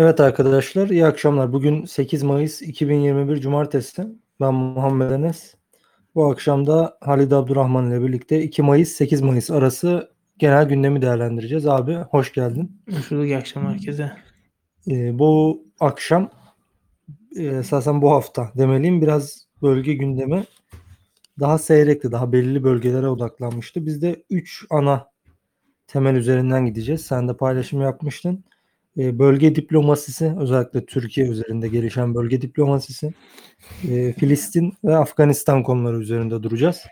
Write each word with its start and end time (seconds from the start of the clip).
Evet 0.00 0.20
arkadaşlar, 0.20 0.88
iyi 0.88 1.06
akşamlar. 1.06 1.52
Bugün 1.52 1.84
8 1.84 2.22
Mayıs 2.22 2.62
2021 2.62 3.40
Cumartesi. 3.40 4.06
Ben 4.40 4.54
Muhammed 4.54 5.10
Enes. 5.10 5.54
Bu 6.14 6.30
akşam 6.30 6.66
da 6.66 6.98
Halid 7.00 7.30
Abdurrahman 7.30 7.90
ile 7.90 8.02
birlikte 8.02 8.42
2 8.42 8.62
Mayıs 8.62 8.88
8 8.88 9.20
Mayıs 9.20 9.50
arası 9.50 10.10
genel 10.38 10.68
gündemi 10.68 11.02
değerlendireceğiz. 11.02 11.66
Abi 11.66 11.94
hoş 11.94 12.32
geldin. 12.32 12.82
Hoş 12.90 13.10
bulduk, 13.10 13.24
iyi 13.24 13.36
akşam 13.36 13.66
herkese. 13.66 14.12
Ee, 14.90 15.18
bu 15.18 15.62
akşam 15.80 16.30
e, 17.36 17.42
esasen 17.44 18.02
bu 18.02 18.10
hafta 18.10 18.52
demeliyim 18.58 19.02
biraz 19.02 19.46
bölge 19.62 19.94
gündemi 19.94 20.44
daha 21.40 21.58
seyrekti, 21.58 22.12
daha 22.12 22.32
belli 22.32 22.64
bölgelere 22.64 23.08
odaklanmıştı. 23.08 23.86
Biz 23.86 24.02
de 24.02 24.22
3 24.30 24.66
ana 24.70 25.10
temel 25.86 26.14
üzerinden 26.14 26.66
gideceğiz. 26.66 27.00
Sen 27.00 27.28
de 27.28 27.36
paylaşım 27.36 27.80
yapmıştın. 27.80 28.44
E, 29.00 29.18
bölge 29.18 29.54
diplomasisi 29.54 30.34
özellikle 30.38 30.86
Türkiye 30.86 31.26
üzerinde 31.26 31.68
gelişen 31.68 32.14
bölge 32.14 32.42
diplomasisi 32.42 33.12
e, 33.90 34.12
Filistin 34.12 34.72
ve 34.84 34.96
Afganistan 34.96 35.62
konuları 35.62 35.98
üzerinde 36.00 36.42
duracağız. 36.42 36.84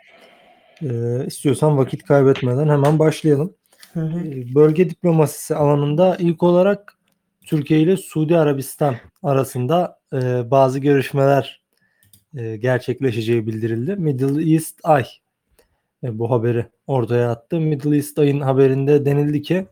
E, 0.83 0.89
istiyorsan 1.27 1.79
vakit 1.79 2.03
kaybetmeden 2.05 2.69
hemen 2.69 2.99
başlayalım. 2.99 3.55
Hı 3.93 4.01
hı. 4.01 4.21
E, 4.21 4.55
bölge 4.55 4.91
diplomasisi 4.91 5.55
alanında 5.55 6.17
ilk 6.21 6.43
olarak 6.43 6.95
Türkiye 7.47 7.81
ile 7.81 7.97
Suudi 7.97 8.39
Arabistan 8.39 8.97
arasında 9.23 9.99
e, 10.13 10.51
bazı 10.51 10.79
görüşmeler 10.79 11.63
e, 12.37 12.57
gerçekleşeceği 12.57 13.47
bildirildi. 13.47 13.97
Middle 13.97 14.53
East 14.53 14.81
Eye 14.89 15.07
e, 16.05 16.19
bu 16.19 16.31
haberi 16.31 16.67
ortaya 16.87 17.31
attı. 17.31 17.61
Middle 17.61 17.97
East 17.97 18.19
Eye'in 18.19 18.41
haberinde 18.41 19.05
denildi 19.05 19.43
ki 19.43 19.67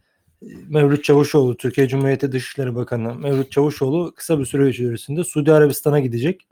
Mevlüt 0.69 1.05
Çavuşoğlu, 1.05 1.57
Türkiye 1.57 1.89
Cumhuriyeti 1.89 2.33
Dışişleri 2.33 2.75
Bakanı 2.75 3.15
Mevlüt 3.15 3.53
Çavuşoğlu 3.53 4.13
kısa 4.17 4.39
bir 4.39 4.45
süre 4.45 4.69
içerisinde 4.69 5.25
Suudi 5.25 5.53
Arabistan'a 5.53 6.01
gidecek. 6.01 6.47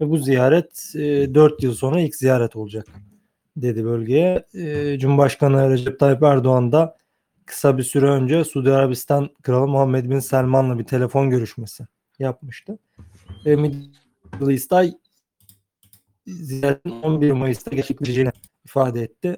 Ve 0.00 0.10
bu 0.10 0.18
ziyaret 0.18 0.92
e, 0.94 1.34
4 1.34 1.62
yıl 1.62 1.74
sonra 1.74 2.00
ilk 2.00 2.16
ziyaret 2.16 2.56
olacak 2.56 2.86
dedi 3.56 3.84
bölgeye. 3.84 4.46
E, 4.54 4.98
Cumhurbaşkanı 4.98 5.70
Recep 5.70 6.00
Tayyip 6.00 6.22
Erdoğan 6.22 6.72
da 6.72 6.96
kısa 7.46 7.78
bir 7.78 7.82
süre 7.82 8.06
önce 8.06 8.44
Suudi 8.44 8.72
Arabistan 8.72 9.30
Kralı 9.42 9.68
Muhammed 9.68 10.10
Bin 10.10 10.18
Selman'la 10.18 10.78
bir 10.78 10.84
telefon 10.84 11.30
görüşmesi 11.30 11.86
yapmıştı. 12.18 12.78
E, 13.46 13.56
Middle 13.56 14.52
East 14.52 14.72
Eye 14.72 14.92
ziyaretin 16.26 16.90
11 16.90 17.32
Mayıs'ta 17.32 17.70
gerçekleşeceğini 17.70 18.30
ifade 18.64 19.02
etti. 19.02 19.36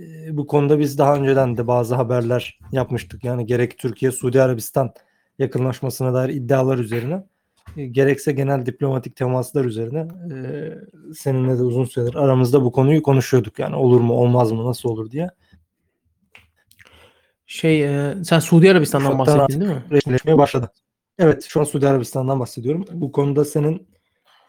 E, 0.00 0.36
bu 0.36 0.46
konuda 0.46 0.78
biz 0.78 0.98
daha 0.98 1.16
önceden 1.16 1.56
de 1.56 1.66
bazı 1.66 1.94
haberler 1.94 2.58
yapmıştık. 2.72 3.24
Yani 3.24 3.46
gerek 3.46 3.78
Türkiye 3.78 4.12
Suudi 4.12 4.42
Arabistan 4.42 4.92
yakınlaşmasına 5.38 6.14
dair 6.14 6.28
iddialar 6.28 6.78
üzerine 6.78 7.24
e, 7.76 7.86
gerekse 7.86 8.32
genel 8.32 8.66
diplomatik 8.66 9.16
temaslar 9.16 9.64
üzerine 9.64 10.08
e, 10.32 10.34
seninle 11.14 11.58
de 11.58 11.62
uzun 11.62 11.84
süredir 11.84 12.14
aramızda 12.14 12.64
bu 12.64 12.72
konuyu 12.72 13.02
konuşuyorduk. 13.02 13.58
Yani 13.58 13.76
olur 13.76 14.00
mu 14.00 14.12
olmaz 14.14 14.52
mı 14.52 14.64
nasıl 14.64 14.88
olur 14.88 15.10
diye. 15.10 15.30
Şey, 17.46 17.84
e, 17.84 18.14
sen 18.24 18.38
Suudi 18.38 18.70
Arabistan'dan 18.70 19.14
Ufaktan 19.14 19.38
bahsettin 19.38 19.60
değil 19.60 19.72
mi? 19.72 19.84
Resmileşmeye 19.90 20.38
başladı. 20.38 20.70
Evet 21.18 21.46
şu 21.48 21.60
an 21.60 21.64
Suudi 21.64 21.88
Arabistan'dan 21.88 22.40
bahsediyorum. 22.40 22.84
Bu 22.92 23.12
konuda 23.12 23.44
senin 23.44 23.88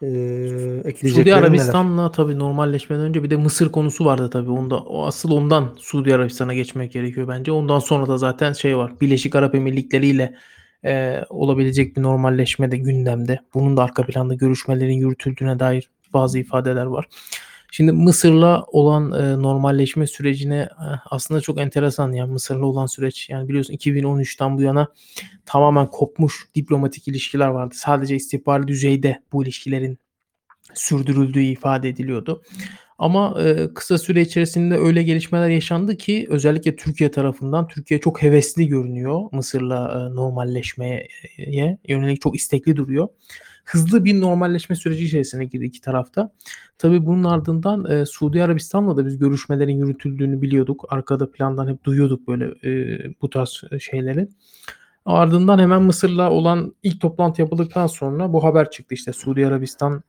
e, 0.02 0.06
ekleyeceklerin 0.06 1.14
Suudi 1.14 1.30
neler? 1.30 1.38
Arabistan'la 1.38 2.12
tabii 2.12 2.38
normalleşmeden 2.38 3.04
önce 3.04 3.22
bir 3.22 3.30
de 3.30 3.36
Mısır 3.36 3.72
konusu 3.72 4.04
vardı 4.04 4.30
tabii. 4.30 4.50
Onda 4.50 4.78
o 4.78 5.06
asıl 5.06 5.30
ondan 5.30 5.76
Suudi 5.78 6.14
Arabistan'a 6.14 6.54
geçmek 6.54 6.92
gerekiyor 6.92 7.28
bence. 7.28 7.52
Ondan 7.52 7.78
sonra 7.78 8.08
da 8.08 8.18
zaten 8.18 8.52
şey 8.52 8.76
var. 8.76 9.00
Birleşik 9.00 9.34
Arap 9.34 9.54
Emirlikleri 9.54 10.06
ile 10.06 10.34
e, 10.84 11.22
olabilecek 11.28 11.96
bir 11.96 12.02
normalleşme 12.02 12.70
de 12.70 12.76
gündemde. 12.76 13.40
Bunun 13.54 13.76
da 13.76 13.82
arka 13.82 14.06
planda 14.06 14.34
görüşmelerin 14.34 14.96
yürütüldüğüne 14.96 15.58
dair 15.58 15.90
bazı 16.12 16.38
ifadeler 16.38 16.86
var. 16.86 17.06
Şimdi 17.72 17.92
Mısır'la 17.92 18.64
olan 18.66 19.12
e, 19.12 19.42
normalleşme 19.42 20.06
sürecine 20.06 20.58
e, 20.58 20.86
aslında 21.10 21.40
çok 21.40 21.60
enteresan 21.60 22.12
ya 22.12 22.26
Mısır'la 22.26 22.66
olan 22.66 22.86
süreç. 22.86 23.28
Yani 23.30 23.48
biliyorsun 23.48 23.74
2013'ten 23.74 24.58
bu 24.58 24.62
yana 24.62 24.88
tamamen 25.46 25.86
kopmuş 25.86 26.48
diplomatik 26.54 27.08
ilişkiler 27.08 27.48
vardı. 27.48 27.74
Sadece 27.78 28.16
istihbari 28.16 28.68
düzeyde 28.68 29.22
bu 29.32 29.42
ilişkilerin 29.42 29.98
sürdürüldüğü 30.74 31.42
ifade 31.42 31.88
ediliyordu. 31.88 32.42
Ama 32.98 33.42
e, 33.42 33.74
kısa 33.74 33.98
süre 33.98 34.20
içerisinde 34.20 34.76
öyle 34.76 35.02
gelişmeler 35.02 35.48
yaşandı 35.48 35.96
ki 35.96 36.26
özellikle 36.30 36.76
Türkiye 36.76 37.10
tarafından 37.10 37.68
Türkiye 37.68 38.00
çok 38.00 38.22
hevesli 38.22 38.68
görünüyor 38.68 39.20
Mısır'la 39.32 40.08
e, 40.10 40.14
normalleşmeye 40.14 41.08
yönelik 41.88 42.20
çok 42.20 42.36
istekli 42.36 42.76
duruyor. 42.76 43.08
Hızlı 43.70 44.04
bir 44.04 44.20
normalleşme 44.20 44.76
süreci 44.76 45.04
içerisine 45.04 45.44
girdi 45.44 45.64
iki 45.64 45.80
tarafta. 45.80 46.32
Tabii 46.78 47.06
bunun 47.06 47.24
ardından 47.24 47.90
e, 47.90 48.06
Suudi 48.06 48.42
Arabistan'la 48.42 48.96
da 48.96 49.06
biz 49.06 49.18
görüşmelerin 49.18 49.78
yürütüldüğünü 49.78 50.42
biliyorduk. 50.42 50.84
Arkada 50.88 51.30
plandan 51.30 51.68
hep 51.68 51.84
duyuyorduk 51.84 52.28
böyle 52.28 52.44
e, 52.64 52.98
bu 53.22 53.30
tarz 53.30 53.62
şeyleri. 53.80 54.28
Ardından 55.06 55.58
hemen 55.58 55.82
Mısır'la 55.82 56.30
olan 56.30 56.74
ilk 56.82 57.00
toplantı 57.00 57.42
yapıldıktan 57.42 57.86
sonra 57.86 58.32
bu 58.32 58.44
haber 58.44 58.70
çıktı 58.70 58.94
işte 58.94 59.12
Suudi 59.12 59.46
Arabistan 59.46 60.02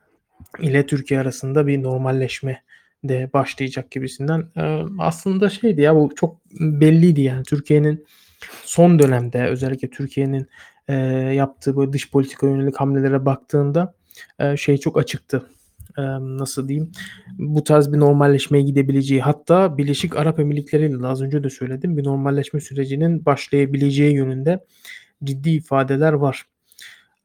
ile 0.60 0.86
Türkiye 0.86 1.20
arasında 1.20 1.68
bir 1.68 1.84
normalleşme 1.84 2.64
de 3.04 3.30
başlayacak 3.34 3.92
gibisinden. 3.92 4.46
Ee, 4.58 4.84
aslında 5.00 5.50
şeydi 5.50 5.82
ya 5.82 5.96
bu 5.96 6.12
çok 6.16 6.38
belliydi 6.60 7.22
yani 7.22 7.44
Türkiye'nin 7.44 8.06
son 8.64 9.00
dönemde 9.00 9.46
özellikle 9.46 9.90
Türkiye'nin 9.90 10.48
e, 10.92 10.96
yaptığı 11.34 11.78
böyle 11.78 11.94
dış 11.94 12.12
politika 12.12 12.48
yönelik 12.48 12.76
hamlelere 12.78 13.26
baktığında 13.26 13.94
e, 14.40 14.58
şey 14.58 14.78
çok 14.78 14.98
açıktı. 15.00 15.50
E, 15.98 16.02
nasıl 16.20 16.68
diyeyim? 16.68 16.92
Bu 17.38 17.64
tarz 17.64 17.94
bir 17.94 18.00
normalleşmeye 18.00 18.64
gidebileceği 18.64 19.22
hatta 19.22 19.78
Birleşik 19.78 20.16
Arap 20.18 20.40
Emirlikleri 20.40 20.86
ile 20.86 21.08
az 21.08 21.22
önce 21.22 21.44
de 21.44 21.50
söyledim 21.50 21.98
bir 21.98 22.04
normalleşme 22.04 22.62
sürecinin 22.62 23.26
başlayabileceği 23.26 24.16
yönünde 24.16 24.66
ciddi 25.24 25.50
ifadeler 25.50 26.14
var. 26.14 26.46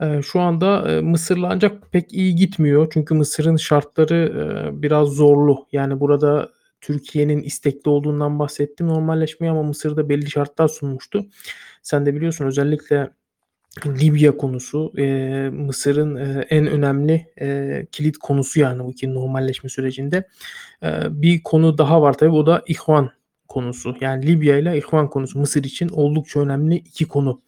Eee, 0.02 0.20
şu 0.22 0.40
anda, 0.40 0.84
eee, 0.92 1.00
Mısır'la 1.00 1.48
ancak 1.50 1.92
pek 1.92 2.12
iyi 2.12 2.34
gitmiyor. 2.34 2.88
Çünkü 2.92 3.14
Mısır'ın 3.14 3.56
şartları, 3.56 4.32
eee, 4.36 4.82
biraz 4.82 5.08
zorlu. 5.08 5.66
Yani 5.72 6.00
burada 6.00 6.50
Türkiye'nin 6.80 7.42
istekli 7.42 7.88
olduğundan 7.88 8.38
bahsettim 8.38 8.88
normalleşmeye 8.88 9.50
ama 9.50 9.62
Mısır 9.62 9.96
da 9.96 10.08
belli 10.08 10.30
şartlar 10.30 10.68
sunmuştu. 10.68 11.26
Sen 11.82 12.06
de 12.06 12.14
biliyorsun 12.14 12.44
özellikle 12.46 13.10
Libya 13.84 14.36
konusu, 14.36 14.92
eee, 14.96 15.50
Mısır'ın, 15.50 16.16
eee, 16.16 16.46
en 16.50 16.66
önemli, 16.66 17.26
eee, 17.40 17.86
kilit 17.92 18.18
konusu 18.18 18.60
yani 18.60 18.84
bu 18.84 18.92
ki 18.92 19.14
normalleşme 19.14 19.70
sürecinde. 19.70 20.28
Eee, 20.82 21.00
bir 21.10 21.42
konu 21.42 21.78
daha 21.78 22.02
var 22.02 22.12
tabii 22.18 22.30
o 22.30 22.46
da 22.46 22.62
İhvan 22.66 23.10
konusu. 23.48 23.96
Yani 24.00 24.26
Libya 24.26 24.58
ile 24.58 24.78
İhvan 24.78 25.10
konusu 25.10 25.38
Mısır 25.38 25.64
için 25.64 25.88
oldukça 25.88 26.40
önemli 26.40 26.76
2 26.76 27.04
konu. 27.08 27.42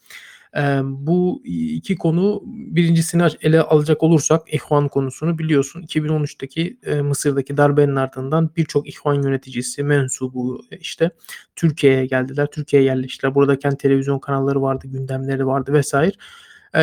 Bu 0.85 1.43
iki 1.45 1.97
konu 1.97 2.43
birincisini 2.47 3.23
ele 3.41 3.61
alacak 3.63 4.03
olursak 4.03 4.55
İhvan 4.55 4.89
konusunu 4.89 5.39
biliyorsun 5.39 5.83
2013'teki 5.83 6.79
eee, 6.87 7.03
Mısır'daki 7.03 7.57
darbenin 7.57 7.97
ardından 7.97 8.51
birçok 8.57 8.89
İhvan 8.89 9.15
yöneticisi, 9.15 9.83
mensubu 9.83 10.61
işte 10.81 11.11
Türkiye'ye 11.57 12.07
geldiler. 12.07 12.47
Türkiye'ye 12.53 12.89
yerleştiler. 12.89 13.35
Burada 13.35 13.59
kendi 13.59 13.77
televizyon 13.77 14.19
kanalları 14.19 14.63
vardı, 14.63 14.87
gündemleri 14.89 15.47
vardı 15.47 15.73
vesaire. 15.73 16.13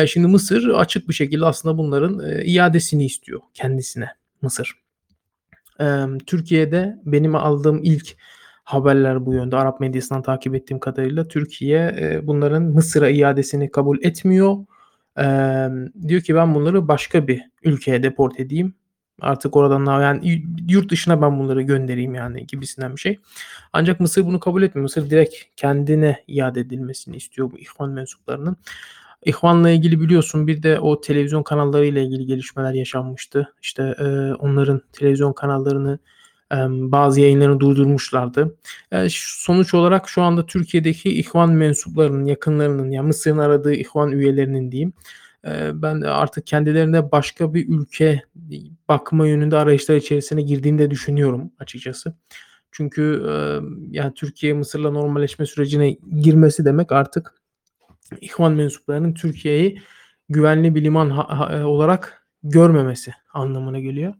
Şimdi 0.06 0.26
Mısır 0.26 0.68
açık 0.68 1.08
bir 1.08 1.14
şekilde 1.14 1.44
aslında 1.46 1.78
bunların 1.78 2.18
eee, 2.30 2.44
iadesini 2.44 3.04
istiyor 3.06 3.40
kendisine 3.54 4.08
Mısır. 4.42 4.72
Türkiye'de 6.26 6.96
benim 7.04 7.34
aldığım 7.34 7.80
ilk 7.84 8.16
haberler 8.66 9.26
bu 9.26 9.34
yönde. 9.34 9.56
Arap 9.56 9.80
medyasından 9.80 10.22
takip 10.22 10.54
ettiğim 10.54 10.80
kadarıyla 10.80 11.28
Türkiye 11.28 11.96
e, 12.00 12.26
bunların 12.26 12.62
Mısır'a 12.62 13.10
iadesini 13.10 13.70
kabul 13.70 13.98
etmiyor. 14.02 14.56
E, 15.18 15.26
diyor 16.08 16.20
ki 16.20 16.34
ben 16.34 16.54
bunları 16.54 16.88
başka 16.88 17.28
bir 17.28 17.42
ülkeye 17.64 18.02
deport 18.02 18.40
edeyim. 18.40 18.74
Artık 19.20 19.56
oradan 19.56 20.00
yani 20.02 20.44
yurt 20.68 20.90
dışına 20.90 21.22
ben 21.22 21.38
bunları 21.38 21.62
göndereyim 21.62 22.14
yani 22.14 22.46
gibisinden 22.46 22.92
bir 22.96 23.00
şey. 23.00 23.18
Ancak 23.72 24.00
Mısır 24.00 24.26
bunu 24.26 24.40
kabul 24.40 24.62
etmiyor. 24.62 24.82
Mısır 24.82 25.10
direkt 25.10 25.34
kendine 25.56 26.24
iade 26.26 26.60
edilmesini 26.60 27.16
istiyor 27.16 27.50
bu 27.52 27.58
ihvan 27.58 27.90
mensuplarının. 27.90 28.56
İhvan'la 29.24 29.70
ilgili 29.70 30.00
biliyorsun 30.00 30.46
bir 30.46 30.62
de 30.62 30.80
o 30.80 31.00
televizyon 31.00 31.42
kanalları 31.42 31.86
ile 31.86 32.04
ilgili 32.04 32.26
gelişmeler 32.26 32.72
yaşanmıştı. 32.72 33.54
İşte 33.62 33.94
e, 33.98 34.04
onların 34.34 34.82
televizyon 34.92 35.32
kanallarını 35.32 35.98
bazı 36.92 37.20
yayınlarını 37.20 37.60
durdurmuşlardı. 37.60 38.56
sonuç 39.10 39.74
olarak 39.74 40.08
şu 40.08 40.22
anda 40.22 40.46
Türkiye'deki 40.46 41.18
ihvan 41.18 41.52
mensuplarının, 41.52 42.24
yakınlarının 42.24 42.90
yani 42.90 43.06
Mısır'ın 43.06 43.38
aradığı 43.38 43.74
ihvan 43.74 44.12
üyelerinin 44.12 44.72
diyeyim 44.72 44.92
ben 45.72 46.00
artık 46.00 46.46
kendilerine 46.46 47.12
başka 47.12 47.54
bir 47.54 47.68
ülke 47.68 48.22
bakma 48.88 49.26
yönünde 49.26 49.56
arayışlar 49.56 49.96
içerisine 49.96 50.42
girdiğini 50.42 50.78
de 50.78 50.90
düşünüyorum 50.90 51.52
açıkçası. 51.58 52.14
Çünkü 52.70 53.22
yani 53.90 54.14
Türkiye 54.14 54.52
Mısır'la 54.52 54.90
normalleşme 54.90 55.46
sürecine 55.46 55.96
girmesi 56.20 56.64
demek 56.64 56.92
artık 56.92 57.34
İhvan 58.20 58.52
mensuplarının 58.52 59.14
Türkiye'yi 59.14 59.82
güvenli 60.28 60.74
bir 60.74 60.84
liman 60.84 61.10
e, 61.50 61.64
olarak 61.64 62.26
görmemesi 62.42 63.12
anlamına 63.32 63.80
geliyor. 63.80 64.14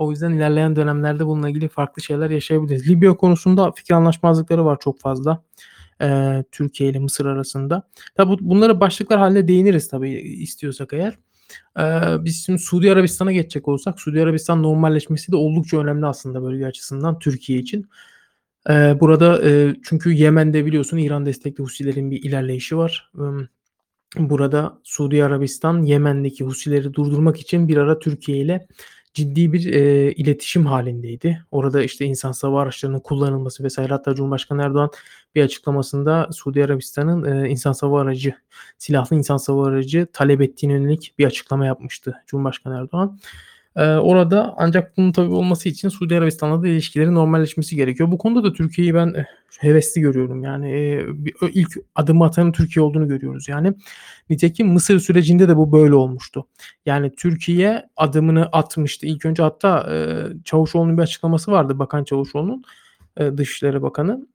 O 0.00 0.10
yüzden 0.10 0.32
ilerleyen 0.32 0.76
dönemlerde 0.76 1.26
bununla 1.26 1.48
ilgili 1.48 1.68
farklı 1.68 2.02
şeyler 2.02 2.30
yaşayabiliriz. 2.30 2.88
Libya 2.88 3.16
konusunda 3.16 3.72
fikir 3.72 3.94
anlaşmazlıkları 3.94 4.64
var 4.64 4.78
çok 4.80 5.00
fazla. 5.00 5.42
Ee, 6.02 6.44
Türkiye 6.52 6.90
ile 6.90 6.98
Mısır 6.98 7.26
arasında. 7.26 7.82
Tabi 8.14 8.36
bunlara 8.40 8.80
başlıklar 8.80 9.18
halinde 9.18 9.48
değiniriz 9.48 9.88
tabii 9.88 10.10
istiyorsak 10.20 10.92
eğer. 10.92 11.18
Ee, 11.78 12.24
biz 12.24 12.46
şimdi 12.46 12.58
Suudi 12.58 12.92
Arabistan'a 12.92 13.32
geçecek 13.32 13.68
olsak 13.68 14.00
Suudi 14.00 14.22
Arabistan 14.22 14.62
normalleşmesi 14.62 15.32
de 15.32 15.36
oldukça 15.36 15.78
önemli 15.78 16.06
aslında 16.06 16.42
bölge 16.42 16.66
açısından 16.66 17.18
Türkiye 17.18 17.58
için. 17.58 17.88
Ee, 18.70 18.96
burada 19.00 19.48
e, 19.48 19.76
çünkü 19.84 20.12
Yemen'de 20.12 20.66
biliyorsun 20.66 20.98
İran 20.98 21.26
destekli 21.26 21.62
Husilerin 21.64 22.10
bir 22.10 22.22
ilerleyişi 22.22 22.76
var. 22.76 23.12
Burada 24.18 24.78
Suudi 24.84 25.24
Arabistan 25.24 25.82
Yemen'deki 25.82 26.44
Husileri 26.44 26.94
durdurmak 26.94 27.40
için 27.40 27.68
bir 27.68 27.76
ara 27.76 27.98
Türkiye 27.98 28.38
ile 28.38 28.66
ciddi 29.14 29.52
bir 29.52 29.72
e, 29.72 30.12
iletişim 30.12 30.66
halindeydi. 30.66 31.44
Orada 31.50 31.82
işte 31.82 32.04
insan 32.04 32.34
hava 32.42 32.62
araçlarının 32.62 33.00
kullanılması 33.00 33.64
vesaire 33.64 33.92
hatta 33.92 34.14
Cumhurbaşkanı 34.14 34.62
Erdoğan 34.62 34.90
bir 35.34 35.42
açıklamasında 35.42 36.28
Suudi 36.32 36.64
Arabistan'ın 36.64 37.44
e, 37.44 37.48
insan 37.48 37.74
hava 37.80 38.00
aracı, 38.00 38.34
silahlı 38.78 39.16
insan 39.16 39.38
hava 39.46 39.66
aracı 39.66 40.06
talep 40.12 40.40
ettiğine 40.40 40.72
yönelik 40.72 41.14
bir 41.18 41.26
açıklama 41.26 41.66
yapmıştı 41.66 42.22
Cumhurbaşkanı 42.26 42.76
Erdoğan. 42.76 43.18
E, 43.76 43.84
orada 43.84 44.54
ancak 44.56 44.96
bunun 44.96 45.12
tabii 45.12 45.34
olması 45.34 45.68
için 45.68 45.88
Suudi 45.88 46.16
Arabistan'la 46.16 46.62
da 46.62 46.68
ilişkilerin 46.68 47.14
normalleşmesi 47.14 47.76
gerekiyor. 47.76 48.12
Bu 48.12 48.18
konuda 48.18 48.44
da 48.44 48.52
Türkiye'yi 48.52 48.94
ben 48.94 49.14
e, 49.14 49.26
hevesli 49.58 50.00
görüyorum. 50.00 50.44
Yani 50.44 50.70
e, 50.72 51.04
bir, 51.24 51.34
ilk 51.52 51.76
adımı 51.94 52.24
atanın 52.24 52.52
Türkiye 52.52 52.82
olduğunu 52.82 53.08
görüyoruz. 53.08 53.48
Yani 53.48 53.74
nitekim 54.30 54.68
Mısır 54.68 55.00
sürecinde 55.00 55.48
de 55.48 55.56
bu 55.56 55.72
böyle 55.72 55.94
olmuştu. 55.94 56.46
Yani 56.86 57.12
Türkiye 57.16 57.88
adımını 57.96 58.46
atmıştı. 58.52 59.06
İlk 59.06 59.26
önce 59.26 59.42
hatta 59.42 59.94
e, 59.94 60.26
Çavuşoğlu'nun 60.44 60.98
bir 60.98 61.02
açıklaması 61.02 61.52
vardı. 61.52 61.78
Bakan 61.78 62.04
Çavuşoğlu'nun 62.04 62.64
Dışişleri 63.36 63.82
Bakanı 63.82 64.26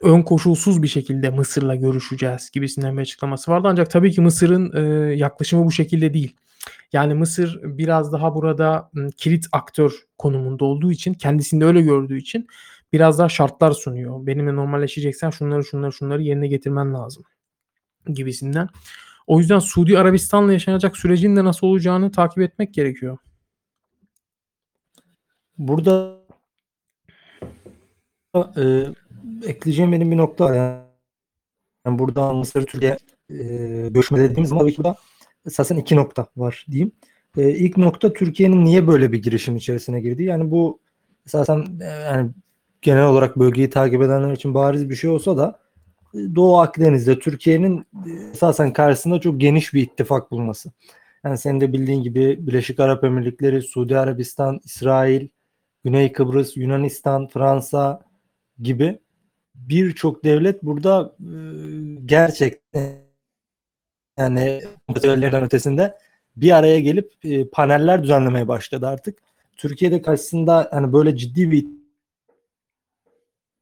ön 0.00 0.22
koşulsuz 0.22 0.82
bir 0.82 0.88
şekilde 0.88 1.30
Mısır'la 1.30 1.74
görüşeceğiz 1.74 2.50
gibisinden 2.50 2.96
bir 2.96 3.02
açıklaması 3.02 3.50
vardı. 3.50 3.68
Ancak 3.70 3.90
tabii 3.90 4.12
ki 4.12 4.20
Mısır'ın 4.20 4.72
yaklaşımı 5.12 5.64
bu 5.64 5.72
şekilde 5.72 6.14
değil. 6.14 6.36
Yani 6.92 7.14
Mısır 7.14 7.60
biraz 7.62 8.12
daha 8.12 8.34
burada 8.34 8.90
kilit 9.16 9.46
aktör 9.52 9.92
konumunda 10.18 10.64
olduğu 10.64 10.92
için, 10.92 11.14
kendisini 11.14 11.64
öyle 11.64 11.82
gördüğü 11.82 12.18
için 12.18 12.46
biraz 12.92 13.18
daha 13.18 13.28
şartlar 13.28 13.72
sunuyor. 13.72 14.26
Benimle 14.26 14.56
normalleşeceksen 14.56 15.30
şunları 15.30 15.64
şunları 15.64 15.92
şunları 15.92 16.22
yerine 16.22 16.48
getirmen 16.48 16.94
lazım 16.94 17.24
gibisinden. 18.06 18.68
O 19.26 19.38
yüzden 19.38 19.58
Suudi 19.58 19.98
Arabistan'la 19.98 20.52
yaşanacak 20.52 20.96
sürecin 20.96 21.36
de 21.36 21.44
nasıl 21.44 21.66
olacağını 21.66 22.12
takip 22.12 22.38
etmek 22.38 22.74
gerekiyor. 22.74 23.18
Burada 25.58 26.18
e, 28.56 28.86
ekleyeceğim 29.44 29.92
benim 29.92 30.10
bir 30.10 30.16
nokta 30.16 30.44
var. 30.44 30.54
Yani 31.86 31.98
burada 31.98 32.32
Mısır 32.32 32.66
Türkiye 32.66 32.98
e, 33.30 33.36
görüşme 33.88 34.18
dediğimiz 34.18 34.48
zaman 34.48 34.72
burada 34.76 34.96
esasen 35.46 35.76
iki 35.76 35.96
nokta 35.96 36.26
var 36.36 36.66
diyeyim. 36.70 36.92
E, 37.36 37.50
ilk 37.50 37.76
nokta 37.76 38.12
Türkiye'nin 38.12 38.64
niye 38.64 38.86
böyle 38.86 39.12
bir 39.12 39.22
girişim 39.22 39.56
içerisine 39.56 40.00
girdi? 40.00 40.22
Yani 40.22 40.50
bu 40.50 40.78
esasen 41.26 41.66
e, 41.80 41.84
yani 41.84 42.30
genel 42.82 43.06
olarak 43.06 43.38
bölgeyi 43.38 43.70
takip 43.70 44.02
edenler 44.02 44.32
için 44.32 44.54
bariz 44.54 44.90
bir 44.90 44.94
şey 44.94 45.10
olsa 45.10 45.36
da 45.36 45.58
e, 46.14 46.18
Doğu 46.34 46.58
Akdeniz'de 46.58 47.18
Türkiye'nin 47.18 47.78
e, 47.78 48.10
esasen 48.32 48.72
karşısında 48.72 49.20
çok 49.20 49.40
geniş 49.40 49.74
bir 49.74 49.82
ittifak 49.82 50.30
bulması. 50.30 50.72
Yani 51.24 51.38
senin 51.38 51.60
de 51.60 51.72
bildiğin 51.72 52.02
gibi 52.02 52.46
Birleşik 52.46 52.80
Arap 52.80 53.04
Emirlikleri, 53.04 53.62
Suudi 53.62 53.98
Arabistan, 53.98 54.60
İsrail, 54.64 55.28
Güney 55.84 56.12
Kıbrıs, 56.12 56.56
Yunanistan, 56.56 57.28
Fransa 57.28 58.02
gibi 58.62 58.98
birçok 59.54 60.24
devlet 60.24 60.62
burada 60.62 61.14
e, 61.20 61.30
gerçekten 62.06 63.07
yani 64.18 64.60
kompetörlerden 64.86 65.44
ötesinde 65.44 65.98
bir 66.36 66.56
araya 66.56 66.80
gelip 66.80 67.12
e, 67.24 67.48
paneller 67.48 68.02
düzenlemeye 68.02 68.48
başladı 68.48 68.86
artık. 68.86 69.18
Türkiye'de 69.56 70.02
karşısında 70.02 70.68
hani 70.70 70.92
böyle 70.92 71.16
ciddi 71.16 71.50
bir 71.50 71.66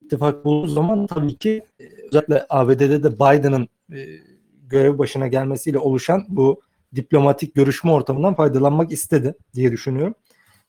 ittifak 0.03 0.45
bulduğu 0.45 0.67
zaman 0.67 1.07
tabii 1.07 1.37
ki 1.37 1.63
e, 1.81 1.85
özellikle 2.09 2.47
ABD'de 2.49 3.03
de 3.03 3.15
Biden'ın 3.15 3.69
e, 3.93 4.07
görev 4.69 4.99
başına 4.99 5.29
gelmesiyle 5.29 5.79
oluşan 5.79 6.25
bu 6.29 6.61
diplomatik 6.95 7.55
görüşme 7.55 7.93
ortamından 7.93 8.35
faydalanmak 8.35 8.93
istedi 8.93 9.35
diye 9.55 9.73
düşünüyorum. 9.73 10.15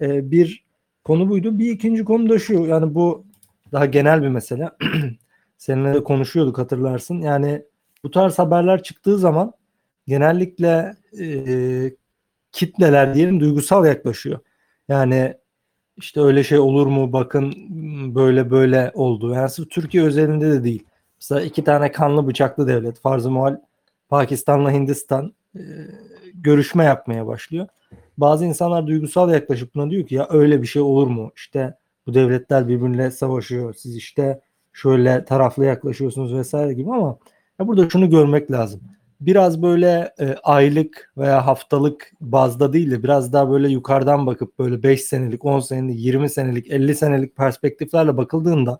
E, 0.01 0.31
bir 0.31 0.65
konu 1.03 1.29
buydu. 1.29 1.59
Bir 1.59 1.71
ikinci 1.71 2.05
konu 2.05 2.29
da 2.29 2.39
şu 2.39 2.53
yani 2.53 2.95
bu 2.95 3.25
daha 3.71 3.85
genel 3.85 4.23
bir 4.23 4.27
mesele. 4.27 4.69
Seninle 5.57 5.93
de 5.93 6.03
konuşuyorduk 6.03 6.57
hatırlarsın. 6.57 7.21
Yani 7.21 7.65
bu 8.03 8.11
tarz 8.11 8.39
haberler 8.39 8.83
çıktığı 8.83 9.17
zaman 9.17 9.53
genellikle 10.07 10.95
e, 11.19 11.27
kitleler 12.51 13.15
diyelim 13.15 13.39
duygusal 13.39 13.85
yaklaşıyor. 13.85 14.39
Yani 14.89 15.33
işte 15.97 16.21
öyle 16.21 16.43
şey 16.43 16.59
olur 16.59 16.87
mu 16.87 17.13
bakın 17.13 17.53
böyle 18.15 18.51
böyle 18.51 18.91
oldu. 18.93 19.33
Yani 19.33 19.49
sırf 19.49 19.69
Türkiye 19.69 20.03
özelinde 20.03 20.51
de 20.51 20.63
değil. 20.63 20.83
Mesela 21.21 21.41
iki 21.41 21.63
tane 21.63 21.91
kanlı 21.91 22.27
bıçaklı 22.27 22.67
devlet 22.67 22.99
farz-ı 22.99 23.31
muhal 23.31 23.57
Pakistan'la 24.09 24.71
Hindistan 24.71 25.33
e, 25.55 25.61
görüşme 26.33 26.83
yapmaya 26.83 27.27
başlıyor. 27.27 27.67
Bazı 28.17 28.45
insanlar 28.45 28.87
duygusal 28.87 29.33
yaklaşıp 29.33 29.75
buna 29.75 29.89
diyor 29.89 30.07
ki 30.07 30.15
ya 30.15 30.27
öyle 30.29 30.61
bir 30.61 30.67
şey 30.67 30.81
olur 30.81 31.07
mu? 31.07 31.31
İşte 31.35 31.77
bu 32.07 32.13
devletler 32.13 32.67
birbirine 32.67 33.11
savaşıyor. 33.11 33.73
Siz 33.73 33.95
işte 33.95 34.41
şöyle 34.73 35.25
taraflı 35.25 35.65
yaklaşıyorsunuz 35.65 36.33
vesaire 36.33 36.73
gibi 36.73 36.91
ama 36.91 37.17
ya 37.59 37.67
burada 37.67 37.89
şunu 37.89 38.09
görmek 38.09 38.51
lazım. 38.51 38.81
Biraz 39.21 39.61
böyle 39.61 40.13
e, 40.19 40.35
aylık 40.43 41.13
veya 41.17 41.47
haftalık 41.47 42.11
bazda 42.21 42.73
değil 42.73 42.91
de 42.91 43.03
biraz 43.03 43.33
daha 43.33 43.51
böyle 43.51 43.69
yukarıdan 43.69 44.25
bakıp 44.25 44.59
böyle 44.59 44.83
5 44.83 45.01
senelik, 45.01 45.45
10 45.45 45.59
senelik, 45.59 45.99
20 45.99 46.29
senelik, 46.29 46.71
50 46.71 46.95
senelik 46.95 47.35
perspektiflerle 47.35 48.17
bakıldığında 48.17 48.79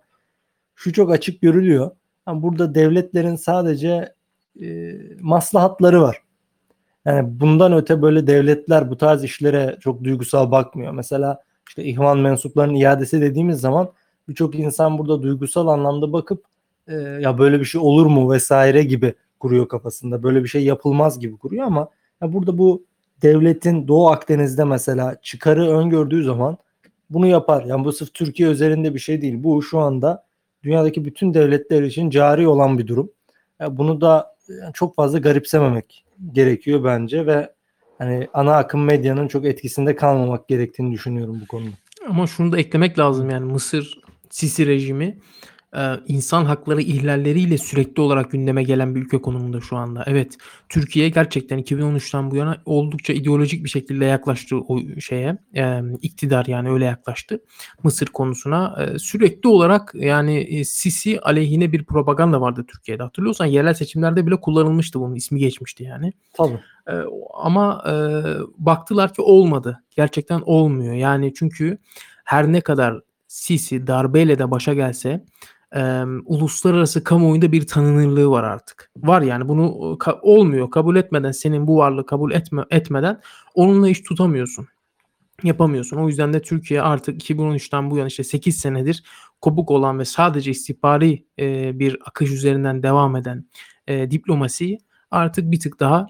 şu 0.75 0.93
çok 0.93 1.11
açık 1.11 1.41
görülüyor. 1.41 1.91
Yani 2.27 2.41
burada 2.41 2.75
devletlerin 2.75 3.35
sadece 3.35 4.13
e, 4.61 4.93
maslahatları 5.21 6.01
var. 6.01 6.21
Yani 7.05 7.39
bundan 7.39 7.73
öte 7.73 8.01
böyle 8.01 8.27
devletler 8.27 8.89
bu 8.89 8.97
tarz 8.97 9.23
işlere 9.23 9.77
çok 9.79 10.03
duygusal 10.03 10.51
bakmıyor. 10.51 10.91
Mesela 10.91 11.41
işte 11.67 11.83
ihvan 11.83 12.19
mensuplarının 12.19 12.75
iadesi 12.75 13.21
dediğimiz 13.21 13.59
zaman 13.59 13.91
birçok 14.29 14.55
insan 14.55 14.97
burada 14.97 15.21
duygusal 15.21 15.67
anlamda 15.67 16.13
bakıp 16.13 16.45
e, 16.87 16.95
ya 16.95 17.37
böyle 17.37 17.59
bir 17.59 17.65
şey 17.65 17.81
olur 17.81 18.05
mu 18.05 18.31
vesaire 18.31 18.83
gibi 18.83 19.13
kuruyor 19.39 19.67
kafasında. 19.67 20.23
Böyle 20.23 20.43
bir 20.43 20.49
şey 20.49 20.63
yapılmaz 20.63 21.19
gibi 21.19 21.37
kuruyor 21.37 21.65
ama 21.65 21.89
ya 22.21 22.33
burada 22.33 22.57
bu 22.57 22.83
devletin 23.21 23.87
Doğu 23.87 24.09
Akdeniz'de 24.09 24.63
mesela 24.63 25.15
çıkarı 25.21 25.69
öngördüğü 25.69 26.23
zaman 26.23 26.57
bunu 27.09 27.27
yapar. 27.27 27.63
Yani 27.63 27.85
bu 27.85 27.91
sırf 27.91 28.13
Türkiye 28.13 28.49
üzerinde 28.49 28.93
bir 28.93 28.99
şey 28.99 29.21
değil. 29.21 29.43
Bu 29.43 29.63
şu 29.63 29.79
anda 29.79 30.25
dünyadaki 30.63 31.05
bütün 31.05 31.33
devletler 31.33 31.83
için 31.83 32.09
cari 32.09 32.47
olan 32.47 32.77
bir 32.77 32.87
durum. 32.87 33.11
Yani 33.59 33.77
bunu 33.77 34.01
da 34.01 34.35
çok 34.73 34.95
fazla 34.95 35.19
garipsememek 35.19 36.05
gerekiyor 36.31 36.83
bence 36.83 37.25
ve 37.25 37.53
hani 37.97 38.27
ana 38.33 38.55
akım 38.55 38.83
medyanın 38.83 39.27
çok 39.27 39.45
etkisinde 39.45 39.95
kalmamak 39.95 40.47
gerektiğini 40.47 40.93
düşünüyorum 40.93 41.39
bu 41.41 41.47
konuda. 41.47 41.75
Ama 42.09 42.27
şunu 42.27 42.51
da 42.51 42.59
eklemek 42.59 42.99
lazım 42.99 43.29
yani 43.29 43.45
Mısır 43.45 44.01
Sisi 44.29 44.67
rejimi 44.67 45.17
insan 46.07 46.45
hakları 46.45 46.81
ihlalleriyle 46.81 47.57
sürekli 47.57 48.01
olarak 48.01 48.31
gündeme 48.31 48.63
gelen 48.63 48.95
bir 48.95 49.01
ülke 49.01 49.21
konumunda 49.21 49.61
şu 49.61 49.77
anda. 49.77 50.03
Evet 50.07 50.37
Türkiye 50.69 51.09
gerçekten 51.09 51.59
2013'ten 51.59 52.31
bu 52.31 52.35
yana 52.35 52.57
oldukça 52.65 53.13
ideolojik 53.13 53.63
bir 53.63 53.69
şekilde 53.69 54.05
yaklaştı 54.05 54.57
o 54.57 54.79
şeye 54.99 55.37
e, 55.55 55.81
iktidar 56.01 56.45
yani 56.45 56.69
öyle 56.69 56.85
yaklaştı 56.85 57.39
Mısır 57.83 58.07
konusuna. 58.07 58.75
E, 58.83 58.99
sürekli 58.99 59.49
olarak 59.49 59.91
yani 59.95 60.37
e, 60.37 60.65
Sisi 60.65 61.19
aleyhine 61.19 61.71
bir 61.71 61.83
propaganda 61.83 62.41
vardı 62.41 62.65
Türkiye'de 62.67 63.03
hatırlıyorsan 63.03 63.45
yerel 63.45 63.73
seçimlerde 63.73 64.27
bile 64.27 64.39
kullanılmıştı 64.39 64.99
bunun 64.99 65.15
ismi 65.15 65.39
geçmişti 65.39 65.83
yani. 65.83 66.13
Tabii. 66.33 66.59
E, 66.87 66.93
ama 67.33 67.83
e, 67.87 67.93
baktılar 68.57 69.13
ki 69.13 69.21
olmadı. 69.21 69.83
Gerçekten 69.95 70.41
olmuyor. 70.45 70.93
Yani 70.93 71.33
çünkü 71.33 71.77
her 72.23 72.51
ne 72.51 72.61
kadar 72.61 73.01
Sisi 73.27 73.87
darbeyle 73.87 74.39
de 74.39 74.51
başa 74.51 74.73
gelse 74.73 75.25
e, 75.77 76.03
uluslararası 76.25 77.03
kamuoyunda 77.03 77.51
bir 77.51 77.67
tanınırlığı 77.67 78.29
var 78.29 78.43
artık. 78.43 78.91
Var 78.97 79.21
yani 79.21 79.47
bunu 79.47 79.63
ka- 79.99 80.19
olmuyor. 80.21 80.71
Kabul 80.71 80.95
etmeden 80.95 81.31
senin 81.31 81.67
bu 81.67 81.77
varlığı 81.77 82.05
kabul 82.05 82.31
etme 82.31 82.65
etmeden 82.69 83.21
onunla 83.55 83.89
iş 83.89 84.01
tutamıyorsun. 84.01 84.67
Yapamıyorsun. 85.43 85.97
O 85.97 86.07
yüzden 86.07 86.33
de 86.33 86.41
Türkiye 86.41 86.81
artık 86.81 87.29
2013'ten 87.29 87.91
bu 87.91 87.97
yana 87.97 88.07
işte 88.07 88.23
8 88.23 88.57
senedir 88.57 89.03
kopuk 89.41 89.71
olan 89.71 89.99
ve 89.99 90.05
sadece 90.05 90.51
istihbari 90.51 91.25
e, 91.39 91.79
bir 91.79 91.97
akış 92.05 92.31
üzerinden 92.31 92.83
devam 92.83 93.15
eden 93.15 93.45
e, 93.87 94.11
diplomasiyi 94.11 94.79
artık 95.11 95.51
bir 95.51 95.59
tık 95.59 95.79
daha 95.79 96.07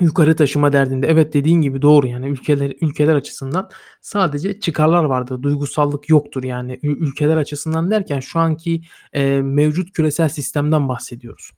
yukarı 0.00 0.36
taşıma 0.36 0.72
derdinde. 0.72 1.06
Evet 1.06 1.34
dediğin 1.34 1.60
gibi 1.60 1.82
doğru 1.82 2.06
yani 2.06 2.26
ülkeler 2.28 2.72
ülkeler 2.80 3.14
açısından 3.14 3.70
sadece 4.00 4.60
çıkarlar 4.60 5.04
vardır. 5.04 5.42
Duygusallık 5.42 6.08
yoktur 6.08 6.44
yani 6.44 6.78
ülkeler 6.82 7.36
açısından 7.36 7.90
derken 7.90 8.20
şu 8.20 8.38
anki 8.38 8.82
e, 9.12 9.42
mevcut 9.42 9.92
küresel 9.92 10.28
sistemden 10.28 10.88
bahsediyoruz. 10.88 11.50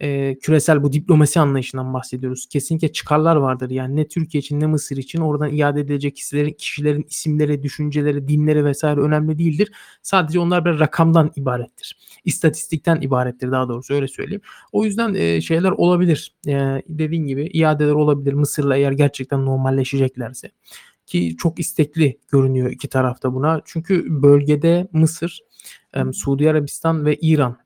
E, 0.00 0.38
küresel 0.38 0.82
bu 0.82 0.92
diplomasi 0.92 1.40
anlayışından 1.40 1.94
bahsediyoruz. 1.94 2.46
Kesinlikle 2.46 2.92
çıkarlar 2.92 3.36
vardır. 3.36 3.70
Yani 3.70 3.96
ne 3.96 4.08
Türkiye 4.08 4.38
için 4.38 4.60
ne 4.60 4.66
Mısır 4.66 4.96
için 4.96 5.20
oradan 5.20 5.52
iade 5.52 5.80
edilecek 5.80 6.16
kişilerin, 6.16 6.52
kişilerin 6.52 7.06
isimleri, 7.10 7.62
düşünceleri, 7.62 8.28
dinleri 8.28 8.64
vesaire 8.64 9.00
önemli 9.00 9.38
değildir. 9.38 9.72
Sadece 10.02 10.40
onlar 10.40 10.64
bir 10.64 10.80
rakamdan 10.80 11.32
ibarettir. 11.36 11.98
İstatistikten 12.24 13.00
ibarettir 13.00 13.50
daha 13.50 13.68
doğrusu 13.68 13.94
öyle 13.94 14.08
söyleyeyim. 14.08 14.42
O 14.72 14.84
yüzden 14.84 15.14
e, 15.14 15.40
şeyler 15.40 15.70
olabilir. 15.70 16.34
E, 16.46 16.82
dediğin 16.88 17.26
gibi 17.26 17.50
iadeler 17.52 17.92
olabilir 17.92 18.32
Mısır'la 18.32 18.76
eğer 18.76 18.92
gerçekten 18.92 19.46
normalleşeceklerse. 19.46 20.50
Ki 21.06 21.36
çok 21.38 21.58
istekli 21.60 22.18
görünüyor 22.28 22.70
iki 22.70 22.88
tarafta 22.88 23.34
buna. 23.34 23.60
Çünkü 23.64 24.22
bölgede 24.22 24.88
Mısır, 24.92 25.40
Suudi 26.12 26.50
Arabistan 26.50 27.04
ve 27.04 27.16
İran 27.16 27.63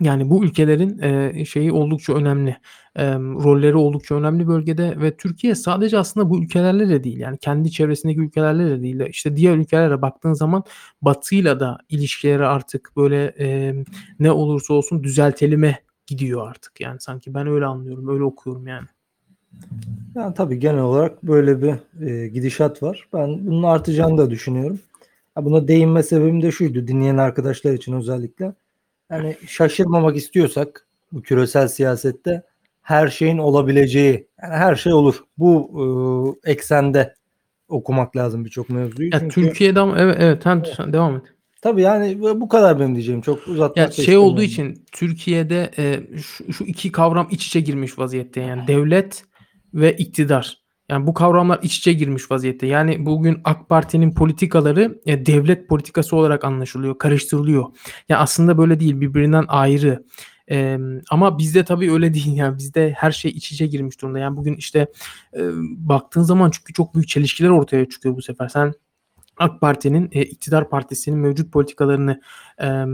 yani 0.00 0.30
bu 0.30 0.44
ülkelerin 0.44 0.98
e, 1.02 1.44
şeyi 1.44 1.72
oldukça 1.72 2.14
önemli. 2.14 2.56
E, 2.96 3.14
rolleri 3.14 3.76
oldukça 3.76 4.14
önemli 4.14 4.48
bölgede 4.48 5.00
ve 5.00 5.16
Türkiye 5.16 5.54
sadece 5.54 5.98
aslında 5.98 6.30
bu 6.30 6.42
ülkelerle 6.42 6.88
de 6.88 7.04
değil. 7.04 7.18
Yani 7.18 7.38
kendi 7.38 7.70
çevresindeki 7.70 8.20
ülkelerle 8.20 8.66
de 8.66 8.82
değil. 8.82 9.00
İşte 9.00 9.36
diğer 9.36 9.56
ülkelere 9.56 10.02
baktığın 10.02 10.32
zaman 10.32 10.64
Batı'yla 11.02 11.60
da 11.60 11.78
ilişkileri 11.88 12.46
artık 12.46 12.92
böyle 12.96 13.34
e, 13.38 13.74
ne 14.20 14.32
olursa 14.32 14.74
olsun 14.74 15.04
düzeltelime 15.04 15.78
gidiyor 16.06 16.48
artık. 16.48 16.80
Yani 16.80 17.00
sanki 17.00 17.34
ben 17.34 17.46
öyle 17.46 17.66
anlıyorum, 17.66 18.08
öyle 18.08 18.24
okuyorum 18.24 18.66
yani. 18.66 18.86
Yani 20.14 20.34
tabii 20.34 20.58
genel 20.58 20.80
olarak 20.80 21.22
böyle 21.22 21.62
bir 21.62 22.04
e, 22.06 22.28
gidişat 22.28 22.82
var. 22.82 23.08
Ben 23.12 23.46
bunun 23.46 23.62
artacağını 23.62 24.18
da 24.18 24.30
düşünüyorum. 24.30 24.80
Ha, 25.34 25.44
buna 25.44 25.68
değinme 25.68 26.02
sebebim 26.02 26.42
de 26.42 26.52
şuydu 26.52 26.86
dinleyen 26.86 27.16
arkadaşlar 27.16 27.72
için 27.72 27.92
özellikle. 27.92 28.52
Yani 29.10 29.36
şaşırmamak 29.48 30.16
istiyorsak 30.16 30.86
bu 31.12 31.22
küresel 31.22 31.68
siyasette 31.68 32.42
her 32.82 33.08
şeyin 33.08 33.38
olabileceği, 33.38 34.28
yani 34.42 34.54
her 34.54 34.74
şey 34.74 34.92
olur. 34.92 35.24
Bu 35.38 36.36
e, 36.44 36.50
eksende 36.50 37.14
okumak 37.68 38.16
lazım 38.16 38.44
birçok 38.44 38.70
mevzuyu. 38.70 39.10
Ya 39.12 39.20
Çünkü 39.20 39.34
Türkiye'de 39.34 39.80
ama 39.80 39.98
evet 39.98 40.16
evet 40.20 40.42
sen, 40.42 40.64
sen 40.76 40.92
devam 40.92 41.16
et. 41.16 41.22
tabii 41.62 41.82
yani 41.82 42.20
bu 42.20 42.48
kadar 42.48 42.80
benim 42.80 42.94
diyeceğim. 42.94 43.20
Çok 43.20 43.48
uzatmak 43.48 43.76
Ya 43.76 43.88
da 43.88 43.92
şey 43.92 44.16
olduğu 44.16 44.42
için 44.42 44.84
Türkiye'de 44.92 45.70
e, 45.78 46.00
şu, 46.18 46.52
şu 46.52 46.64
iki 46.64 46.92
kavram 46.92 47.28
iç 47.30 47.46
içe 47.46 47.60
girmiş 47.60 47.98
vaziyette 47.98 48.40
yani 48.40 48.66
devlet 48.66 49.24
ve 49.74 49.96
iktidar. 49.96 50.65
Yani 50.88 51.06
bu 51.06 51.14
kavramlar 51.14 51.58
iç 51.62 51.78
içe 51.78 51.92
girmiş 51.92 52.30
vaziyette. 52.30 52.66
Yani 52.66 53.06
bugün 53.06 53.40
AK 53.44 53.68
Parti'nin 53.68 54.14
politikaları 54.14 55.00
e, 55.06 55.26
devlet 55.26 55.68
politikası 55.68 56.16
olarak 56.16 56.44
anlaşılıyor, 56.44 56.98
karıştırılıyor. 56.98 57.64
Ya 58.08 58.18
aslında 58.18 58.58
böyle 58.58 58.80
değil, 58.80 59.00
birbirinden 59.00 59.44
ayrı. 59.48 60.04
E, 60.50 60.78
ama 61.10 61.38
bizde 61.38 61.64
tabii 61.64 61.92
öyle 61.92 62.14
değil 62.14 62.36
yani 62.36 62.58
bizde 62.58 62.92
her 62.92 63.12
şey 63.12 63.30
iç 63.30 63.52
içe 63.52 63.66
girmiş 63.66 64.02
durumda. 64.02 64.18
Yani 64.18 64.36
bugün 64.36 64.54
işte 64.54 64.86
e, 65.36 65.40
baktığın 65.76 66.22
zaman 66.22 66.50
çünkü 66.50 66.72
çok 66.72 66.94
büyük 66.94 67.08
çelişkiler 67.08 67.48
ortaya 67.48 67.88
çıkıyor 67.88 68.16
bu 68.16 68.22
sefer. 68.22 68.48
Sen 68.48 68.72
AK 69.36 69.60
Parti'nin 69.60 70.08
e, 70.12 70.22
iktidar 70.22 70.70
partisinin 70.70 71.18
mevcut 71.18 71.52
politikalarını 71.52 72.20
e, 72.62 72.84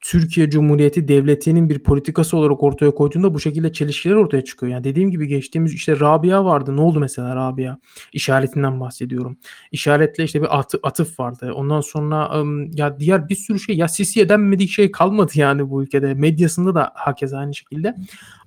Türkiye 0.00 0.50
Cumhuriyeti 0.50 1.08
Devleti'nin 1.08 1.70
bir 1.70 1.78
politikası 1.78 2.36
olarak 2.36 2.62
ortaya 2.62 2.90
koyduğunda 2.90 3.34
bu 3.34 3.40
şekilde 3.40 3.72
çelişkiler 3.72 4.14
ortaya 4.14 4.44
çıkıyor. 4.44 4.72
Yani 4.72 4.84
dediğim 4.84 5.10
gibi 5.10 5.26
geçtiğimiz 5.26 5.74
işte 5.74 6.00
Rabia 6.00 6.44
vardı. 6.44 6.76
Ne 6.76 6.80
oldu 6.80 7.00
mesela 7.00 7.36
Rabia? 7.36 7.78
İşaretinden 8.12 8.80
bahsediyorum. 8.80 9.38
İşaretle 9.72 10.24
işte 10.24 10.42
bir 10.42 10.58
atı, 10.58 10.78
atıf 10.82 11.20
vardı. 11.20 11.52
Ondan 11.54 11.80
sonra 11.80 12.44
ya 12.72 12.98
diğer 12.98 13.28
bir 13.28 13.34
sürü 13.34 13.60
şey 13.60 13.76
ya 13.76 13.88
Sisi'ye 13.88 14.28
denmedik 14.28 14.70
şey 14.70 14.90
kalmadı 14.90 15.32
yani 15.34 15.70
bu 15.70 15.82
ülkede. 15.82 16.14
Medyasında 16.14 16.74
da 16.74 16.92
hakeza 16.94 17.38
aynı 17.38 17.54
şekilde. 17.54 17.94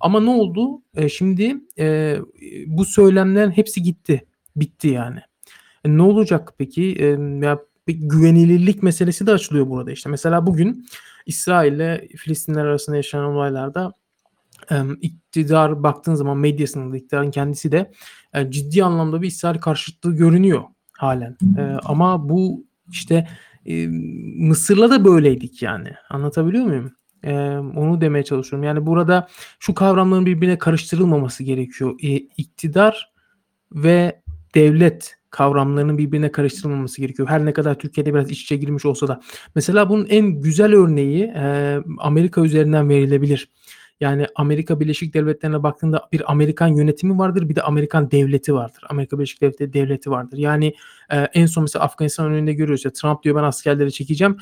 Ama 0.00 0.20
ne 0.20 0.30
oldu? 0.30 0.82
E, 0.96 1.08
şimdi 1.08 1.56
e, 1.78 2.16
bu 2.66 2.84
söylemlerin 2.84 3.50
hepsi 3.50 3.82
gitti. 3.82 4.26
Bitti 4.56 4.88
yani. 4.88 5.20
E, 5.84 5.96
ne 5.96 6.02
olacak 6.02 6.52
peki? 6.58 6.96
E, 6.98 7.06
ya 7.46 7.58
bir 7.88 7.94
güvenilirlik 7.94 8.82
meselesi 8.82 9.26
de 9.26 9.32
açılıyor 9.32 9.68
burada 9.68 9.92
işte. 9.92 10.10
Mesela 10.10 10.46
bugün 10.46 10.86
İsrail 11.26 11.72
ile 11.72 12.08
Filistinler 12.16 12.64
arasında 12.64 12.96
yaşanan 12.96 13.34
olaylarda 13.34 13.92
iktidar 15.00 15.82
baktığın 15.82 16.14
zaman 16.14 16.38
medyasının 16.38 16.92
da 16.92 16.96
iktidarın 16.96 17.30
kendisi 17.30 17.72
de 17.72 17.92
e, 18.34 18.50
ciddi 18.50 18.84
anlamda 18.84 19.22
bir 19.22 19.26
İsrail 19.26 19.58
karşıtlığı 19.58 20.16
görünüyor 20.16 20.62
halen. 20.92 21.36
E, 21.58 21.62
ama 21.84 22.28
bu 22.28 22.66
işte 22.90 23.28
e, 23.66 23.86
Mısır'la 24.36 24.90
da 24.90 25.04
böyleydik 25.04 25.62
yani. 25.62 25.88
Anlatabiliyor 26.10 26.64
muyum? 26.64 26.92
Onu 27.76 28.00
demeye 28.00 28.24
çalışıyorum. 28.24 28.64
Yani 28.64 28.86
burada 28.86 29.28
şu 29.58 29.74
kavramların 29.74 30.26
birbirine 30.26 30.58
karıştırılmaması 30.58 31.42
gerekiyor. 31.42 31.94
E, 32.02 32.08
iktidar 32.16 33.12
ve 33.72 34.22
devlet 34.54 35.16
kavramlarının 35.32 35.98
birbirine 35.98 36.32
karıştırılmaması 36.32 37.00
gerekiyor. 37.00 37.28
Her 37.28 37.44
ne 37.44 37.52
kadar 37.52 37.74
Türkiye'de 37.74 38.14
biraz 38.14 38.30
iç 38.30 38.42
içe 38.42 38.56
girmiş 38.56 38.84
olsa 38.84 39.08
da. 39.08 39.20
Mesela 39.54 39.88
bunun 39.88 40.06
en 40.06 40.26
güzel 40.26 40.74
örneği 40.74 41.24
e, 41.24 41.78
Amerika 41.98 42.40
üzerinden 42.40 42.88
verilebilir. 42.88 43.48
Yani 44.00 44.26
Amerika 44.34 44.80
Birleşik 44.80 45.14
Devletleri'ne 45.14 45.62
baktığında 45.62 46.08
bir 46.12 46.32
Amerikan 46.32 46.68
yönetimi 46.68 47.18
vardır, 47.18 47.48
bir 47.48 47.56
de 47.56 47.62
Amerikan 47.62 48.10
devleti 48.10 48.54
vardır. 48.54 48.84
Amerika 48.88 49.18
Birleşik 49.18 49.40
Devletleri 49.40 49.72
devleti 49.72 50.10
vardır. 50.10 50.38
Yani 50.38 50.74
e, 51.10 51.18
en 51.18 51.46
son 51.46 51.64
mesela 51.64 51.84
Afganistan 51.84 52.26
önünde 52.26 52.52
görüyoruz 52.52 52.84
ya 52.84 52.92
Trump 52.92 53.22
diyor 53.22 53.36
ben 53.36 53.42
askerleri 53.42 53.92
çekeceğim. 53.92 54.36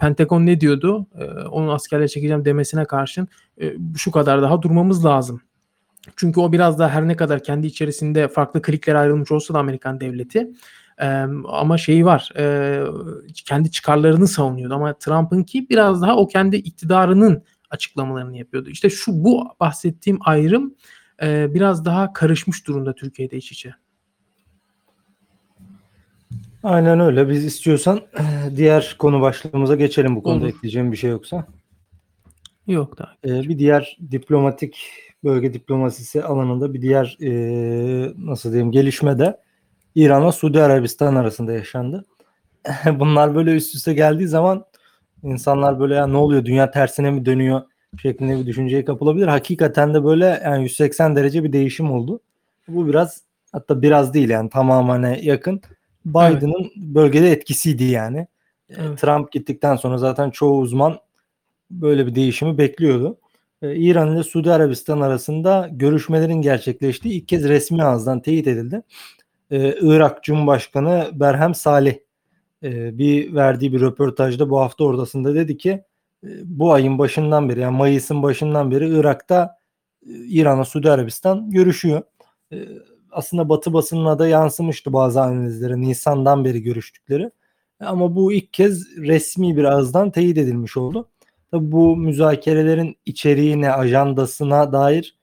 Pentagon 0.00 0.46
ne 0.46 0.60
diyordu? 0.60 1.06
E, 1.18 1.24
onun 1.24 1.68
askerleri 1.68 2.08
çekeceğim 2.08 2.44
demesine 2.44 2.84
karşın 2.84 3.28
e, 3.60 3.74
şu 3.96 4.10
kadar 4.10 4.42
daha 4.42 4.62
durmamız 4.62 5.04
lazım. 5.04 5.40
Çünkü 6.16 6.40
o 6.40 6.52
biraz 6.52 6.78
da 6.78 6.88
her 6.88 7.08
ne 7.08 7.16
kadar 7.16 7.42
kendi 7.42 7.66
içerisinde 7.66 8.28
farklı 8.28 8.62
kliklere 8.62 8.98
ayrılmış 8.98 9.32
olsa 9.32 9.54
da 9.54 9.58
Amerikan 9.58 10.00
devleti 10.00 10.50
e, 10.98 11.06
ama 11.48 11.78
şeyi 11.78 12.04
var 12.04 12.32
e, 12.36 12.80
kendi 13.34 13.70
çıkarlarını 13.70 14.28
savunuyordu 14.28 14.74
ama 14.74 14.98
Trump'ınki 14.98 15.68
biraz 15.68 16.02
daha 16.02 16.16
o 16.16 16.28
kendi 16.28 16.56
iktidarının 16.56 17.42
açıklamalarını 17.70 18.36
yapıyordu. 18.36 18.70
İşte 18.70 18.90
şu 18.90 19.24
bu 19.24 19.48
bahsettiğim 19.60 20.18
ayrım 20.20 20.74
e, 21.22 21.54
biraz 21.54 21.84
daha 21.84 22.12
karışmış 22.12 22.66
durumda 22.66 22.94
Türkiye'de 22.94 23.36
iç 23.36 23.52
içe. 23.52 23.74
Aynen 26.62 27.00
öyle. 27.00 27.28
Biz 27.28 27.44
istiyorsan 27.44 28.00
diğer 28.56 28.96
konu 28.98 29.20
başlığımıza 29.20 29.76
geçelim 29.76 30.16
bu 30.16 30.22
konuda 30.22 30.44
Olur. 30.44 30.54
ekleyeceğim 30.54 30.92
bir 30.92 30.96
şey 30.96 31.10
yoksa. 31.10 31.46
Yok 32.66 32.98
da. 32.98 33.16
Ee, 33.24 33.48
bir 33.48 33.58
diğer 33.58 33.98
diplomatik 34.10 35.05
bölge 35.26 35.54
diplomasisi 35.54 36.22
alanında 36.22 36.74
bir 36.74 36.82
diğer 36.82 37.18
e, 37.22 37.30
nasıl 38.18 38.52
diyeyim 38.52 38.72
gelişme 38.72 39.18
de 39.18 39.40
İran'la 39.94 40.32
Suudi 40.32 40.62
Arabistan 40.62 41.14
arasında 41.14 41.52
yaşandı. 41.52 42.04
Bunlar 43.00 43.34
böyle 43.34 43.54
üst 43.54 43.74
üste 43.74 43.94
geldiği 43.94 44.28
zaman 44.28 44.64
insanlar 45.22 45.80
böyle 45.80 45.94
ya 45.94 46.06
ne 46.06 46.16
oluyor 46.16 46.44
dünya 46.44 46.70
tersine 46.70 47.10
mi 47.10 47.26
dönüyor 47.26 47.62
şeklinde 48.02 48.38
bir 48.40 48.46
düşünceye 48.46 48.84
kapılabilir. 48.84 49.26
Hakikaten 49.26 49.94
de 49.94 50.04
böyle 50.04 50.40
yani 50.44 50.62
180 50.62 51.16
derece 51.16 51.44
bir 51.44 51.52
değişim 51.52 51.90
oldu. 51.90 52.20
Bu 52.68 52.88
biraz 52.88 53.22
hatta 53.52 53.82
biraz 53.82 54.14
değil 54.14 54.28
yani 54.28 54.50
tamamına 54.50 55.08
yakın 55.08 55.60
Biden'ın 56.06 56.70
bölgede 56.76 57.30
etkisiydi 57.30 57.84
yani. 57.84 58.26
Evet. 58.70 58.98
Trump 58.98 59.32
gittikten 59.32 59.76
sonra 59.76 59.98
zaten 59.98 60.30
çoğu 60.30 60.60
uzman 60.60 60.98
böyle 61.70 62.06
bir 62.06 62.14
değişimi 62.14 62.58
bekliyordu. 62.58 63.18
Ee, 63.62 63.76
İran 63.76 64.14
ile 64.14 64.22
Suudi 64.22 64.52
Arabistan 64.52 65.00
arasında 65.00 65.68
görüşmelerin 65.72 66.42
gerçekleştiği 66.42 67.14
ilk 67.14 67.28
kez 67.28 67.44
resmi 67.44 67.84
ağızdan 67.84 68.20
teyit 68.20 68.46
edildi. 68.46 68.82
Ee, 69.50 69.74
Irak 69.80 70.24
Cumhurbaşkanı 70.24 71.10
Berhem 71.12 71.54
Salih 71.54 71.96
e, 72.62 72.98
bir 72.98 73.34
verdiği 73.34 73.72
bir 73.72 73.80
röportajda 73.80 74.50
bu 74.50 74.60
hafta 74.60 74.84
ortasında 74.84 75.34
dedi 75.34 75.58
ki 75.58 75.70
e, 76.24 76.28
bu 76.44 76.72
ayın 76.72 76.98
başından 76.98 77.48
beri 77.48 77.60
yani 77.60 77.76
Mayıs'ın 77.76 78.22
başından 78.22 78.70
beri 78.70 78.88
Irak'ta 78.98 79.58
e, 80.06 80.12
İran'la 80.12 80.64
Suudi 80.64 80.90
Arabistan 80.90 81.50
görüşüyor. 81.50 82.02
E, 82.52 82.56
aslında 83.10 83.48
Batı 83.48 83.72
basınına 83.72 84.18
da 84.18 84.28
yansımıştı 84.28 84.92
bazı 84.92 85.22
analizlere 85.22 85.80
Nisan'dan 85.80 86.44
beri 86.44 86.62
görüştükleri. 86.62 87.30
Ama 87.80 88.16
bu 88.16 88.32
ilk 88.32 88.52
kez 88.52 88.96
resmi 88.96 89.56
bir 89.56 89.64
ağızdan 89.64 90.10
teyit 90.10 90.38
edilmiş 90.38 90.76
oldu. 90.76 91.08
Tabii 91.50 91.72
bu 91.72 91.96
müzakerelerin 91.96 92.96
içeriğine, 93.06 93.72
ajandasına 93.72 94.72
dair 94.72 95.16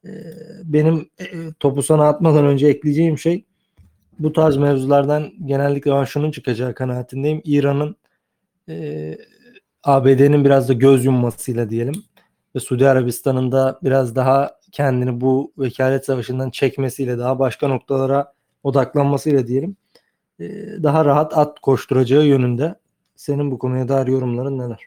e, 0.06 0.12
benim 0.64 1.10
e, 1.20 1.26
topu 1.60 1.84
sana 1.84 2.08
atmadan 2.08 2.46
önce 2.46 2.68
ekleyeceğim 2.68 3.18
şey 3.18 3.46
bu 4.20 4.34
tarz 4.34 4.58
mevzulardan 4.58 5.32
genellikle 5.46 5.92
ben 5.92 6.04
şunun 6.04 6.32
çıkacağı 6.32 6.74
kanaatindeyim. 6.74 7.42
İran'ın 7.44 7.96
e, 8.70 9.18
ABD'nin 9.84 10.46
biraz 10.46 10.70
da 10.70 10.74
göz 10.74 11.06
yummasıyla 11.06 11.70
diyelim 11.70 12.04
ve 12.56 12.60
Suudi 12.60 12.90
Arabistan'ın 12.90 13.52
da 13.52 13.80
biraz 13.84 14.16
daha 14.16 14.57
kendini 14.78 15.22
bu 15.22 15.54
vekalet 15.58 16.06
savaşından 16.06 16.50
çekmesiyle 16.50 17.18
daha 17.18 17.40
başka 17.40 17.68
noktalara 17.68 18.34
odaklanmasıyla 18.64 19.48
diyelim 19.48 19.76
e, 20.40 20.46
daha 20.84 21.06
rahat 21.06 21.38
at 21.38 21.60
koşturacağı 21.60 22.26
yönünde. 22.26 22.76
Senin 23.16 23.52
bu 23.52 23.60
konuya 23.60 23.88
dair 23.88 24.08
yorumların 24.08 24.60
neler? 24.60 24.80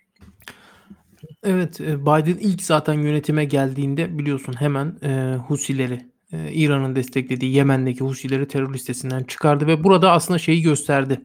Evet, 1.42 1.80
e, 1.80 2.02
Biden 2.02 2.38
ilk 2.40 2.62
zaten 2.62 2.94
yönetime 2.94 3.44
geldiğinde 3.44 4.18
biliyorsun 4.18 4.60
hemen 4.60 4.96
e, 5.02 5.36
Husileri, 5.36 6.06
e, 6.32 6.52
İran'ın 6.52 6.96
desteklediği 6.96 7.54
Yemen'deki 7.54 8.04
Husileri 8.04 8.48
terör 8.48 8.74
listesinden 8.74 9.22
çıkardı 9.22 9.66
ve 9.66 9.84
burada 9.84 10.12
aslında 10.12 10.38
şeyi 10.38 10.62
gösterdi. 10.62 11.20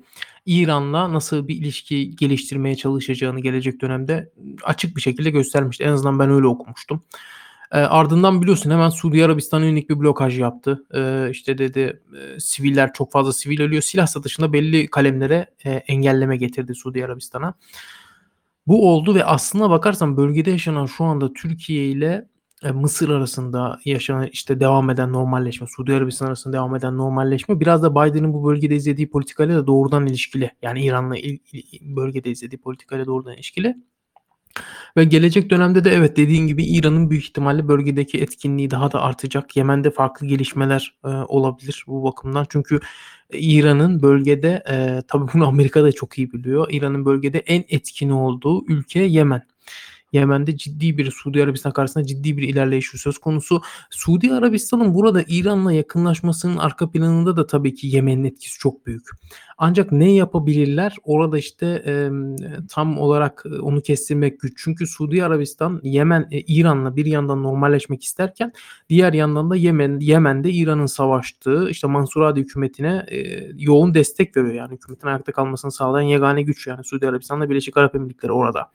İran'la 0.46 1.14
nasıl 1.14 1.48
bir 1.48 1.56
ilişki 1.56 2.16
geliştirmeye 2.16 2.76
çalışacağını 2.76 3.40
gelecek 3.40 3.82
dönemde 3.82 4.32
açık 4.64 4.96
bir 4.96 5.02
şekilde 5.02 5.30
göstermişti. 5.30 5.84
En 5.84 5.92
azından 5.92 6.20
ben 6.20 6.30
öyle 6.30 6.48
okumuştum. 6.48 7.04
E, 7.72 7.78
ardından 7.78 8.42
biliyorsun 8.42 8.72
hemen 8.72 8.90
Suudi 8.90 9.26
Arabistan'a 9.26 9.66
yönelik 9.66 9.90
bir 9.90 10.00
blokaj 10.00 10.40
yaptı. 10.40 10.86
E, 10.94 11.30
işte 11.32 11.58
dedi 11.58 12.02
e, 12.18 12.40
siviller 12.40 12.94
çok 12.94 13.12
fazla 13.12 13.34
sivil 13.34 13.62
ölüyor. 13.62 13.82
Silah 13.82 14.08
satışında 14.08 14.54
belli 14.54 14.88
kalemlere 14.88 15.48
e, 15.66 15.72
engelleme 15.72 16.38
getirdi 16.38 16.76
Suudi 16.76 17.06
Arabistan'a. 17.06 17.54
Bu 18.68 18.92
oldu 18.94 19.16
ve 19.16 19.26
aslına 19.26 19.70
bakarsan 19.70 20.18
bölgede 20.18 20.52
yaşanan 20.52 20.86
şu 20.86 21.04
anda 21.04 21.34
Türkiye 21.34 21.88
ile 21.88 22.28
e, 22.64 22.72
Mısır 22.72 23.10
arasında 23.10 23.80
yaşanan 23.86 24.28
işte 24.28 24.60
devam 24.60 24.90
eden 24.90 25.14
normalleşme, 25.14 25.68
Suudi 25.68 25.94
Arabistan 25.94 26.28
arasında 26.28 26.54
devam 26.54 26.76
eden 26.76 26.98
normalleşme 26.98 27.60
biraz 27.60 27.84
da 27.84 27.92
Biden'ın 27.96 28.34
bu 28.34 28.46
bölgede 28.46 28.76
izlediği 28.76 29.10
politikayla 29.10 29.56
da 29.56 29.68
doğrudan 29.68 30.06
ilişkili. 30.06 30.52
Yani 30.62 30.86
İran'la 30.86 31.18
il, 31.18 31.40
il, 31.52 31.96
bölgede 31.96 32.30
izlediği 32.32 32.60
politikayla 32.62 33.06
doğrudan 33.06 33.34
ilişkili. 33.34 33.76
Ve 34.98 35.04
gelecek 35.04 35.50
dönemde 35.50 35.84
de 35.84 35.90
evet 35.92 36.18
dediğin 36.18 36.48
gibi 36.48 36.64
İran'ın 36.66 37.10
büyük 37.10 37.24
ihtimalle 37.24 37.68
bölgedeki 37.68 38.22
etkinliği 38.22 38.72
daha 38.72 38.92
da 38.92 39.02
artacak. 39.02 39.58
Yemen'de 39.58 39.92
farklı 39.92 40.28
gelişmeler 40.28 40.96
e, 41.06 41.08
olabilir 41.08 41.84
bu 41.88 42.04
bakımdan. 42.04 42.46
Çünkü 42.50 42.80
İran'ın 43.34 44.02
bölgede 44.02 44.64
e, 44.70 45.02
tabii 45.08 45.34
bunu 45.34 45.48
Amerika 45.48 45.84
da 45.84 45.92
çok 45.92 46.18
iyi 46.18 46.32
biliyor. 46.34 46.68
İran'ın 46.72 47.06
bölgede 47.06 47.40
en 47.40 47.64
etkin 47.70 48.10
olduğu 48.10 48.66
ülke 48.68 49.00
Yemen. 49.00 49.42
Yemen'de 50.16 50.58
ciddi 50.58 50.98
bir 50.98 51.12
Suudi 51.12 51.44
Arabistan 51.44 51.72
karşısında 51.72 52.06
ciddi 52.06 52.38
bir 52.38 52.44
ilerleyiş 52.48 52.92
söz 52.96 53.18
konusu. 53.18 53.62
Suudi 53.90 54.34
Arabistan'ın 54.34 54.94
burada 54.94 55.24
İran'la 55.28 55.74
yakınlaşmasının 55.74 56.58
arka 56.58 56.92
planında 56.92 57.38
da 57.38 57.48
tabii 57.48 57.76
ki 57.76 57.88
Yemen'in 57.88 58.24
etkisi 58.24 58.60
çok 58.60 58.86
büyük. 58.86 59.04
Ancak 59.58 59.92
ne 59.92 60.12
yapabilirler? 60.12 60.96
Orada 61.04 61.38
işte 61.38 61.84
e, 61.86 62.10
tam 62.70 62.98
olarak 63.00 63.46
onu 63.62 63.82
kestirmek 63.82 64.40
güç. 64.40 64.54
Çünkü 64.64 64.88
Suudi 64.88 65.24
Arabistan 65.24 65.80
Yemen 65.84 66.28
e, 66.32 66.40
İran'la 66.40 66.96
bir 66.96 67.06
yandan 67.06 67.44
normalleşmek 67.44 68.04
isterken 68.04 68.54
diğer 68.90 69.14
yandan 69.14 69.50
da 69.50 69.56
Yemen 69.56 70.00
Yemen'de 70.00 70.52
İran'ın 70.52 70.86
savaştığı 70.86 71.70
işte 71.70 71.88
Mansur 71.88 72.24
Hadi 72.24 72.40
hükümetine 72.40 73.06
e, 73.12 73.50
yoğun 73.58 73.94
destek 73.94 74.38
veriyor. 74.38 74.54
Yani 74.54 74.74
hükümetin 74.74 75.08
ayakta 75.08 75.32
kalmasını 75.32 75.72
sağlayan 75.72 76.08
yegane 76.08 76.42
güç 76.42 76.68
yani 76.68 76.84
Suudi 76.84 77.08
Arabistan'la 77.08 77.50
Birleşik 77.50 77.78
Arap 77.78 77.96
Emirlikleri 77.96 78.32
orada. 78.32 78.72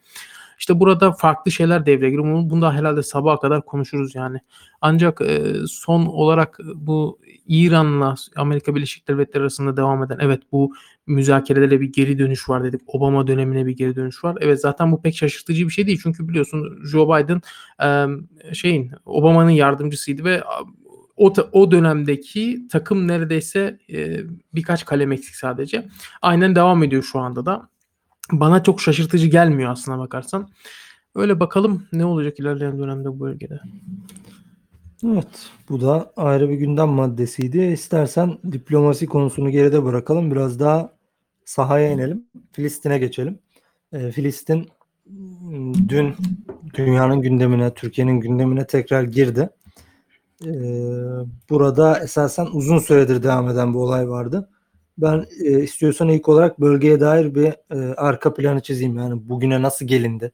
İşte 0.61 0.79
burada 0.79 1.11
farklı 1.11 1.51
şeyler 1.51 1.85
devreye 1.85 2.09
giriyor. 2.09 2.23
Bunu, 2.23 2.49
bunu 2.49 2.61
da 2.61 2.73
herhalde 2.73 3.03
sabaha 3.03 3.39
kadar 3.39 3.65
konuşuruz 3.65 4.15
yani. 4.15 4.37
Ancak 4.81 5.21
e, 5.21 5.53
son 5.67 6.05
olarak 6.05 6.59
bu 6.75 7.19
İran'la 7.47 8.15
Amerika 8.35 8.75
Birleşik 8.75 9.07
Devletleri 9.07 9.41
arasında 9.41 9.77
devam 9.77 10.03
eden 10.03 10.17
evet 10.21 10.41
bu 10.51 10.73
müzakerelere 11.07 11.81
bir 11.81 11.93
geri 11.93 12.19
dönüş 12.19 12.49
var 12.49 12.63
dedik. 12.63 12.81
Obama 12.87 13.27
dönemine 13.27 13.65
bir 13.65 13.71
geri 13.71 13.95
dönüş 13.95 14.23
var. 14.23 14.37
Evet 14.41 14.61
zaten 14.61 14.91
bu 14.91 15.01
pek 15.01 15.15
şaşırtıcı 15.17 15.67
bir 15.67 15.73
şey 15.73 15.87
değil. 15.87 15.99
Çünkü 16.03 16.27
biliyorsun 16.27 16.79
Joe 16.85 17.07
Biden 17.07 17.41
e, 17.83 18.07
şeyin 18.53 18.91
Obama'nın 19.05 19.49
yardımcısıydı 19.49 20.23
ve 20.23 20.43
o, 21.17 21.33
o 21.51 21.71
dönemdeki 21.71 22.67
takım 22.71 23.07
neredeyse 23.07 23.79
e, 23.93 24.17
birkaç 24.53 24.85
kalem 24.85 25.11
eksik 25.11 25.35
sadece. 25.35 25.87
Aynen 26.21 26.55
devam 26.55 26.83
ediyor 26.83 27.03
şu 27.03 27.19
anda 27.19 27.45
da 27.45 27.71
bana 28.31 28.63
çok 28.63 28.81
şaşırtıcı 28.81 29.27
gelmiyor 29.27 29.71
aslına 29.71 29.99
bakarsan. 29.99 30.49
Öyle 31.15 31.39
bakalım 31.39 31.87
ne 31.93 32.05
olacak 32.05 32.39
ilerleyen 32.39 32.79
dönemde 32.79 33.09
bu 33.09 33.19
bölgede. 33.19 33.59
Evet, 35.05 35.49
bu 35.69 35.81
da 35.81 36.13
ayrı 36.17 36.49
bir 36.49 36.55
gündem 36.55 36.89
maddesiydi. 36.89 37.61
İstersen 37.61 38.37
diplomasi 38.51 39.05
konusunu 39.05 39.49
geride 39.49 39.83
bırakalım. 39.83 40.31
Biraz 40.31 40.59
daha 40.59 40.91
sahaya 41.45 41.91
inelim. 41.91 42.25
Filistin'e 42.51 42.97
geçelim. 42.97 43.39
Ee, 43.93 44.11
Filistin 44.11 44.69
dün 45.89 46.15
dünyanın 46.73 47.21
gündemine, 47.21 47.73
Türkiye'nin 47.73 48.19
gündemine 48.19 48.67
tekrar 48.67 49.03
girdi. 49.03 49.49
Ee, 50.45 50.49
burada 51.49 51.99
esasen 51.99 52.47
uzun 52.53 52.79
süredir 52.79 53.23
devam 53.23 53.49
eden 53.49 53.73
bir 53.73 53.79
olay 53.79 54.09
vardı. 54.09 54.49
Ben 55.01 55.25
e, 55.43 55.63
istiyorsan 55.63 56.09
ilk 56.09 56.29
olarak 56.29 56.61
bölgeye 56.61 56.99
dair 56.99 57.35
bir 57.35 57.53
e, 57.75 57.93
arka 57.93 58.33
planı 58.33 58.61
çizeyim. 58.61 58.97
Yani 58.97 59.29
bugüne 59.29 59.61
nasıl 59.61 59.87
gelindi? 59.87 60.31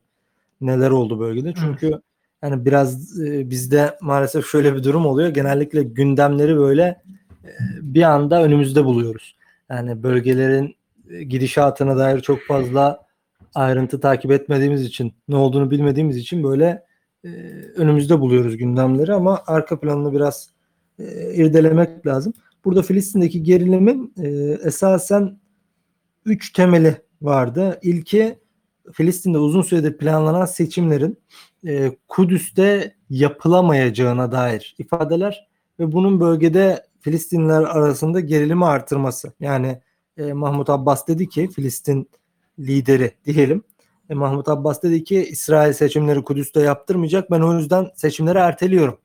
Neler 0.61 0.89
oldu 0.89 1.19
bölgede? 1.19 1.53
Çünkü 1.53 1.87
Hı. 1.87 2.01
yani 2.43 2.65
biraz 2.65 3.21
e, 3.21 3.49
bizde 3.49 3.97
maalesef 4.01 4.45
şöyle 4.45 4.75
bir 4.75 4.83
durum 4.83 5.05
oluyor. 5.05 5.29
Genellikle 5.29 5.83
gündemleri 5.83 6.57
böyle 6.57 6.83
e, 7.45 7.51
bir 7.81 8.03
anda 8.03 8.43
önümüzde 8.43 8.85
buluyoruz. 8.85 9.35
Yani 9.69 10.03
bölgelerin 10.03 10.75
e, 11.09 11.23
gidişatına 11.23 11.97
dair 11.97 12.19
çok 12.19 12.39
fazla 12.41 13.07
ayrıntı 13.55 13.99
takip 13.99 14.31
etmediğimiz 14.31 14.83
için, 14.83 15.13
ne 15.27 15.35
olduğunu 15.35 15.71
bilmediğimiz 15.71 16.17
için 16.17 16.43
böyle 16.43 16.83
e, 17.25 17.29
önümüzde 17.75 18.19
buluyoruz 18.19 18.57
gündemleri 18.57 19.13
ama 19.13 19.43
arka 19.47 19.79
planını 19.79 20.13
biraz 20.13 20.49
e, 20.99 21.33
irdelemek 21.33 22.07
lazım. 22.07 22.33
Burada 22.67 22.81
Filistin'deki 22.81 23.43
gerilimin 23.43 24.13
e, 24.17 24.27
esasen 24.67 25.39
üç 26.25 26.53
temeli 26.53 27.01
vardı. 27.21 27.79
İlki 27.81 28.39
Filistin'de 28.93 29.37
uzun 29.37 29.61
süredir 29.61 29.97
planlanan 29.97 30.45
seçimlerin 30.45 31.17
e, 31.67 31.91
Kudüs'te 32.07 32.95
yapılamayacağına 33.09 34.31
dair 34.31 34.75
ifadeler 34.79 35.47
ve 35.79 35.91
bunun 35.91 36.19
bölgede 36.19 36.85
Filistinliler 36.99 37.61
arasında 37.61 38.19
gerilimi 38.19 38.65
artırması. 38.65 39.33
Yani 39.39 39.81
e, 40.17 40.33
Mahmut 40.33 40.69
Abbas 40.69 41.07
dedi 41.07 41.29
ki 41.29 41.49
Filistin 41.55 42.09
lideri 42.59 43.11
diyelim. 43.25 43.63
E, 44.09 44.13
Mahmut 44.13 44.49
Abbas 44.49 44.83
dedi 44.83 45.03
ki 45.03 45.27
İsrail 45.29 45.73
seçimleri 45.73 46.23
Kudüs'te 46.23 46.61
yaptırmayacak. 46.61 47.31
Ben 47.31 47.41
o 47.41 47.57
yüzden 47.57 47.87
seçimleri 47.95 48.37
erteliyorum. 48.37 48.97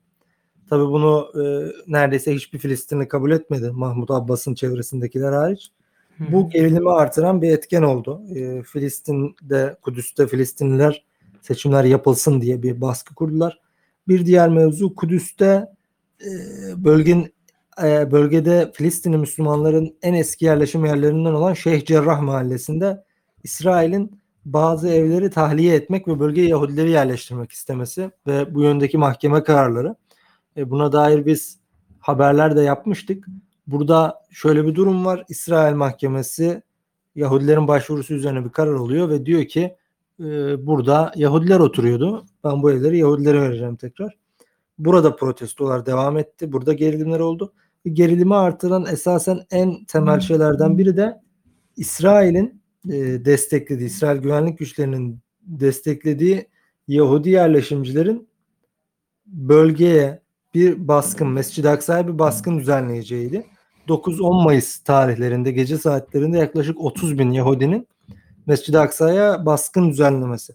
Tabii 0.73 0.87
bunu 0.87 1.31
e, 1.35 1.43
neredeyse 1.87 2.35
hiçbir 2.35 2.59
Filistinli 2.59 3.07
kabul 3.07 3.31
etmedi. 3.31 3.71
Mahmut 3.71 4.11
Abbas'ın 4.11 4.55
çevresindekiler 4.55 5.33
hariç. 5.33 5.71
Bu 6.19 6.49
gerilimi 6.49 6.91
artıran 6.91 7.41
bir 7.41 7.49
etken 7.49 7.81
oldu. 7.81 8.21
E, 8.35 8.63
Filistin'de, 8.63 9.77
Kudüs'te 9.81 10.27
Filistinliler 10.27 11.05
seçimler 11.41 11.83
yapılsın 11.83 12.41
diye 12.41 12.63
bir 12.63 12.81
baskı 12.81 13.15
kurdular. 13.15 13.59
Bir 14.07 14.25
diğer 14.25 14.49
mevzu 14.49 14.95
Kudüs'te 14.95 15.65
e, 16.25 16.29
bölgenin 16.83 17.33
e, 17.83 18.11
bölgede 18.11 18.71
Filistinli 18.73 19.17
Müslümanların 19.17 19.95
en 20.01 20.13
eski 20.13 20.45
yerleşim 20.45 20.85
yerlerinden 20.85 21.33
olan 21.33 21.53
Şeyh 21.53 21.85
Cerrah 21.85 22.21
mahallesinde 22.21 23.03
İsrail'in 23.43 24.19
bazı 24.45 24.89
evleri 24.89 25.29
tahliye 25.29 25.75
etmek 25.75 26.07
ve 26.07 26.19
bölgeye 26.19 26.47
Yahudileri 26.47 26.91
yerleştirmek 26.91 27.51
istemesi 27.51 28.11
ve 28.27 28.55
bu 28.55 28.61
yöndeki 28.63 28.97
mahkeme 28.97 29.43
kararları. 29.43 29.95
E, 30.57 30.69
buna 30.69 30.91
dair 30.91 31.25
biz 31.25 31.59
haberler 31.99 32.55
de 32.55 32.61
yapmıştık. 32.61 33.27
Burada 33.67 34.21
şöyle 34.31 34.65
bir 34.65 34.75
durum 34.75 35.05
var. 35.05 35.25
İsrail 35.29 35.75
mahkemesi 35.75 36.63
Yahudilerin 37.15 37.67
başvurusu 37.67 38.13
üzerine 38.13 38.45
bir 38.45 38.49
karar 38.49 38.73
oluyor 38.73 39.09
ve 39.09 39.25
diyor 39.25 39.45
ki 39.45 39.75
e, 40.19 40.25
burada 40.67 41.11
Yahudiler 41.15 41.59
oturuyordu. 41.59 42.25
Ben 42.43 42.63
bu 42.63 42.71
evleri 42.71 42.97
Yahudilere 42.97 43.41
vereceğim 43.41 43.75
tekrar. 43.75 44.17
Burada 44.77 45.15
protestolar 45.15 45.85
devam 45.85 46.17
etti. 46.17 46.51
Burada 46.51 46.73
gerilimler 46.73 47.19
oldu. 47.19 47.53
Gerilimi 47.93 48.35
artıran 48.35 48.85
esasen 48.85 49.39
en 49.51 49.85
temel 49.85 50.19
şeylerden 50.19 50.77
biri 50.77 50.97
de 50.97 51.21
İsrail'in 51.77 52.61
e, 52.89 53.25
desteklediği, 53.25 53.87
İsrail 53.87 54.21
güvenlik 54.21 54.57
güçlerinin 54.57 55.19
desteklediği 55.41 56.49
Yahudi 56.87 57.29
yerleşimcilerin 57.29 58.27
bölgeye 59.25 60.22
bir 60.53 60.87
baskın, 60.87 61.27
Mescid-i 61.27 61.69
Aksa'ya 61.69 62.07
bir 62.07 62.19
baskın 62.19 62.59
düzenleyeceğiydi. 62.59 63.45
9-10 63.87 64.43
Mayıs 64.43 64.79
tarihlerinde 64.79 65.51
gece 65.51 65.77
saatlerinde 65.77 66.37
yaklaşık 66.37 66.79
30 66.79 67.19
bin 67.19 67.31
Yahudinin 67.31 67.87
Mescid-i 68.45 68.79
Aksa'ya 68.79 69.45
baskın 69.45 69.89
düzenlemesi 69.89 70.53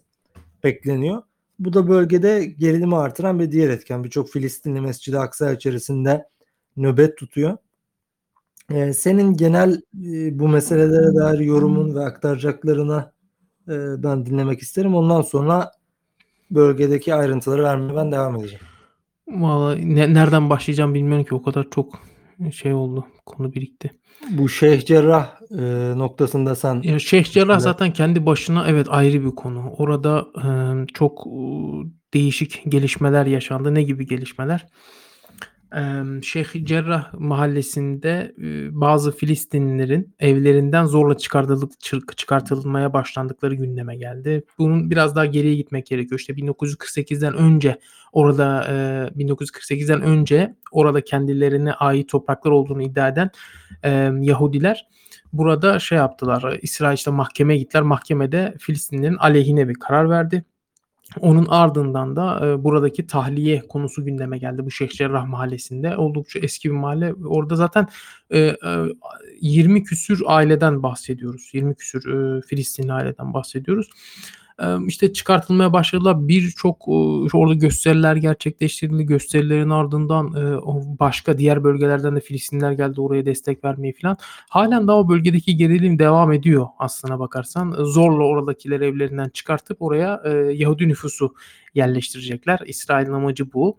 bekleniyor. 0.63 1.21
Bu 1.59 1.73
da 1.73 1.87
bölgede 1.87 2.45
gerilimi 2.45 2.95
artıran 2.95 3.39
bir 3.39 3.51
diğer 3.51 3.69
etken. 3.69 4.03
Birçok 4.03 4.29
Filistinli 4.29 4.81
Mescid-i 4.81 5.19
Aksa 5.19 5.51
içerisinde 5.51 6.27
nöbet 6.77 7.17
tutuyor. 7.17 7.57
Ee, 8.71 8.93
senin 8.93 9.33
genel 9.33 9.81
e, 10.05 10.39
bu 10.39 10.47
meselelere 10.47 11.15
dair 11.15 11.39
yorumun 11.39 11.95
ve 11.95 11.99
aktaracaklarına 11.99 13.11
e, 13.67 14.03
ben 14.03 14.25
dinlemek 14.25 14.59
isterim. 14.61 14.95
Ondan 14.95 15.21
sonra 15.21 15.71
bölgedeki 16.51 17.15
ayrıntıları 17.15 17.63
vermeye 17.63 17.95
ben 17.95 18.11
devam 18.11 18.35
edeceğim. 18.35 18.68
Vallahi 19.29 19.95
ne- 19.95 20.13
nereden 20.13 20.49
başlayacağım 20.49 20.93
bilmiyorum 20.93 21.25
ki 21.25 21.35
o 21.35 21.41
kadar 21.43 21.67
çok 21.71 22.01
şey 22.53 22.73
oldu. 22.73 23.05
Konu 23.25 23.53
birikti. 23.53 23.91
Bu 24.29 24.49
Şeyh 24.49 24.85
Cerrah 24.85 25.29
e, 25.51 25.63
noktasında 25.97 26.55
sen 26.55 26.81
Ya 26.83 26.99
Şeyh 26.99 27.23
Cerrah 27.23 27.53
Evet. 27.53 27.61
zaten 27.61 27.93
kendi 27.93 28.25
başına 28.25 28.67
evet 28.67 28.87
ayrı 28.89 29.25
bir 29.25 29.35
konu. 29.35 29.69
Orada 29.77 30.25
e, 30.43 30.47
çok 30.93 31.27
e, 31.27 31.39
değişik 32.13 32.63
gelişmeler 32.71 33.25
yaşandı. 33.25 33.75
Ne 33.75 33.83
gibi 33.83 34.07
gelişmeler? 34.07 34.67
Şeyh 36.21 36.65
Cerrah 36.65 37.13
mahallesinde 37.13 38.33
bazı 38.71 39.11
Filistinlilerin 39.11 40.15
evlerinden 40.19 40.85
zorla 40.85 41.17
çıkartılıp 41.17 41.71
çıkartılmaya 42.17 42.93
başlandıkları 42.93 43.55
gündeme 43.55 43.95
geldi. 43.95 44.43
Bunun 44.57 44.91
biraz 44.91 45.15
daha 45.15 45.25
geriye 45.25 45.55
gitmek 45.55 45.85
gerekiyor. 45.85 46.19
İşte 46.19 46.33
1948'den 46.33 47.33
önce 47.33 47.79
orada 48.11 48.65
e, 49.17 49.23
1948'den 49.23 50.01
önce 50.01 50.55
orada 50.71 51.01
kendilerine 51.01 51.73
ait 51.73 52.09
topraklar 52.09 52.51
olduğunu 52.51 52.81
iddia 52.81 53.07
eden 53.07 53.29
Yahudiler 54.21 54.87
burada 55.33 55.79
şey 55.79 55.97
yaptılar. 55.97 56.59
İsrail 56.61 56.95
işte 56.95 57.11
mahkemeye 57.11 57.59
gittiler. 57.59 57.83
Mahkemede 57.83 58.55
Filistinlerin 58.59 59.15
aleyhine 59.15 59.69
bir 59.69 59.75
karar 59.75 60.09
verdi. 60.09 60.45
Onun 61.19 61.45
ardından 61.49 62.15
da 62.15 62.47
e, 62.47 62.63
buradaki 62.63 63.07
tahliye 63.07 63.61
konusu 63.67 64.05
gündeme 64.05 64.37
geldi 64.37 64.65
bu 64.65 64.71
Şeyh 64.71 64.89
Cerrah 64.89 65.25
mahallesinde. 65.25 65.97
Oldukça 65.97 66.39
eski 66.39 66.69
bir 66.69 66.75
mahalle. 66.75 67.13
Orada 67.13 67.55
zaten 67.55 67.87
e, 68.29 68.39
e, 68.39 68.55
20 69.41 69.83
küsür 69.83 70.21
aileden 70.25 70.83
bahsediyoruz. 70.83 71.49
20 71.53 71.75
küsür 71.75 72.13
e, 72.13 72.41
Filistinli 72.41 72.93
aileden 72.93 73.33
bahsediyoruz. 73.33 73.89
İşte 74.87 75.13
çıkartılmaya 75.13 75.73
başladılar. 75.73 76.27
Birçok 76.27 76.77
e, 76.87 76.91
orada 77.37 77.53
gösteriler 77.53 78.15
gerçekleştirildi. 78.15 79.03
Gösterilerin 79.05 79.69
ardından 79.69 80.27
e, 80.27 80.61
başka 80.99 81.37
diğer 81.37 81.63
bölgelerden 81.63 82.15
de 82.15 82.19
Filistinliler 82.19 82.71
geldi 82.71 83.01
oraya 83.01 83.25
destek 83.25 83.63
vermeye 83.63 83.93
falan. 84.01 84.17
Halen 84.49 84.87
daha 84.87 84.97
o 84.97 85.09
bölgedeki 85.09 85.57
gerilim 85.57 85.99
devam 85.99 86.31
ediyor 86.31 86.67
aslına 86.79 87.19
bakarsan. 87.19 87.71
Zorla 87.71 88.23
oradakileri 88.23 88.85
evlerinden 88.85 89.29
çıkartıp 89.29 89.81
oraya 89.81 90.21
e, 90.25 90.29
Yahudi 90.29 90.87
nüfusu 90.87 91.35
yerleştirecekler. 91.75 92.59
İsrail'in 92.65 93.13
amacı 93.13 93.53
bu. 93.53 93.77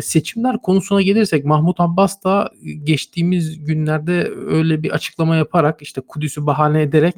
Seçimler 0.00 0.58
konusuna 0.58 1.02
gelirsek 1.02 1.44
Mahmut 1.44 1.80
Abbas 1.80 2.24
da 2.24 2.50
geçtiğimiz 2.84 3.64
günlerde 3.64 4.30
öyle 4.46 4.82
bir 4.82 4.90
açıklama 4.90 5.36
yaparak 5.36 5.82
işte 5.82 6.00
Kudüs'ü 6.00 6.46
bahane 6.46 6.82
ederek 6.82 7.14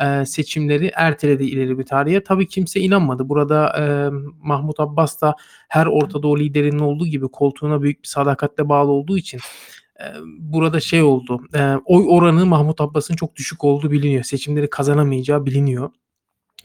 e, 0.00 0.26
seçimleri 0.26 0.90
erteledi 0.94 1.44
ileri 1.44 1.78
bir 1.78 1.84
tarihe. 1.84 2.24
Tabii 2.24 2.48
kimse 2.48 2.80
inanmadı. 2.80 3.28
Burada 3.28 3.68
e, 3.78 3.84
Mahmut 4.42 4.80
Abbas 4.80 5.20
da 5.20 5.36
her 5.68 5.86
Orta 5.86 6.22
Doğu 6.22 6.38
liderinin 6.38 6.78
olduğu 6.78 7.06
gibi 7.06 7.28
koltuğuna 7.28 7.82
büyük 7.82 8.02
bir 8.02 8.08
sadakatle 8.08 8.68
bağlı 8.68 8.90
olduğu 8.90 9.18
için 9.18 9.40
e, 10.00 10.04
burada 10.38 10.80
şey 10.80 11.02
oldu. 11.02 11.40
E, 11.54 11.74
oy 11.84 12.04
oranı 12.08 12.46
Mahmut 12.46 12.80
Abbas'ın 12.80 13.16
çok 13.16 13.36
düşük 13.36 13.64
olduğu 13.64 13.90
biliniyor. 13.90 14.24
Seçimleri 14.24 14.70
kazanamayacağı 14.70 15.46
biliniyor. 15.46 15.90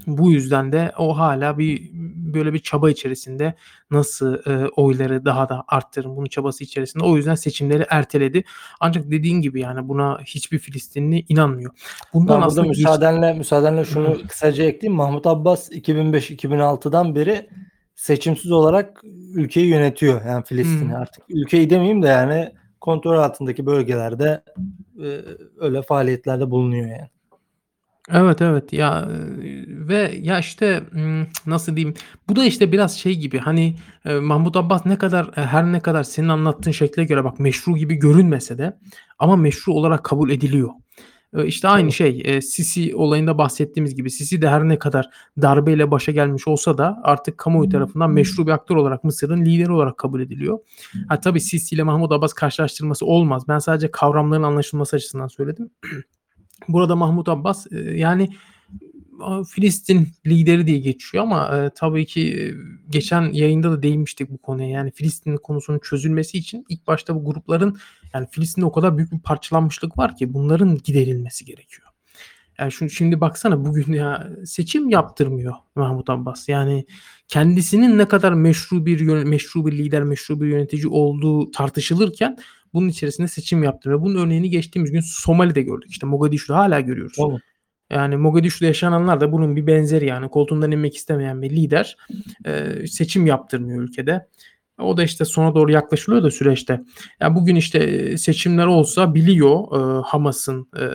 Bu 0.08 0.32
yüzden 0.32 0.72
de 0.72 0.92
o 0.98 1.18
hala 1.18 1.58
bir 1.58 1.90
böyle 2.34 2.54
bir 2.54 2.60
çaba 2.60 2.90
içerisinde 2.90 3.54
nasıl 3.92 4.34
e, 4.50 4.68
oyları 4.68 5.26
daha 5.26 5.50
da 5.50 5.64
arttırın 5.68 6.16
bunun 6.16 6.26
çabası 6.26 6.64
içerisinde. 6.64 7.04
O 7.04 7.18
yüzden 7.18 7.36
seçimleri 7.36 7.86
erteledi. 7.90 8.44
Ancak 8.80 9.12
dediğin 9.12 9.42
gibi 9.42 9.60
yani 9.60 9.88
buna 9.88 10.20
hiçbir 10.26 10.60
Filistinli 10.60 11.26
inanmıyor. 11.30 11.72
Bundan 12.14 12.42
Ben 12.42 12.48
aslında 12.48 12.68
geç- 12.68 12.78
müsaadenle 12.78 13.34
müsaadenle 13.34 13.86
şunu 13.86 14.18
kısaca 14.28 14.64
ekleyeyim. 14.64 14.98
Mahmut 14.98 15.28
Abbas 15.28 15.72
2005-2006'dan 15.72 17.16
beri 17.16 17.50
seçimsiz 17.96 18.52
olarak 18.52 19.02
ülkeyi 19.34 19.68
yönetiyor. 19.68 20.26
Yani 20.26 20.44
Filistin'i 20.44 20.90
Hmm. 20.90 20.96
artık 21.02 21.24
ülkeyi 21.30 21.70
demeyeyim 21.70 22.04
de 22.04 22.08
yani 22.08 22.54
kontrol 22.82 23.18
altındaki 23.18 23.66
bölgelerde 23.66 24.44
e, 25.04 25.08
öyle 25.60 25.82
faaliyetlerde 25.82 26.52
bulunuyor 26.52 26.88
yani. 26.88 27.10
Evet 28.12 28.42
evet 28.42 28.74
ya 28.74 29.10
ve 29.68 30.18
ya 30.22 30.40
işte 30.40 30.84
nasıl 31.46 31.76
diyeyim 31.76 31.96
bu 32.30 32.36
da 32.36 32.46
işte 32.46 32.72
biraz 32.72 32.98
şey 32.98 33.16
gibi 33.16 33.38
hani 33.38 33.76
e, 34.06 34.14
Mahmut 34.14 34.56
Abbas 34.56 34.86
ne 34.86 34.98
kadar 34.98 35.26
e, 35.38 35.42
her 35.42 35.72
ne 35.72 35.80
kadar 35.80 36.04
senin 36.04 36.30
anlattığın 36.30 36.72
şekle 36.72 37.04
göre 37.04 37.24
bak 37.24 37.40
meşru 37.40 37.78
gibi 37.78 37.96
görünmese 37.96 38.58
de 38.58 38.78
ama 39.20 39.36
meşru 39.36 39.74
olarak 39.74 40.04
kabul 40.04 40.30
ediliyor. 40.30 40.70
E, 41.38 41.46
İşte 41.46 41.68
aynı 41.68 41.84
Tabii. 41.88 41.92
şey 41.96 42.22
e, 42.26 42.42
Sisi 42.42 42.96
olayında 42.96 43.38
bahsettiğimiz 43.38 43.96
gibi 43.96 44.12
Sisi 44.12 44.42
de 44.42 44.50
her 44.50 44.64
ne 44.70 44.80
kadar 44.80 45.10
darbeyle 45.42 45.92
başa 45.92 46.12
gelmiş 46.12 46.48
olsa 46.48 46.78
da 46.78 47.00
artık 47.04 47.38
kamuoyu 47.38 47.70
tarafından 47.70 48.12
meşru 48.12 48.48
bir 48.48 48.52
aktör 48.52 48.76
olarak 48.76 49.04
Mısır'ın 49.04 49.46
lideri 49.46 49.72
olarak 49.72 49.98
kabul 49.98 50.22
ediliyor. 50.22 50.60
Ha 51.10 51.20
tabii 51.20 51.42
Sisi 51.42 51.76
ile 51.76 51.84
Mahmut 51.84 52.12
Abbas 52.12 52.34
karşılaştırması 52.34 53.06
olmaz. 53.06 53.44
Ben 53.48 53.60
sadece 53.60 53.92
kavramların 53.92 54.44
anlaşılması 54.44 54.96
açısından 54.96 55.28
söyledim. 55.28 55.70
Burada 56.68 56.96
Mahmut 56.96 57.30
Abbas 57.30 57.72
e, 57.72 57.78
yani 57.80 58.30
Filistin 59.50 60.08
lideri 60.26 60.68
diye 60.68 60.80
geçiyor 60.80 61.24
ama 61.24 61.58
e, 61.58 61.70
tabii 61.76 62.06
ki 62.06 62.22
e, 62.22 62.54
geçen 62.90 63.22
yayında 63.22 63.72
da 63.72 63.84
değinmiştik 63.84 64.30
bu 64.30 64.38
konuya. 64.38 64.70
Yani 64.70 64.92
Filistin 64.92 65.38
konusunun 65.38 65.80
çözülmesi 65.80 66.38
için 66.38 66.66
ilk 66.70 66.88
başta 66.88 67.16
bu 67.16 67.26
grupların 67.26 67.78
yani 68.14 68.28
Filistin'de 68.32 68.66
o 68.66 68.72
kadar 68.72 68.98
büyük 68.98 69.12
bir 69.12 69.20
parçalanmışlık 69.20 69.98
var 69.98 70.16
ki 70.16 70.34
bunların 70.34 70.78
giderilmesi 70.84 71.46
gerekiyor. 71.46 71.88
Yani 72.60 72.72
şu, 72.72 72.90
şimdi 72.90 73.22
baksana 73.22 73.66
bugün 73.66 73.94
ya 73.94 74.30
seçim 74.46 74.90
yaptırmıyor 74.90 75.54
Mahmut 75.76 76.10
Abbas. 76.10 76.50
Yani 76.50 76.86
kendisinin 77.28 77.98
ne 77.98 78.08
kadar 78.08 78.34
meşru 78.34 78.86
bir 78.86 79.02
meşru 79.24 79.66
bir 79.66 79.72
lider, 79.72 80.04
meşru 80.04 80.42
bir 80.42 80.48
yönetici 80.48 80.88
olduğu 80.88 81.52
tartışılırken 81.52 82.38
bunun 82.78 82.90
içerisinde 82.90 83.28
seçim 83.28 83.64
yaptırıyor. 83.64 84.02
Bunun 84.02 84.26
örneğini 84.26 84.50
geçtiğimiz 84.50 84.92
gün 84.92 85.02
Somali'de 85.02 85.62
gördük. 85.62 85.90
İşte 85.92 86.08
Mogadishu'da 86.08 86.58
hala 86.58 86.80
görüyoruz. 86.80 87.16
Tabii. 87.18 87.42
Yani 87.90 88.18
Mogadishu'da 88.18 88.66
yaşananlar 88.66 89.22
da 89.22 89.32
bunun 89.32 89.56
bir 89.56 89.68
benzeri 89.68 90.06
yani 90.06 90.30
koltuğundan 90.30 90.72
inmek 90.72 90.96
istemeyen 90.96 91.42
bir 91.42 91.50
lider 91.50 91.98
e, 92.46 92.88
seçim 92.88 93.26
yaptırmıyor 93.26 93.82
ülkede. 93.82 94.28
O 94.80 94.98
da 94.98 95.04
işte 95.04 95.26
sona 95.26 95.56
doğru 95.56 95.72
yaklaşılıyor 95.72 96.24
da 96.24 96.32
süreçte. 96.32 96.82
Yani 97.20 97.36
bugün 97.36 97.56
işte 97.56 97.80
e, 97.80 98.18
seçimler 98.18 98.66
olsa 98.66 99.16
biliyor 99.16 99.60
e, 99.74 100.02
Hamas'ın 100.02 100.68
e, 100.80 100.86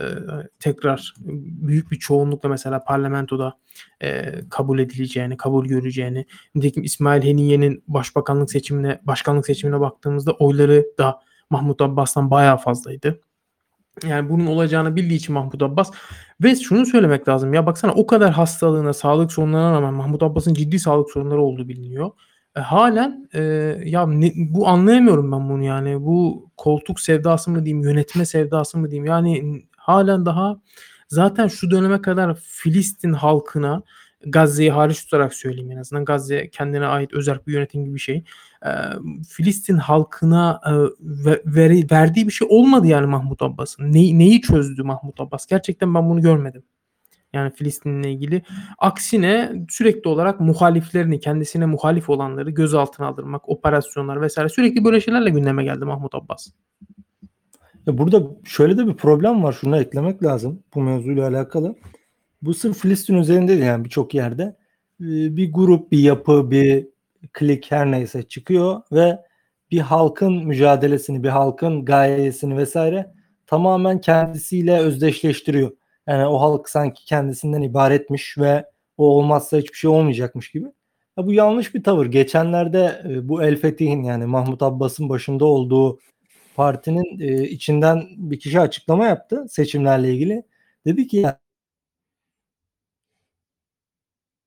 tekrar 0.59 1.13
büyük 1.61 1.91
bir 1.91 1.99
çoğunlukla 1.99 2.49
mesela 2.49 2.83
parlamentoda 2.83 3.57
e, 4.03 4.31
kabul 4.49 4.79
edileceğini, 4.79 5.37
kabul 5.37 5.65
göreceğini. 5.65 6.25
Nitekim 6.55 6.83
İsmail 6.83 7.23
Heniye'nin 7.23 7.83
başbakanlık 7.87 8.51
seçimine, 8.51 8.99
başkanlık 9.03 9.45
seçimine 9.45 9.79
baktığımızda 9.79 10.31
oyları 10.31 10.85
da 10.99 11.19
Mahmut 11.53 11.81
Abbas'tan 11.81 12.31
bayağı 12.31 12.57
fazlaydı. 12.57 13.21
Yani 14.07 14.29
bunun 14.29 14.45
olacağını 14.45 14.95
bildiği 14.95 15.15
için 15.15 15.33
Mahmut 15.33 15.61
Abbas 15.61 15.91
ve 16.43 16.55
şunu 16.55 16.85
söylemek 16.85 17.27
lazım 17.27 17.53
ya 17.53 17.65
baksana 17.65 17.93
o 17.93 18.07
kadar 18.07 18.31
hastalığına, 18.31 18.93
sağlık 18.93 19.31
sorunlarına 19.31 19.71
rağmen 19.71 19.93
Mahmut 19.93 20.23
Abbas'ın 20.23 20.53
ciddi 20.53 20.79
sağlık 20.79 21.11
sorunları 21.11 21.41
olduğu 21.41 21.69
biliniyor. 21.69 22.11
E, 22.55 22.59
halen 22.59 23.29
e, 23.33 23.41
ya 23.85 24.07
ne- 24.07 24.33
bu 24.35 24.67
anlayamıyorum 24.67 25.31
ben 25.31 25.49
bunu 25.49 25.63
yani 25.63 26.01
bu 26.01 26.49
koltuk 26.57 26.99
sevdası 26.99 27.51
mı 27.51 27.65
diyeyim, 27.65 27.83
yönetme 27.83 28.25
sevdası 28.25 28.77
mı 28.77 28.91
diyeyim 28.91 29.05
yani 29.05 29.63
halen 29.77 30.25
daha 30.25 30.61
zaten 31.07 31.47
şu 31.47 31.71
döneme 31.71 32.01
kadar 32.01 32.35
Filistin 32.35 33.13
halkına 33.13 33.83
Gazze'yi 34.25 34.71
hariç 34.71 35.03
tutarak 35.03 35.33
söyleyeyim 35.33 35.71
en 35.71 35.77
azından. 35.77 36.05
Gazze 36.05 36.49
kendine 36.49 36.85
ait 36.85 37.13
özel 37.13 37.39
bir 37.47 37.53
yönetim 37.53 37.85
gibi 37.85 37.95
bir 37.95 37.99
şey. 37.99 38.23
Ee, 38.65 38.69
Filistin 39.29 39.77
halkına 39.77 40.61
e, 40.65 40.71
verdiği 41.91 42.27
bir 42.27 42.31
şey 42.31 42.47
olmadı 42.51 42.87
yani 42.87 43.05
Mahmut 43.07 43.41
Abbas'ın. 43.41 43.93
Ne, 43.93 44.19
neyi 44.19 44.41
çözdü 44.41 44.83
Mahmut 44.83 45.19
Abbas? 45.19 45.45
Gerçekten 45.45 45.93
ben 45.93 46.09
bunu 46.09 46.21
görmedim. 46.21 46.63
Yani 47.33 47.51
Filistin'le 47.51 48.03
ilgili. 48.03 48.41
Aksine 48.77 49.51
sürekli 49.69 50.09
olarak 50.09 50.39
muhaliflerini, 50.39 51.19
kendisine 51.19 51.65
muhalif 51.65 52.09
olanları 52.09 52.49
gözaltına 52.49 53.07
aldırmak, 53.07 53.49
operasyonlar 53.49 54.21
vesaire 54.21 54.49
sürekli 54.49 54.83
böyle 54.85 55.01
şeylerle 55.01 55.29
gündeme 55.29 55.63
geldi 55.63 55.85
Mahmut 55.85 56.15
Abbas. 56.15 56.47
Burada 57.87 58.23
şöyle 58.43 58.77
de 58.77 58.87
bir 58.87 58.93
problem 58.93 59.43
var. 59.43 59.53
Şunu 59.61 59.77
eklemek 59.77 60.23
lazım 60.23 60.63
bu 60.75 60.81
mevzuyla 60.81 61.27
alakalı. 61.27 61.75
Bu 62.41 62.53
sırf 62.53 62.77
Filistin 62.77 63.15
üzerinde 63.15 63.47
değil 63.47 63.61
yani 63.63 63.85
birçok 63.85 64.13
yerde 64.13 64.55
Ee, 65.01 65.37
bir 65.37 65.53
grup, 65.53 65.91
bir 65.91 65.99
yapı, 65.99 66.51
bir 66.51 66.87
klik 67.33 67.71
her 67.71 67.91
neyse 67.91 68.23
çıkıyor 68.23 68.81
ve 68.91 69.19
bir 69.71 69.79
halkın 69.79 70.45
mücadelesini, 70.45 71.23
bir 71.23 71.29
halkın 71.29 71.85
gayesini 71.85 72.57
vesaire 72.57 73.13
tamamen 73.47 74.01
kendisiyle 74.01 74.79
özdeşleştiriyor. 74.79 75.71
Yani 76.07 76.25
o 76.25 76.41
halk 76.41 76.69
sanki 76.69 77.05
kendisinden 77.05 77.61
ibaretmiş 77.61 78.37
ve 78.37 78.65
o 78.97 79.05
olmazsa 79.05 79.57
hiçbir 79.57 79.77
şey 79.77 79.89
olmayacakmış 79.89 80.51
gibi. 80.51 80.65
Ya 81.17 81.25
bu 81.25 81.33
yanlış 81.33 81.75
bir 81.75 81.83
tavır. 81.83 82.05
Geçenlerde 82.05 83.01
e, 83.09 83.29
bu 83.29 83.43
El 83.43 83.57
Fetih'in 83.57 84.03
yani 84.03 84.25
Mahmut 84.25 84.61
Abbas'ın 84.63 85.09
başında 85.09 85.45
olduğu 85.45 85.99
partinin 86.55 87.19
e, 87.19 87.43
içinden 87.43 88.03
bir 88.17 88.39
kişi 88.39 88.59
açıklama 88.59 89.05
yaptı 89.05 89.45
seçimlerle 89.49 90.13
ilgili. 90.13 90.43
Dedi 90.85 91.07
ki 91.07 91.17
ya 91.17 91.39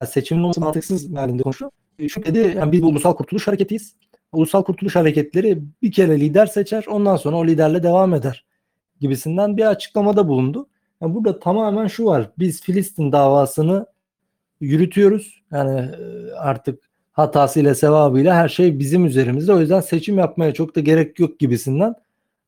seçimin 0.06 0.42
olması 0.42 0.60
mantıksız 0.60 1.14
halinde 1.14 1.42
konuşuyor. 1.42 1.70
E, 1.98 2.24
dedi 2.24 2.54
yani 2.56 2.72
biz 2.72 2.82
bir 2.82 2.86
ulusal 2.86 3.16
kurtuluş 3.16 3.46
hareketiyiz. 3.46 3.94
Ulusal 4.32 4.62
kurtuluş 4.62 4.96
hareketleri 4.96 5.62
bir 5.82 5.92
kere 5.92 6.20
lider 6.20 6.46
seçer 6.46 6.84
ondan 6.88 7.16
sonra 7.16 7.36
o 7.36 7.46
liderle 7.46 7.82
devam 7.82 8.14
eder 8.14 8.44
gibisinden 9.00 9.56
bir 9.56 9.70
açıklamada 9.70 10.28
bulundu. 10.28 10.68
Yani 11.02 11.14
burada 11.14 11.40
tamamen 11.40 11.86
şu 11.86 12.04
var. 12.04 12.30
Biz 12.38 12.62
Filistin 12.62 13.12
davasını 13.12 13.86
yürütüyoruz. 14.60 15.42
Yani 15.52 15.80
e, 15.80 16.32
artık 16.32 16.84
hatasıyla 17.12 17.74
sevabıyla 17.74 18.34
her 18.34 18.48
şey 18.48 18.78
bizim 18.78 19.04
üzerimizde. 19.04 19.52
O 19.52 19.60
yüzden 19.60 19.80
seçim 19.80 20.18
yapmaya 20.18 20.54
çok 20.54 20.76
da 20.76 20.80
gerek 20.80 21.18
yok 21.18 21.38
gibisinden 21.38 21.94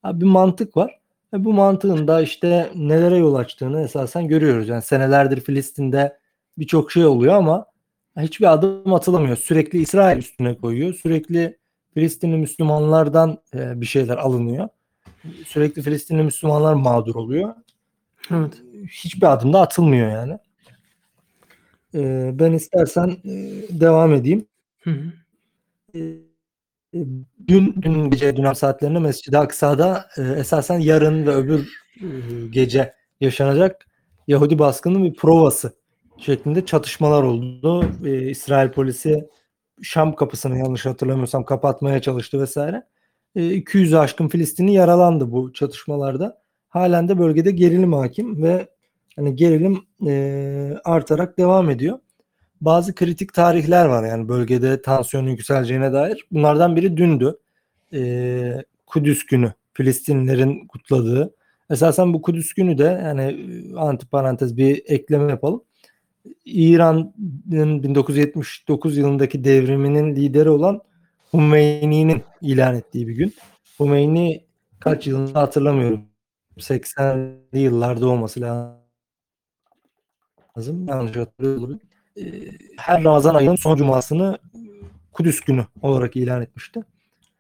bir 0.05 0.27
mantık 0.27 0.77
var. 0.77 0.99
Ve 1.33 1.45
bu 1.45 1.53
mantığın 1.53 2.09
da 2.09 2.21
işte 2.23 2.71
nelere 2.75 3.17
yol 3.17 3.35
açtığını 3.35 3.83
esasen 3.83 4.29
görüyoruz. 4.29 4.69
Yani 4.69 4.83
senelerdir 4.83 5.41
Filistin'de 5.41 6.19
birçok 6.59 6.93
şey 6.93 7.07
oluyor 7.07 7.35
ama 7.35 7.67
hiçbir 8.19 8.53
adım 8.53 8.95
atılamıyor. 8.95 9.37
Sürekli 9.37 9.79
İsrail 9.79 10.19
üstüne 10.19 10.57
koyuyor. 10.57 10.95
Sürekli 10.95 11.59
Filistinli 11.95 12.37
Müslümanlardan 12.37 13.39
e, 13.55 13.81
bir 13.81 13.87
şeyler 13.87 14.17
alınıyor. 14.17 14.69
Sürekli 15.47 15.83
Filistinli 15.83 16.23
Müslümanlar 16.23 16.75
mağdur 16.75 17.15
oluyor. 17.15 17.55
Evet. 18.31 18.63
Hiçbir 18.91 19.33
adım 19.33 19.53
da 19.53 19.61
atılmıyor 19.61 20.11
yani. 20.11 20.39
E, 21.95 22.31
ben 22.39 22.53
istersen 22.53 23.09
e, 23.25 23.33
devam 23.81 24.15
edeyim. 24.15 24.47
Hı 24.83 24.91
hı. 24.91 25.13
E, 25.95 25.99
e, 26.95 26.99
dün 27.49 27.75
dün 27.83 28.11
gece 28.11 28.37
dönem 28.37 28.55
saatlerinde 28.55 28.99
Mescid-i 28.99 29.39
Aksa'da 29.39 30.09
e, 30.17 30.23
esasen 30.23 30.79
yarın 30.79 31.27
ve 31.27 31.31
öbür 31.31 31.69
e, 32.01 32.07
gece 32.51 32.95
yaşanacak 33.21 33.87
Yahudi 34.29 34.59
baskının 34.59 35.05
bir 35.05 35.15
provası 35.15 35.73
şeklinde 36.19 36.67
çatışmalar 36.67 37.23
oldu. 37.23 37.91
E, 38.05 38.31
İsrail 38.31 38.71
polisi 38.71 39.29
Şam 39.83 40.15
kapısını 40.15 40.59
yanlış 40.59 40.87
hatırlamıyorsam 40.87 41.45
kapatmaya 41.45 42.03
çalıştı 42.03 42.41
vesaire. 42.41 42.83
E, 43.37 43.41
200'ü 43.41 43.99
aşkın 43.99 44.29
Filistinli 44.29 44.73
yaralandı 44.73 45.33
bu 45.33 45.53
çatışmalarda. 45.53 46.43
Halen 46.69 47.09
de 47.09 47.19
bölgede 47.19 47.51
gerilim 47.51 47.93
hakim 47.93 48.43
ve 48.43 48.69
hani 49.17 49.37
gerilim 49.37 49.83
e, 50.07 50.75
artarak 50.85 51.39
devam 51.39 51.71
ediyor 51.71 51.99
bazı 52.61 52.95
kritik 52.95 53.35
tarihler 53.35 53.87
var 53.87 54.09
yani 54.09 54.29
bölgede 54.29 54.83
tansiyonun 54.83 55.29
yükseleceğine 55.29 55.93
dair. 55.93 56.27
Bunlardan 56.33 56.77
biri 56.77 56.97
dündü. 56.97 57.39
Ee, 57.93 58.65
Kudüs 58.87 59.27
günü 59.27 59.53
Filistinlilerin 59.75 60.67
kutladığı. 60.67 61.35
Esasen 61.71 62.15
bu 62.15 62.23
Kudüs 62.23 62.55
günü 62.55 62.79
de 62.79 63.01
yani 63.05 63.23
e, 63.23 63.77
antiparantez 63.77 64.57
bir 64.57 64.83
ekleme 64.87 65.31
yapalım. 65.31 65.63
İran'ın 66.45 67.83
1979 67.83 68.97
yılındaki 68.97 69.45
devriminin 69.45 70.17
lideri 70.17 70.51
olan 70.51 70.81
Hümeyni'nin 71.33 72.23
ilan 72.41 72.75
ettiği 72.75 73.09
bir 73.09 73.15
gün. 73.15 73.35
Hümeyni 73.81 74.45
kaç 74.81 75.07
yılında 75.07 75.43
hatırlamıyorum. 75.43 76.05
80'li 76.57 77.59
yıllarda 77.59 78.09
olması 78.09 78.41
lazım. 78.41 78.79
Yanlış 80.89 81.17
hatırlıyorum 81.17 81.81
e, 82.19 82.23
her 82.77 83.05
Ramazan 83.05 83.35
ayının 83.35 83.57
son 83.57 83.77
cumasını 83.77 84.39
Kudüs 85.13 85.41
günü 85.41 85.67
olarak 85.83 86.17
ilan 86.17 86.43
etmişti. 86.43 86.81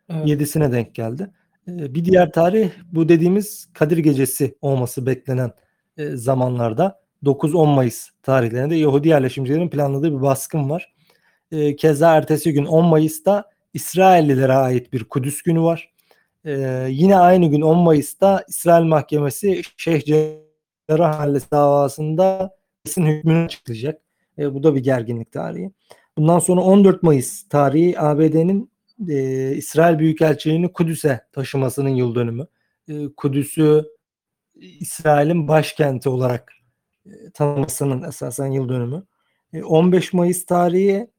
Evet. 0.09 0.29
7'sine 0.29 0.72
denk 0.72 0.94
geldi. 0.94 1.31
E, 1.68 1.94
Bir 1.94 2.05
diğer 2.05 2.33
tarih 2.33 2.70
bu 2.92 3.09
dediğimiz 3.09 3.68
Kadir 3.72 3.98
Gecesi 3.98 4.59
olması 4.61 5.07
beklenen 5.07 5.53
e, 5.96 6.16
zamanlarda 6.16 7.01
9-10 7.25 7.75
Mayıs 7.75 8.09
tarihlerinde 8.23 8.75
Yahudi 8.77 9.09
yerleşimcilerin 9.09 9.69
planladığı 9.69 10.17
bir 10.17 10.23
baskın 10.23 10.71
var. 10.71 10.95
E, 11.53 11.77
Keza 11.77 12.17
ertesi 12.17 12.53
gün 12.53 12.65
10 12.65 12.85
Mayıs'ta 12.85 13.45
İsraillilere 13.75 14.53
ait 14.53 14.93
bir 14.93 15.05
Kudüs 15.05 15.43
günü 15.43 15.61
var. 15.63 15.93
E, 16.45 16.87
Yine 16.91 17.17
aynı 17.17 17.47
gün 17.47 17.61
10 17.61 17.79
Mayıs'ta 17.79 18.45
İsrail 18.49 18.85
Mahkemesi 18.85 19.63
Şeyh 19.77 20.05
Cerrah 20.05 21.13
Mahallesi 21.13 21.51
davasında 21.51 22.57
kesin 22.85 23.07
hükmünü 23.07 23.45
açıklayacak. 23.45 24.03
E, 24.39 24.55
bu 24.55 24.63
da 24.63 24.75
bir 24.75 24.81
gerginlik 24.81 25.33
tarihi. 25.33 25.71
Bundan 26.19 26.39
sonra 26.39 26.61
14 26.61 27.03
Mayıs 27.03 27.49
tarihi 27.49 28.01
ABD'nin 28.01 28.71
e, 29.09 29.53
İsrail 29.57 29.99
Büyükelçiliğini 29.99 30.73
Kudüs'e 30.73 31.21
taşımasının 31.33 31.89
yıl 31.89 32.15
dönümü. 32.15 32.47
E, 32.89 33.09
Kudüs'ü 33.17 33.85
İsrail'in 34.57 35.49
başkenti 35.49 36.09
olarak 36.09 36.53
tanımasının 37.35 38.03
esasen 38.03 38.47
yıl 38.47 38.68
dönümü. 38.68 39.03
E, 39.53 39.62
15 39.62 40.12
Mayıs 40.12 40.47
tarihi 40.47 41.11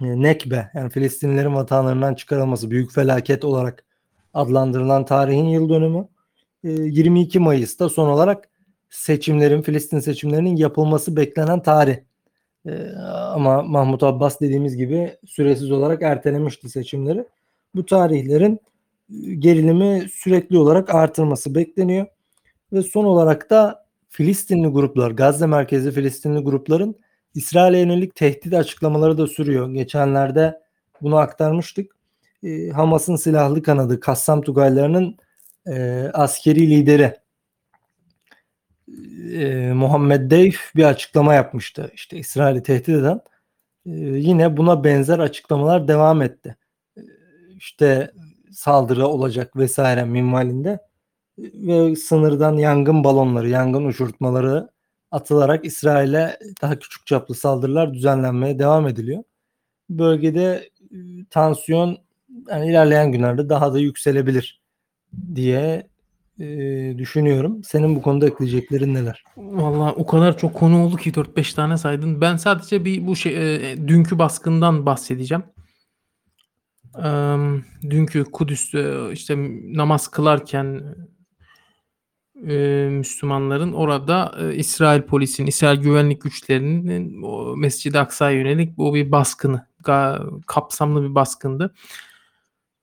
e, 0.00 0.22
Nekbe 0.22 0.70
yani 0.74 0.90
Filistinlilerin 0.90 1.54
vatanlarından 1.54 2.14
çıkarılması 2.14 2.70
büyük 2.70 2.92
felaket 2.92 3.44
olarak 3.44 3.84
adlandırılan 4.34 5.04
tarihin 5.04 5.44
yıl 5.44 5.68
dönümü. 5.68 6.08
E, 6.64 6.70
22 6.70 7.38
Mayıs'ta 7.38 7.88
son 7.88 8.08
olarak 8.08 8.48
seçimlerin 8.90 9.62
Filistin 9.62 10.00
seçimlerinin 10.00 10.56
yapılması 10.56 11.16
beklenen 11.16 11.62
tarih. 11.62 11.96
Ama 13.32 13.62
Mahmut 13.62 14.02
Abbas 14.02 14.40
dediğimiz 14.40 14.76
gibi 14.76 15.16
süresiz 15.26 15.70
olarak 15.70 16.02
ertelemişti 16.02 16.68
seçimleri. 16.68 17.26
Bu 17.74 17.86
tarihlerin 17.86 18.60
e, 19.10 19.34
gerilimi 19.34 20.08
sürekli 20.12 20.58
olarak 20.58 20.94
artırması 20.94 21.54
bekleniyor. 21.54 22.06
Ve 22.72 22.82
son 22.82 23.04
olarak 23.04 23.50
da 23.50 23.83
Filistinli 24.14 24.68
gruplar, 24.68 25.10
Gazze 25.10 25.46
merkezli 25.46 25.92
Filistinli 25.92 26.40
grupların 26.40 26.96
İsrail'e 27.34 27.78
yönelik 27.78 28.14
tehdit 28.14 28.54
açıklamaları 28.54 29.18
da 29.18 29.26
sürüyor. 29.26 29.70
Geçenlerde 29.70 30.60
bunu 31.02 31.16
aktarmıştık. 31.16 31.96
Ee, 32.42 32.68
Hamas'ın 32.68 33.16
silahlı 33.16 33.62
kanadı 33.62 34.00
Kassam 34.00 34.42
Tugaylarının 34.42 35.16
e, 35.66 36.02
askeri 36.14 36.70
lideri 36.70 37.16
e, 39.32 39.72
Muhammed 39.72 40.30
Deyf 40.30 40.60
bir 40.76 40.84
açıklama 40.84 41.34
yapmıştı. 41.34 41.90
İşte 41.94 42.18
İsrail'i 42.18 42.62
tehdit 42.62 42.88
eden 42.88 43.20
e, 43.86 43.90
yine 43.96 44.56
buna 44.56 44.84
benzer 44.84 45.18
açıklamalar 45.18 45.88
devam 45.88 46.22
etti. 46.22 46.56
E, 46.96 47.00
işte 47.56 48.12
saldırı 48.52 49.06
olacak 49.06 49.56
vesaire 49.56 50.04
minvalinde 50.04 50.70
e, 50.70 50.93
ve 51.38 51.96
sınırdan 51.96 52.56
yangın 52.56 53.04
balonları, 53.04 53.48
yangın 53.48 53.84
uçurtmaları 53.84 54.68
atılarak 55.10 55.64
İsrail'e 55.64 56.38
daha 56.62 56.78
küçük 56.78 57.06
çaplı 57.06 57.34
saldırılar 57.34 57.94
düzenlenmeye 57.94 58.58
devam 58.58 58.88
ediliyor. 58.88 59.22
Bölgede 59.90 60.70
e, 60.80 60.96
tansiyon 61.30 61.98
yani 62.48 62.70
ilerleyen 62.70 63.12
günlerde 63.12 63.48
daha 63.48 63.74
da 63.74 63.78
yükselebilir 63.78 64.60
diye 65.34 65.86
e, 66.40 66.46
düşünüyorum. 66.98 67.64
Senin 67.64 67.96
bu 67.96 68.02
konuda 68.02 68.26
ekleyeceklerin 68.26 68.94
neler? 68.94 69.24
Vallahi 69.36 69.92
o 69.92 70.06
kadar 70.06 70.38
çok 70.38 70.54
konu 70.54 70.84
oldu 70.84 70.96
ki 70.96 71.10
4-5 71.10 71.54
tane 71.54 71.78
saydın. 71.78 72.20
Ben 72.20 72.36
sadece 72.36 72.84
bir 72.84 73.06
bu 73.06 73.16
şey 73.16 73.56
e, 73.72 73.88
dünkü 73.88 74.18
baskından 74.18 74.86
bahsedeceğim. 74.86 75.44
Eee, 76.98 77.36
dünkü 77.90 78.24
Kudüs'te 78.24 79.12
işte 79.12 79.36
namaz 79.76 80.08
kılarken 80.08 80.94
eee, 82.48 82.88
Müslümanların 82.88 83.72
orada, 83.72 84.34
eee, 84.40 84.54
İsrail 84.56 85.02
polisinin, 85.02 85.46
İsrail 85.48 85.80
güvenlik 85.80 86.22
güçlerinin 86.22 87.22
o 87.22 87.56
Mescid-i 87.56 87.98
Aksa'ya 87.98 88.38
yönelik 88.38 88.78
bu 88.78 88.94
bir 88.94 89.12
baskını, 89.12 89.66
ga 89.84 90.22
kapsamlı 90.46 91.02
bir 91.10 91.14
baskındı. 91.14 91.74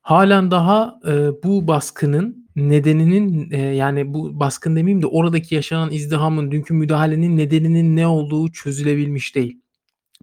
Hâlen 0.02 0.52
daha, 0.52 1.00
eee, 1.08 1.30
bu 1.44 1.68
baskının 1.68 2.48
nedeninin, 2.56 3.50
eee, 3.52 3.60
yani 3.60 4.14
bu 4.14 4.40
baskın 4.40 4.76
demeyeyim 4.76 5.02
de 5.02 5.08
oradaki 5.08 5.56
yaşanan 5.56 5.92
izdihamın, 5.92 6.52
dünkü 6.52 6.74
müdahalenin 6.74 7.38
nedeninin 7.38 7.96
ne 7.98 8.08
olduğu 8.08 8.52
çözülebilmiş 8.52 9.36
değil. 9.36 9.62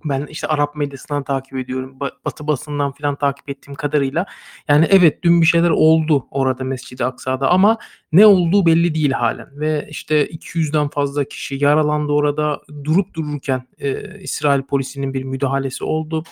Ben, 0.05 0.27
işte, 0.27 0.47
Arap 0.47 0.77
medyasından 0.77 1.25
takip 1.25 1.59
ediyorum. 1.59 2.01
Ba 2.01 2.11
Batı 2.25 2.47
basınından 2.47 2.93
filan 2.93 3.17
takip 3.17 3.49
ettiğim 3.51 3.75
kadarıyla, 3.75 4.27
yani, 4.69 4.87
evet, 4.91 5.23
dün 5.25 5.41
bir 5.41 5.47
şeyler 5.47 5.71
oldu 5.71 6.27
orada 6.31 6.65
Mescid-i 6.65 7.05
Aksa'da 7.05 7.51
ama 7.51 7.79
ne 8.13 8.27
olduğu 8.27 8.67
belli 8.67 8.95
değil 8.95 9.11
hâlen 9.13 9.49
ve, 9.61 9.87
işte, 9.91 10.27
200'den 10.29 10.89
fazla 10.89 11.25
kişi 11.25 11.55
yaralandı 11.65 12.13
orada. 12.13 12.61
Durup 12.85 13.15
dururken, 13.15 13.63
eee, 13.79 14.19
İsrail 14.23 14.63
polisinin 14.63 15.15
bir 15.15 15.25
müdahalesi 15.25 15.85
oldu, 15.85 16.25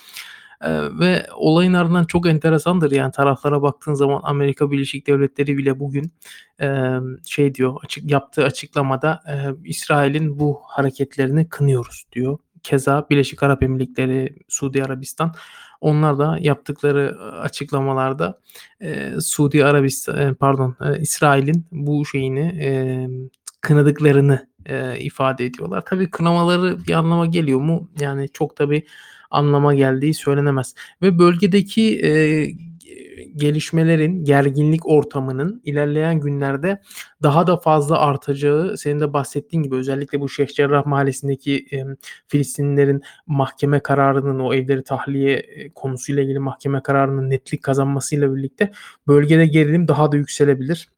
eee, 0.64 0.98
ve 1.00 1.26
olayın 1.37 1.72
ardından 1.74 2.05
çok 2.05 2.26
enteresandır, 2.26 2.90
yani, 2.92 3.12
taraflara 3.12 3.62
baktığın 3.62 3.94
zaman 3.94 4.20
Amerika 4.24 4.70
Birleşik 4.70 5.07
Devletleri 5.07 5.59
bile 5.59 5.81
bugün, 5.81 6.12
emm, 6.61 7.16
şey 7.26 7.55
diyor, 7.55 7.76
açık 7.85 8.11
yaptığı 8.11 8.44
açıklamada, 8.44 9.20
eee, 9.29 9.55
"İsrail'in 9.64 10.38
bu 10.40 10.61
hareketlerini 10.68 11.48
kınıyoruz." 11.48 12.05
diyor. 12.12 12.38
Keza 12.66 13.07
Birleşik 13.11 13.42
Arap 13.42 13.62
Emirlikleri, 13.62 14.37
Suudi 14.48 14.85
Arabistan 14.85 15.35
onlar 15.81 16.18
da 16.18 16.38
yaptıkları, 16.40 17.16
ııı, 17.22 17.40
açıklamalarda, 17.40 18.40
eee, 18.81 19.14
Suudi 19.20 19.64
Arabista 19.64 20.18
eee, 20.22 20.35
pardon, 20.35 20.76
eee, 20.83 20.98
İsrail'in 21.00 21.66
bu 21.72 22.07
şeyini, 22.07 22.40
emm, 22.40 23.29
kınadıklarını, 23.61 24.48
eee, 24.68 24.96
ifade 25.00 25.46
ediyorlar. 25.46 25.85
Tabii 25.87 26.11
kınamaları 26.11 26.87
bir 26.88 26.92
anlama 26.94 27.26
geliyor 27.26 27.61
mu? 27.61 27.90
Yani, 28.00 28.29
çok 28.33 28.59
da 28.59 28.70
bir 28.70 28.83
anlama 29.31 29.74
geldiği 29.74 30.14
söylenemez 30.14 30.74
ve 31.02 31.18
bölgedeki, 31.18 31.98
ge 32.02 32.55
gelişmelerin, 33.37 34.25
gerginlik 34.25 34.87
ortamının 34.88 35.61
ilerleyen 35.64 36.20
günlerde 36.20 36.81
daha 37.22 37.46
da 37.46 37.57
fazla 37.57 37.99
artacağı 37.99 38.77
senin 38.79 39.01
de 39.01 39.12
bahsettiğin 39.12 39.62
gibi 39.62 39.75
özellikle 39.77 40.20
bu 40.20 40.29
Şeyhcerrah 40.29 40.87
Mahallesi'ndeki, 40.87 41.66
emm, 41.70 41.94
Filistinlilerin 42.29 43.03
mahkeme 43.27 43.81
kararının, 43.81 44.40
o 44.40 44.55
evleri 44.55 44.85
tahliye, 44.85 45.40
eee, 45.40 45.70
konusuyla 45.75 46.22
ilgili 46.22 46.38
mahkeme 46.38 46.83
kararının 46.83 47.31
netlik 47.31 47.62
kazanmasıyla 47.62 48.37
birlikte 48.37 48.72
bölgede 49.09 49.46
gerilim 49.46 49.88
daha 49.88 50.12
da 50.12 50.16
yükselebilir. 50.16 50.88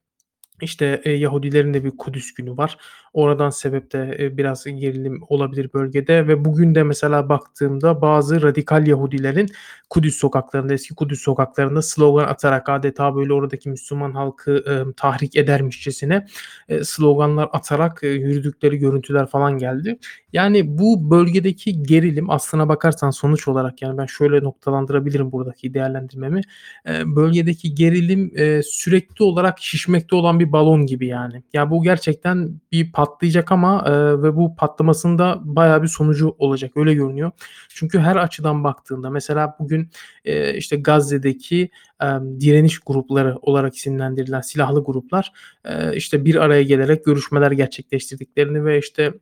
İşte, 0.62 1.02
eee, 1.04 1.12
Yahudilerin 1.12 1.74
de 1.74 1.84
bir 1.84 1.90
Kudüs 1.90 2.34
Günü 2.34 2.56
var. 2.56 2.78
Oradan 3.12 3.50
sebep 3.50 3.92
de, 3.92 4.16
eee, 4.18 4.36
biraz 4.36 4.64
gerilim 4.64 5.20
olabilir 5.28 5.70
bölgede 5.74 6.28
ve 6.28 6.44
bugün 6.44 6.74
de 6.74 6.82
mesela 6.82 7.28
baktığımda 7.28 8.00
bazı 8.02 8.42
radikal 8.42 8.86
Yahudilerin 8.86 9.48
Kudüs 9.90 10.16
sokaklarında, 10.16 10.74
eski 10.74 10.94
Kudüs 10.94 11.20
sokaklarında 11.22 11.82
slogan 11.82 12.24
atarak 12.24 12.68
adeta 12.68 13.16
böyle 13.16 13.32
oradaki 13.32 13.68
Müslüman 13.70 14.12
halkı, 14.12 14.64
emm, 14.68 14.92
tahrik 14.92 15.36
edermişçesine, 15.36 16.26
eee, 16.68 16.84
sloganlar 16.84 17.48
atarak, 17.52 18.00
eee, 18.02 18.10
yürüdükleri 18.10 18.76
görüntüler 18.78 19.26
falan 19.26 19.58
geldi. 19.58 19.98
Yani, 20.32 20.78
bu 20.78 21.10
bölgedeki 21.10 21.82
gerilim 21.82 22.30
aslına 22.30 22.68
bakarsan 22.68 23.10
sonuç 23.10 23.48
olarak, 23.48 23.82
yani, 23.82 23.98
ben 23.98 24.06
şöyle 24.06 24.42
noktalandırabilirim 24.44 25.32
buradaki 25.32 25.74
değerlendirmemi. 25.74 26.40
Eee, 26.88 27.02
bölgedeki 27.06 27.74
gerilim, 27.74 28.32
eee, 28.36 28.60
sürekli 28.64 29.24
olarak 29.24 29.58
şişmekte 29.60 30.16
olan 30.16 30.40
bir 30.40 30.52
balon 30.52 30.86
gibi, 30.86 31.06
yani. 31.06 31.42
Ya, 31.52 31.70
bu 31.70 31.82
gerçekten 31.82 32.60
bir 32.72 32.92
patlayacak 32.98 33.52
ama, 33.52 33.84
eee, 33.86 34.22
ve 34.22 34.36
bu 34.36 34.56
patlamasının 34.56 35.18
da 35.18 35.38
bayağı 35.42 35.82
bir 35.82 35.88
sonucu 35.88 36.34
olacak, 36.38 36.72
öyle 36.76 36.94
görünüyor. 36.94 37.30
Çünkü 37.68 37.98
her 37.98 38.16
açıdan 38.16 38.64
baktığında 38.64 39.10
mesela 39.10 39.56
bugün, 39.60 39.90
eee, 40.24 40.54
işte, 40.56 40.76
Gazze'deki, 40.76 41.70
emm, 42.02 42.40
direniş 42.40 42.78
grupları 42.80 43.36
olarak 43.42 43.76
isimlendirilen 43.76 44.40
silahlı 44.40 44.84
gruplar, 44.84 45.32
eee, 45.66 45.92
işte, 45.96 46.24
bir 46.24 46.36
araya 46.36 46.62
gelerek 46.62 47.04
görüşmeler 47.04 47.50
gerçekleştirdiklerini 47.52 48.64
ve, 48.64 48.78
işte, 48.78 49.14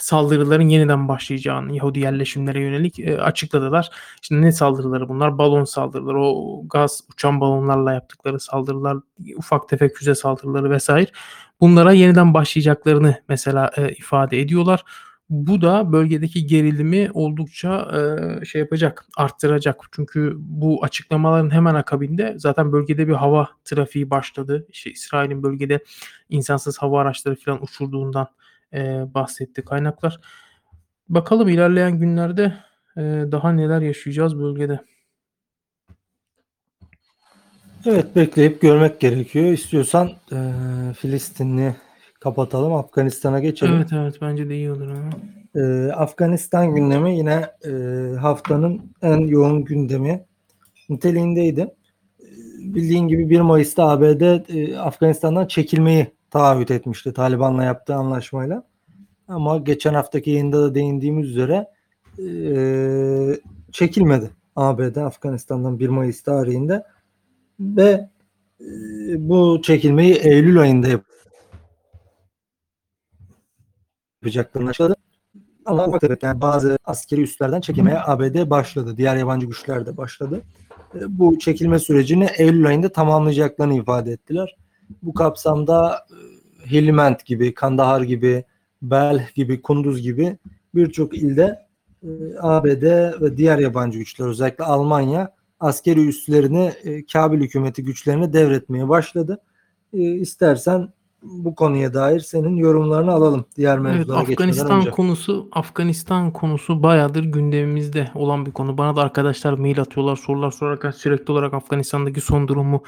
saldırıların 0.00 0.68
yeniden 0.68 1.08
başlayacağını 1.08 1.76
Yahudi 1.76 2.00
yerleşimlere 2.00 2.60
yönelik, 2.62 2.98
eee, 3.00 3.18
açıkladılar. 3.18 3.90
İşte, 4.22 4.42
ne 4.42 4.52
saldırıları 4.52 5.08
bunlar? 5.10 5.38
Balon 5.38 5.64
saldırıları, 5.64 6.20
o 6.22 6.64
gaz, 6.68 7.02
uçan 7.14 7.40
balonlarla 7.42 7.92
yaptıkları 7.94 8.40
saldırılar, 8.40 8.98
ufak 9.38 9.70
tefek 9.70 9.96
füze 9.96 10.16
saldırıları 10.16 10.78
vs. 10.78 10.90
bunlara 11.60 11.92
yeniden 11.92 12.34
başlayacaklarını 12.34 13.16
mesela, 13.28 13.70
eee, 13.78 13.94
ifade 13.98 14.40
ediyorlar. 14.40 14.84
Bu 15.30 15.62
da 15.62 15.92
bölgedeki 15.92 16.46
gerilimi 16.46 17.10
oldukça, 17.14 17.88
eee, 17.94 18.44
şey 18.44 18.60
yapacak, 18.60 19.06
arttıracak. 19.16 19.76
Çünkü 19.92 20.34
bu 20.38 20.84
açıklamaların 20.84 21.50
hemen 21.54 21.74
akabinde 21.74 22.34
zaten 22.38 22.72
bölgede 22.72 23.08
bir 23.08 23.12
hava 23.14 23.48
trafiği 23.64 24.10
başladı. 24.10 24.66
İşte, 24.70 24.90
İsrail'in 24.90 25.42
bölgede 25.42 25.80
insansız 26.28 26.78
hava 26.78 27.00
araçları 27.00 27.34
filan 27.36 27.64
uçurduğundan, 27.64 28.28
eee, 28.74 29.04
bahsetti 29.14 29.62
kaynaklar. 29.64 30.20
Bakalım 31.08 31.48
ilerleyen 31.48 32.00
günlerde, 32.00 32.54
eee, 32.96 33.32
daha 33.32 33.52
neler 33.52 33.80
yaşayacağız 33.82 34.38
bölgede. 34.40 34.80
Evet, 37.86 38.16
bekleyip 38.16 38.60
görmek 38.60 39.00
gerekiyor. 39.00 39.44
İstiyorsan, 39.46 40.10
eee, 40.32 40.38
Filistin'i 40.98 41.74
kapatalım, 42.20 42.72
Afganistan'a 42.74 43.40
geçelim. 43.40 43.74
Evet, 43.74 43.92
evet, 43.92 44.14
bence 44.20 44.48
de 44.48 44.54
iyi 44.56 44.70
olur. 44.72 44.88
Hı. 44.88 45.10
Eee, 45.54 45.92
Afganistan 45.92 46.74
gündemi 46.74 47.16
yine, 47.18 47.46
eee, 47.64 48.14
haftanın 48.20 48.80
en 49.02 49.18
yoğun 49.26 49.64
gündemi 49.64 50.24
niteliğindeydi. 50.88 51.60
Eee, 51.60 52.26
bildiğin 52.60 53.08
gibi 53.08 53.30
1 53.30 53.40
Mayıs'ta 53.40 53.88
ABD, 53.88 54.44
eee, 54.48 54.76
Afganistan'dan 54.76 55.46
çekilmeyi 55.46 56.06
taahhüt 56.30 56.70
etmişti 56.70 57.12
Taliban'la 57.12 57.64
yaptığı 57.64 57.94
anlaşmayla. 57.94 58.62
Ama 59.28 59.56
geçen 59.58 59.94
haftaki 59.94 60.30
yayında 60.30 60.62
da 60.62 60.74
değindiğimiz 60.74 61.28
üzere, 61.30 61.66
eee, 62.18 63.40
çekilmedi 63.72 64.30
ABD 64.56 64.96
Afganistan'dan 64.96 65.78
1 65.78 65.88
Mayıs 65.88 66.22
tarihinde 66.22 66.82
ve, 67.60 68.08
eee, 68.60 68.66
bu 69.18 69.62
çekilmeyi 69.62 70.14
eylül 70.14 70.60
ayında 70.60 70.88
yap 70.88 71.04
yapacaklarını 74.22 74.70
açıkladı. 74.70 74.94
Ama 75.66 75.98
tefek 75.98 76.22
yani 76.22 76.40
bazı 76.40 76.78
askeri 76.84 77.22
üslerden 77.22 77.60
çekilmeye 77.60 77.98
ABD 78.00 78.50
başladı. 78.50 78.94
Diğer 78.96 79.16
yabancı 79.16 79.46
güçler 79.46 79.86
de 79.86 79.96
başladı. 79.96 80.42
Eee, 80.94 81.00
bu 81.08 81.38
çekilme 81.38 81.78
sürecini 81.78 82.28
eylül 82.38 82.66
ayında 82.66 82.88
tamamlayacaklarını 82.88 83.74
ifade 83.74 84.12
ettiler. 84.12 84.56
Bu 85.02 85.14
kapsamda, 85.14 86.06
eee, 86.10 86.16
Helmand 86.66 87.16
gibi, 87.24 87.54
Kandahar 87.54 88.00
gibi, 88.00 88.44
Belh 88.82 89.34
gibi, 89.34 89.62
Kunduz 89.62 90.02
gibi 90.02 90.38
birçok 90.74 91.14
ilde, 91.14 91.66
ABD 92.40 92.82
ve 93.20 93.36
diğer 93.36 93.58
yabancı 93.58 93.98
güçler 93.98 94.26
özellikle 94.26 94.64
Almanya 94.64 95.34
askeri 95.60 96.08
üslerini, 96.08 96.72
eee, 96.84 97.04
Kabil 97.12 97.40
hükümeti 97.40 97.84
güçlerine 97.84 98.32
devretmeye 98.32 98.88
başladı. 98.88 99.38
Eee, 99.92 100.10
istersen 100.10 100.88
bu 101.22 101.54
konuya 101.54 101.94
dair 101.94 102.20
senin 102.20 102.56
yorumlarını 102.56 103.12
alalım 103.12 103.44
diğer 103.56 103.78
Evet, 103.78 103.82
mevzulara 103.82 104.20
geçmeden 104.20 104.32
Afganistan 104.34 104.80
önce. 104.80 104.90
konusu 104.90 105.48
Afganistan 105.52 106.32
konusu 106.32 106.82
bayağıdır 106.82 107.24
gündemimizde 107.24 108.10
olan 108.14 108.46
bir 108.46 108.52
konu. 108.52 108.78
Bana 108.78 108.96
da 108.96 109.02
arkadaşlar 109.02 109.52
mail 109.52 109.80
atıyorlar, 109.80 110.16
sorular 110.16 110.50
sorarak 110.50 110.94
sürekli 110.94 111.32
olarak 111.32 111.54
Afganistan'daki 111.54 112.20
son 112.20 112.48
durumu, 112.48 112.82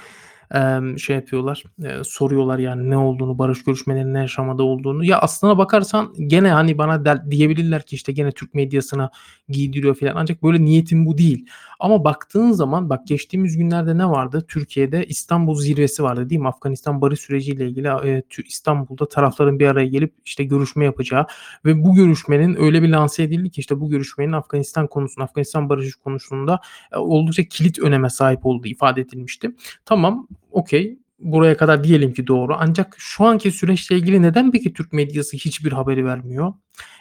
şey 0.99 1.17
yapıyorlar, 1.17 1.65
eee, 1.83 1.97
soruyorlar 2.05 2.59
yani 2.59 2.91
ne 2.91 2.97
olduğunu, 2.97 3.39
barış 3.39 3.65
görüşmelerinin 3.65 4.15
ne 4.15 4.21
aşamada 4.21 4.63
olduğunu. 4.63 5.05
Ya, 5.05 5.19
aslına 5.19 5.59
bakarsan 5.59 6.15
gene, 6.27 6.48
hani, 6.53 6.79
bana 6.79 7.05
der 7.05 7.31
diyebilirler 7.31 7.83
ki, 7.87 7.96
işte, 7.96 8.13
gene 8.13 8.33
Türk 8.33 8.55
medyasına 8.55 9.11
giydiriyor 9.48 9.94
filan 9.94 10.17
ancak 10.17 10.42
böyle 10.42 10.65
niyetim 10.65 11.07
bu 11.07 11.19
değil. 11.19 11.46
Ama 11.81 12.05
baktığın 12.05 12.51
zaman 12.53 12.90
bak 12.90 13.07
geçtiğimiz 13.07 13.57
günlerde 13.57 13.98
ne 13.98 14.11
vardı? 14.11 14.44
Türkiye'de 14.48 15.05
İstanbul 15.07 15.55
zirvesi 15.55 16.03
vardı, 16.03 16.31
değil 16.31 16.40
mi? 16.40 16.48
Afganistan 16.48 17.01
barış 17.01 17.21
süreciyle 17.21 17.69
ilgili, 17.69 18.23
tü 18.31 18.42
İstanbul'da 18.42 19.09
tarafların 19.09 19.59
bir 19.59 19.67
araya 19.67 19.87
gelip, 19.87 20.15
işte, 20.25 20.44
görüşme 20.44 20.85
yapacağı 20.85 21.27
ve 21.65 21.85
bu 21.85 21.94
görüşmenin 21.94 22.57
öyle 22.61 22.83
bir 22.83 22.88
lanse 22.88 23.23
edildi 23.23 23.51
ki, 23.51 23.61
işte, 23.61 23.81
bu 23.81 23.90
görüşmenin 23.90 24.33
Afganistan 24.33 24.87
konusunda, 24.87 25.25
Afganistan 25.25 25.69
barışı 25.69 26.01
konusunda, 26.01 26.61
eee, 26.92 26.98
oldukça 26.98 27.44
kilit 27.44 27.79
öneme 27.79 28.11
sahip 28.11 28.46
olduğu 28.46 28.69
ifade 28.69 29.01
edilmişti. 29.01 29.51
Tamam, 29.85 30.29
okay, 30.53 30.98
buraya 31.19 31.57
kadar 31.57 31.85
diyelim 31.85 32.13
ki 32.15 32.27
doğru 32.27 32.55
ancak 32.59 32.96
şu 32.98 33.25
anki 33.25 33.51
süreçle 33.53 33.96
ilgili 33.96 34.23
neden 34.23 34.51
peki 34.53 34.73
Türk 34.73 34.92
medyası 34.92 35.37
hiçbir 35.37 35.73
haberi 35.73 36.05
vermiyor? 36.05 36.53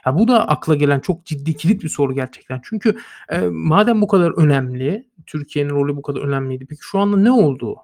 Ya, 0.05 0.19
bu 0.19 0.27
da 0.27 0.47
akla 0.47 0.75
gelen 0.75 0.99
çok 0.99 1.25
ciddi 1.25 1.55
kilit 1.57 1.83
bir 1.83 1.89
soru 1.89 2.13
gerçekten. 2.15 2.61
Çünkü, 2.63 2.95
eee, 3.31 3.41
madem 3.51 4.01
bu 4.01 4.07
kadar 4.07 4.31
önemli, 4.31 5.07
Türkiye'nin 5.25 5.69
rolü 5.69 5.95
bu 5.95 6.01
kadar 6.01 6.21
önemliydi, 6.21 6.65
peki 6.69 6.81
şu 6.83 6.99
anda 6.99 7.17
ne 7.17 7.31
oldu? 7.31 7.75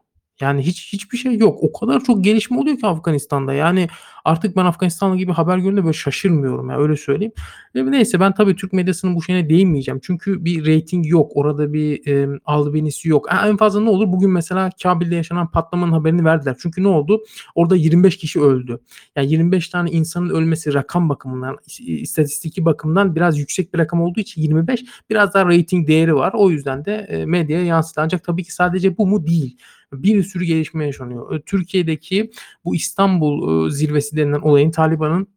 Yani 0.41 0.61
hiç 0.61 0.93
hiçbir 0.93 1.17
şey 1.17 1.38
yok. 1.38 1.63
O 1.63 1.79
kadar 1.79 2.03
çok 2.03 2.23
gelişme 2.23 2.57
oluyor 2.57 2.77
ki 2.77 2.88
Afganistan'da. 2.88 3.53
Yani 3.53 3.88
artık 4.25 4.55
ben 4.55 4.65
Afganistanlı 4.65 5.17
gibi 5.17 5.31
haber 5.31 5.57
gördüğümde 5.57 5.83
böyle 5.83 5.93
şaşırmıyorum 5.93 6.69
ya 6.69 6.79
öyle 6.79 6.97
söyleyeyim. 6.97 7.33
E, 7.75 7.91
neyse 7.91 8.19
ben 8.19 8.33
tabii 8.33 8.55
Türk 8.55 8.73
medyasının 8.73 9.15
bu 9.15 9.23
şeyine 9.23 9.49
değinmeyeceğim. 9.49 9.99
Çünkü 10.03 10.45
bir 10.45 10.65
reyting 10.65 11.07
yok. 11.07 11.31
Orada 11.36 11.73
bir 11.73 12.07
e, 12.07 12.39
albenisi 12.45 13.09
yok. 13.09 13.31
Ha, 13.31 13.47
en 13.47 13.57
fazla 13.57 13.81
ne 13.81 13.89
olur? 13.89 14.11
Bugün 14.11 14.31
mesela 14.31 14.69
Kabil'de 14.83 15.15
yaşanan 15.15 15.51
patlamanın 15.51 15.91
haberini 15.91 16.25
verdiler. 16.25 16.55
Çünkü 16.59 16.83
ne 16.83 16.88
oldu? 16.88 17.23
Orada 17.55 17.75
25 17.75 18.17
kişi 18.17 18.41
öldü. 18.41 18.79
Yani 19.15 19.31
25 19.31 19.69
tane 19.69 19.91
insanın 19.91 20.29
ölmesi 20.29 20.73
rakam 20.73 21.09
bakımından, 21.09 21.57
istatistiki 21.79 22.65
bakımdan 22.65 23.15
biraz 23.15 23.39
yüksek 23.39 23.73
bir 23.73 23.79
rakam 23.79 24.01
olduğu 24.01 24.19
için 24.19 24.41
25 24.41 24.83
biraz 25.09 25.33
daha 25.33 25.49
reyting 25.49 25.88
değeri 25.88 26.15
var. 26.15 26.33
O 26.36 26.51
yüzden 26.51 26.86
de 26.86 26.95
e, 26.95 27.25
medyaya 27.25 27.65
yansıdı. 27.65 28.01
Ancak 28.01 28.23
tabii 28.23 28.43
ki 28.43 28.53
sadece 28.53 28.97
bu 28.97 29.07
mu 29.07 29.27
değil 29.27 29.57
bir 29.93 30.23
sürü 30.23 30.43
gelişme 30.43 30.86
yaşanıyor. 30.86 31.39
Türkiye'deki 31.45 32.31
bu 32.65 32.75
İstanbul 32.75 33.69
zirvesi 33.69 34.17
denilen 34.17 34.41
olayın 34.41 34.71
Taliban'ın 34.71 35.27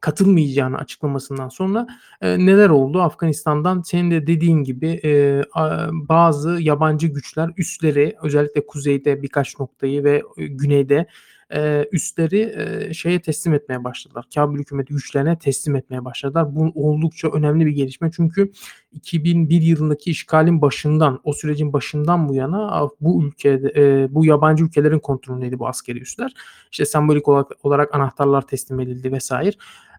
katılmayacağını 0.00 0.78
açıklamasından 0.78 1.48
sonra 1.48 1.86
e, 2.20 2.46
neler 2.46 2.68
oldu? 2.68 3.02
Afganistan'dan 3.02 3.82
senin 3.82 4.10
de 4.10 4.26
dediğin 4.26 4.62
gibi 4.64 5.00
e, 5.04 5.42
a, 5.52 5.88
bazı 5.92 6.50
yabancı 6.60 7.06
güçler 7.06 7.50
üstleri 7.56 8.16
özellikle 8.22 8.66
kuzeyde 8.66 9.22
birkaç 9.22 9.58
noktayı 9.60 10.04
ve 10.04 10.22
e, 10.36 10.46
güneyde 10.46 11.06
e, 11.54 11.88
üstleri 11.92 12.54
e, 12.56 12.94
şeye 12.94 13.22
teslim 13.22 13.54
etmeye 13.54 13.84
başladılar. 13.84 14.24
Kabil 14.34 14.58
hükümeti 14.58 14.94
güçlerine 14.94 15.38
teslim 15.38 15.76
etmeye 15.76 16.04
başladılar. 16.04 16.56
Bu 16.56 16.72
oldukça 16.74 17.28
önemli 17.28 17.66
bir 17.66 17.70
gelişme. 17.70 18.10
Çünkü 18.16 18.52
2001 18.92 19.62
yılındaki 19.62 20.10
işgalin 20.10 20.62
başından, 20.62 21.20
o 21.24 21.32
sürecin 21.32 21.72
başından 21.72 22.28
bu 22.28 22.34
yana 22.34 22.88
bu 23.00 23.24
ülkede 23.24 23.72
e, 23.76 24.14
bu 24.14 24.24
yabancı 24.24 24.64
ülkelerin 24.64 24.98
kontrolündeydi 24.98 25.58
bu 25.58 25.68
askeri 25.68 26.00
üsler. 26.00 26.32
İşte 26.72 26.84
sembolik 26.84 27.28
olarak, 27.28 27.46
olarak 27.62 27.94
anahtarlar 27.94 28.46
teslim 28.46 28.80
edildi 28.80 29.12
vesaire. 29.12 29.56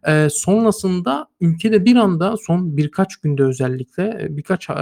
E, 0.07 0.27
sonrasında 0.31 1.27
ülkede 1.41 1.85
bir 1.85 1.95
anda 1.95 2.35
son 2.37 2.77
birkaç 2.77 3.15
günde 3.15 3.43
özellikle 3.43 4.27
birkaç 4.29 4.69
e, 4.69 4.73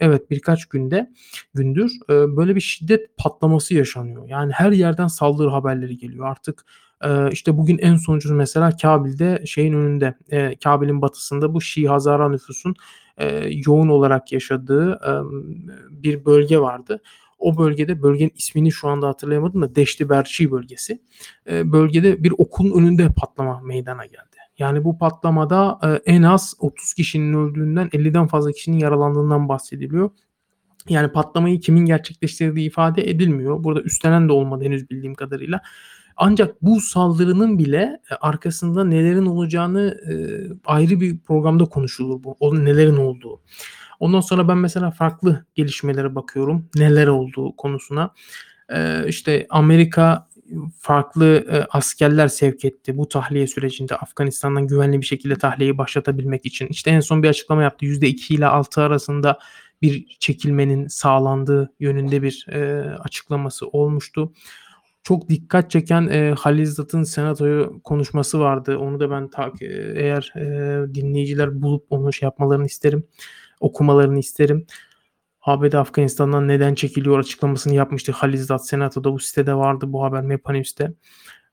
evet 0.00 0.30
birkaç 0.30 0.66
günde 0.66 1.10
gündür 1.54 1.92
e, 2.10 2.36
böyle 2.36 2.56
bir 2.56 2.60
şiddet 2.60 3.16
patlaması 3.16 3.74
yaşanıyor. 3.74 4.28
Yani 4.28 4.52
her 4.52 4.72
yerden 4.72 5.06
saldırı 5.06 5.48
haberleri 5.48 5.98
geliyor. 5.98 6.26
Artık 6.26 6.64
e, 7.04 7.30
işte 7.30 7.58
bugün 7.58 7.78
en 7.78 7.96
sonuncusu 7.96 8.34
mesela 8.34 8.76
Kabil'de 8.76 9.42
şeyin 9.46 9.72
önünde 9.72 10.14
Kabil'in 10.64 11.02
batısında 11.02 11.54
bu 11.54 11.60
Şii 11.60 11.88
Hazara 11.88 12.28
nüfusun 12.28 12.74
yoğun 13.66 13.88
olarak 13.88 14.32
yaşadığı 14.32 15.00
bir 15.90 16.24
bölge 16.24 16.58
vardı. 16.58 17.00
O 17.38 17.58
bölgede 17.58 18.02
bölgenin 18.02 18.32
ismini 18.36 18.72
şu 18.72 18.88
anda 18.88 19.08
hatırlayamadım 19.08 19.62
da 19.62 19.74
Deşti 19.74 20.08
Berçi 20.08 20.50
bölgesi. 20.50 20.98
Bölgede 21.46 22.24
bir 22.24 22.32
okulun 22.38 22.80
önünde 22.80 23.08
patlama 23.16 23.60
meydana 23.60 24.06
geldi. 24.06 24.33
Yani 24.58 24.84
bu 24.84 24.98
patlamada 24.98 25.78
e, 25.82 26.12
en 26.12 26.22
az 26.22 26.54
30 26.58 26.94
kişinin 26.94 27.34
öldüğünden 27.34 27.88
50'den 27.88 28.26
fazla 28.26 28.52
kişinin 28.52 28.78
yaralandığından 28.78 29.48
bahsediliyor. 29.48 30.10
Yani 30.88 31.12
patlamayı 31.12 31.60
kimin 31.60 31.84
gerçekleştirdiği 31.86 32.66
ifade 32.66 33.10
edilmiyor. 33.10 33.64
Burada 33.64 33.82
üstlenen 33.82 34.28
de 34.28 34.32
olmadı 34.32 34.64
henüz 34.64 34.90
bildiğim 34.90 35.14
kadarıyla. 35.14 35.60
Ancak 36.16 36.62
bu 36.62 36.80
saldırının 36.80 37.58
bile 37.58 38.00
e, 38.10 38.14
arkasında 38.14 38.84
nelerin 38.84 39.26
olacağını 39.26 40.00
e, 40.10 40.14
ayrı 40.64 41.00
bir 41.00 41.18
programda 41.18 41.64
konuşulur 41.64 42.24
bu. 42.24 42.36
O 42.40 42.64
nelerin 42.64 42.96
olduğu. 42.96 43.40
Ondan 44.00 44.20
sonra 44.20 44.48
ben 44.48 44.58
mesela 44.58 44.90
farklı 44.90 45.44
gelişmelere 45.54 46.14
bakıyorum. 46.14 46.68
Neler 46.74 47.06
olduğu 47.06 47.56
konusuna. 47.56 48.10
Ee, 48.72 49.04
işte 49.08 49.46
Amerika 49.50 50.28
farklı 50.80 51.46
e, 51.50 51.66
askerler 51.70 52.28
sevk 52.28 52.64
etti 52.64 52.96
bu 52.98 53.08
tahliye 53.08 53.46
sürecinde 53.46 53.96
Afganistan'dan 53.96 54.66
güvenli 54.66 55.00
bir 55.00 55.06
şekilde 55.06 55.36
tahliyeyi 55.36 55.78
başlatabilmek 55.78 56.46
için. 56.46 56.66
İşte 56.66 56.90
en 56.90 57.00
son 57.00 57.22
bir 57.22 57.28
açıklama 57.28 57.62
yaptı. 57.62 57.86
%2 57.86 58.34
ile 58.34 58.46
6 58.46 58.82
arasında 58.82 59.38
bir 59.82 60.16
çekilmenin 60.20 60.86
sağlandığı 60.88 61.72
yönünde 61.80 62.22
bir 62.22 62.46
e, 62.48 62.90
açıklaması 62.98 63.66
olmuştu. 63.68 64.32
Çok 65.02 65.28
dikkat 65.28 65.70
çeken 65.70 66.08
e, 66.08 66.34
Halil 66.38 66.66
Zat'ın 66.66 67.02
senatoyu 67.02 67.80
konuşması 67.84 68.40
vardı. 68.40 68.78
Onu 68.78 69.00
da 69.00 69.10
ben 69.10 69.28
ta, 69.28 69.52
e, 69.60 69.66
eğer 69.96 70.32
e, 70.36 70.94
dinleyiciler 70.94 71.62
bulup 71.62 71.86
onu 71.90 72.12
şey 72.12 72.26
yapmalarını 72.26 72.66
isterim. 72.66 73.04
Okumalarını 73.60 74.18
isterim. 74.18 74.66
ABD 75.44 75.72
Afganistan'dan 75.72 76.48
neden 76.48 76.74
çekiliyor 76.74 77.18
açıklamasını 77.18 77.74
yapmıştı. 77.74 78.12
Halizdat 78.12 78.66
Senato'da 78.66 79.12
bu 79.12 79.18
sitede 79.18 79.54
vardı 79.54 79.84
bu 79.88 80.04
haber 80.04 80.22
Mepanews'te. 80.22 80.92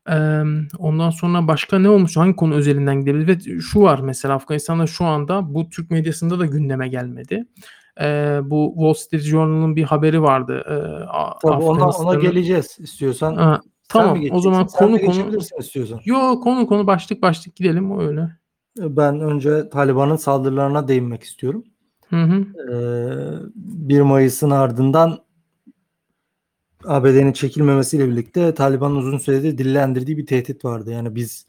Ee, 0.10 0.42
ondan 0.80 1.10
sonra 1.10 1.48
başka 1.48 1.80
ne 1.80 1.90
olmuş? 1.90 2.18
Hangi 2.18 2.36
konu 2.36 2.56
özelinden 2.56 3.00
gidebiliriz? 3.00 3.48
Ve 3.48 3.60
şu 3.60 3.82
var 3.82 4.00
mesela 4.00 4.34
Afganistan'da 4.34 4.88
şu 4.88 5.06
anda 5.06 5.54
bu 5.54 5.70
Türk 5.70 5.92
medyasında 5.92 6.40
da 6.40 6.46
gündeme 6.46 6.88
gelmedi. 6.88 7.46
Ee, 8.02 8.40
bu 8.44 8.74
Wall 8.76 8.94
Street 8.94 9.24
Journal'ın 9.24 9.76
bir 9.76 9.84
haberi 9.84 10.22
vardı. 10.22 10.64
Ee, 10.70 11.06
Tabii 11.42 11.64
ona, 11.64 11.90
ona 11.90 12.16
geleceğiz 12.16 12.78
istiyorsan. 12.80 13.36
Ha, 13.36 13.62
tamam 13.90 14.20
o 14.32 14.40
zaman 14.40 14.68
Sen 14.68 14.88
konu 14.88 15.00
konu 15.00 15.38
istiyorsan. 15.60 16.00
Yo 16.06 16.40
konu 16.40 16.68
konu 16.68 16.88
başlık 16.88 17.22
başlık 17.22 17.56
gidelim 17.56 18.00
öyle. 18.00 18.30
Ben 18.78 19.20
önce 19.20 19.70
Taliban'ın 19.70 20.16
saldırılarına 20.16 20.88
değinmek 20.88 21.24
istiyorum. 21.24 21.64
Hı 22.12 22.16
hı. 22.24 22.46
Ee, 22.72 23.52
1 23.56 24.02
Mayıs'ın 24.02 24.50
ardından 24.50 25.20
ABD'nin 26.86 27.34
çekilmemesiyle 27.34 28.08
birlikte 28.10 28.54
Taliban'ın 28.54 28.96
uzun 28.96 29.18
süredir 29.18 29.58
dillendirdiği 29.58 30.18
bir 30.18 30.26
tehdit 30.26 30.66
vardı. 30.66 30.92
Yani 30.92 31.16
biz 31.16 31.46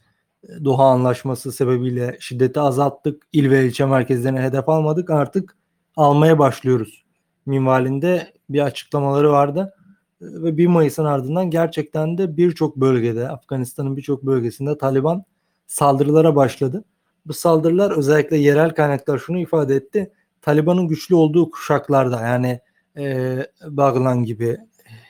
e, 0.48 0.64
Doha 0.64 0.84
Anlaşması 0.84 1.52
sebebiyle 1.52 2.16
şiddeti 2.20 2.60
azalttık. 2.60 3.22
İl 3.32 3.50
ve 3.50 3.66
ilçe 3.66 3.86
merkezlerine 3.86 4.42
hedef 4.42 4.68
almadık. 4.68 5.10
Artık 5.10 5.56
almaya 5.96 6.38
başlıyoruz. 6.38 7.04
Minvalinde 7.46 8.32
bir 8.50 8.60
açıklamaları 8.60 9.32
vardı. 9.32 9.74
E, 10.22 10.24
Ve 10.26 10.56
1 10.56 10.66
Mayıs'ın 10.66 11.04
ardından 11.04 11.50
gerçekten 11.50 12.18
de 12.18 12.36
birçok 12.36 12.76
bölgede, 12.76 13.28
Afganistan'ın 13.28 13.96
birçok 13.96 14.22
bölgesinde 14.26 14.78
Taliban 14.78 15.24
saldırılara 15.66 16.36
başladı. 16.36 16.84
Bu 17.26 17.32
saldırılar 17.32 17.90
özellikle 17.98 18.36
yerel 18.36 18.70
kaynaklar 18.74 19.18
şunu 19.18 19.38
ifade 19.40 19.76
etti. 19.76 20.12
Taliban'ın 20.43 20.88
güçlü 20.88 21.14
olduğu 21.14 21.51
kuşaklarda 21.51 22.20
yani 22.20 22.61
e, 22.97 23.38
Baglan 23.66 24.24
gibi, 24.24 24.59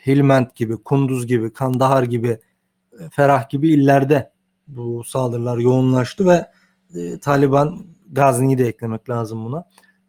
Helmand 0.02 0.46
gibi, 0.54 0.76
Kunduz 0.76 1.26
gibi, 1.26 1.52
Kandahar 1.52 2.02
gibi, 2.02 2.38
e, 2.92 3.08
Ferah 3.10 3.48
gibi 3.48 3.68
illerde 3.68 4.32
bu 4.68 5.04
saldırılar 5.04 5.58
yoğunlaştı 5.58 6.26
ve 6.26 6.46
e, 6.94 7.18
Taliban 7.18 7.86
Gazni'yi 8.12 8.58
de 8.58 8.66
eklemek 8.66 9.10
lazım 9.10 9.44
buna. 9.44 9.64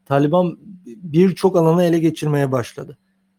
Taliban 0.06 0.58
birçok 0.86 1.56
alanı 1.58 1.84
ele 1.84 2.00
geçirmeye 2.00 2.52
başladı. 2.52 2.98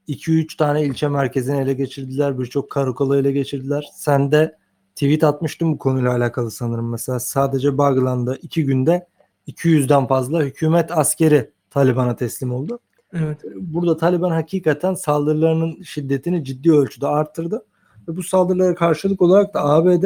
2-3 0.09 0.57
tane 0.57 0.83
ilçe 0.85 1.09
merkezini 1.09 1.61
ele 1.61 1.75
geçirdiler. 1.75 2.39
Birçok 2.39 2.71
karakolu 2.71 3.17
ele 3.17 3.33
geçirdiler. 3.33 3.91
Sen 3.95 4.33
de 4.33 4.57
tweet 4.95 5.25
atmıştım 5.25 5.73
bu 5.73 5.79
konuyla 5.79 6.13
alakalı 6.13 6.51
sanırım. 6.51 6.91
Mesela 6.91 7.21
sadece 7.21 7.79
Baglan'da 7.79 8.37
2 8.37 8.65
günde 8.65 9.07
200'den 9.49 10.07
fazla 10.07 10.43
hükümet 10.43 10.99
askeri 10.99 11.54
Taliban'a 11.75 12.17
teslim 12.17 12.53
oldu. 12.53 12.79
Evet. 13.13 13.39
Burada 13.55 13.97
Taliban 13.97 14.31
hakikaten 14.31 14.95
saldırılarının 14.95 15.83
şiddetini 15.83 16.45
ciddi 16.45 16.73
ölçüde 16.73 17.07
arttırdı. 17.07 17.67
Ve 18.09 18.17
bu 18.17 18.23
saldırılara 18.23 18.75
karşılık 18.75 19.23
olarak 19.23 19.55
da 19.55 19.65
ABD 19.65 20.05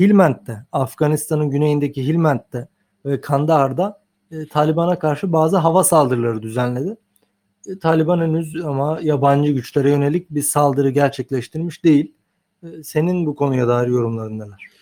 Hilment'te, 0.00 0.66
Afganistan'ın 0.72 1.50
güneyindeki 1.50 2.06
Hilment'te 2.06 2.68
ve 3.06 3.20
Kandahar'da 3.20 4.02
e, 4.30 4.48
Taliban'a 4.48 4.98
karşı 4.98 5.32
bazı 5.32 5.56
hava 5.56 5.84
saldırıları 5.84 6.42
düzenledi. 6.42 6.96
E, 7.66 7.78
Taliban 7.78 8.20
henüz 8.20 8.64
ama 8.64 8.98
yabancı 9.02 9.52
güçlere 9.52 9.90
yönelik 9.90 10.30
bir 10.30 10.42
saldırı 10.42 10.90
gerçekleştirmiş 10.90 11.84
değil. 11.84 12.14
E, 12.62 12.82
senin 12.82 13.26
bu 13.26 13.34
konuya 13.34 13.68
dair 13.68 13.88
yorumların 13.88 14.38
neler? 14.38 14.73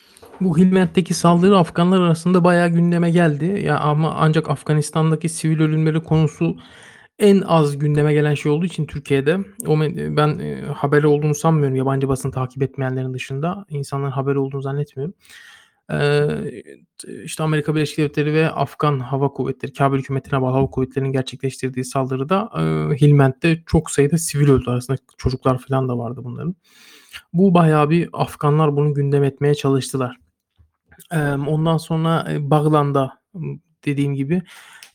Bu 0.45 0.59
Hilment'teki 0.59 1.15
saldırı 1.15 1.59
Afganlar 1.59 2.01
arasında 2.01 2.45
bayağı 2.45 2.69
gündeme 2.69 3.11
geldi. 3.11 3.63
Ya 3.65 3.79
ama 3.79 4.15
ancak 4.19 4.51
Afganistan'daki 4.51 5.29
sivil 5.29 5.61
ölümleri 5.61 6.03
konusu 6.03 6.57
en 7.19 7.41
az 7.41 7.79
gündeme 7.79 8.15
gelen 8.15 8.35
şey 8.35 8.53
olduğu 8.53 8.67
için 8.67 8.87
Türkiye'de 8.87 9.39
o 9.67 9.81
ben 10.17 10.39
e, 10.39 10.63
haberi 10.75 11.07
olduğunu 11.07 11.35
sanmıyorum 11.35 11.77
yabancı 11.77 12.09
basın 12.09 12.31
takip 12.31 12.63
etmeyenlerin 12.63 13.15
dışında 13.15 13.65
insanların 13.69 14.11
haberi 14.11 14.39
olduğunu 14.39 14.63
zannetmiyorum. 14.63 15.15
Ee, 15.93 16.63
işte 17.25 17.43
Amerika 17.43 17.75
Birleşik 17.75 17.99
Devletleri 17.99 18.35
ve 18.35 18.51
Afgan 18.51 18.99
Hava 19.01 19.29
Kuvvetleri, 19.29 19.73
Kabil 19.73 19.99
hükümetine 19.99 20.43
bağlı 20.43 20.53
hava 20.53 20.71
kuvvetlerinin 20.71 21.13
gerçekleştirdiği 21.13 21.85
saldırıda 21.85 22.51
e, 23.43 23.63
çok 23.67 23.91
sayıda 23.91 24.19
sivil 24.19 24.49
öldü 24.49 24.71
arasında 24.71 24.99
çocuklar 25.19 25.59
falan 25.59 25.89
da 25.89 25.99
vardı 25.99 26.21
bunların. 26.25 26.57
Bu 27.33 27.55
bayağı 27.55 27.91
bir 27.91 28.09
Afganlar 28.13 28.77
bunu 28.77 28.95
gündem 28.95 29.25
etmeye 29.25 29.55
çalıştılar. 29.55 30.22
Ondan 31.49 31.77
sonra 31.77 32.27
e, 32.33 32.51
Baglan'da 32.51 33.19
dediğim 33.85 34.15
gibi 34.15 34.43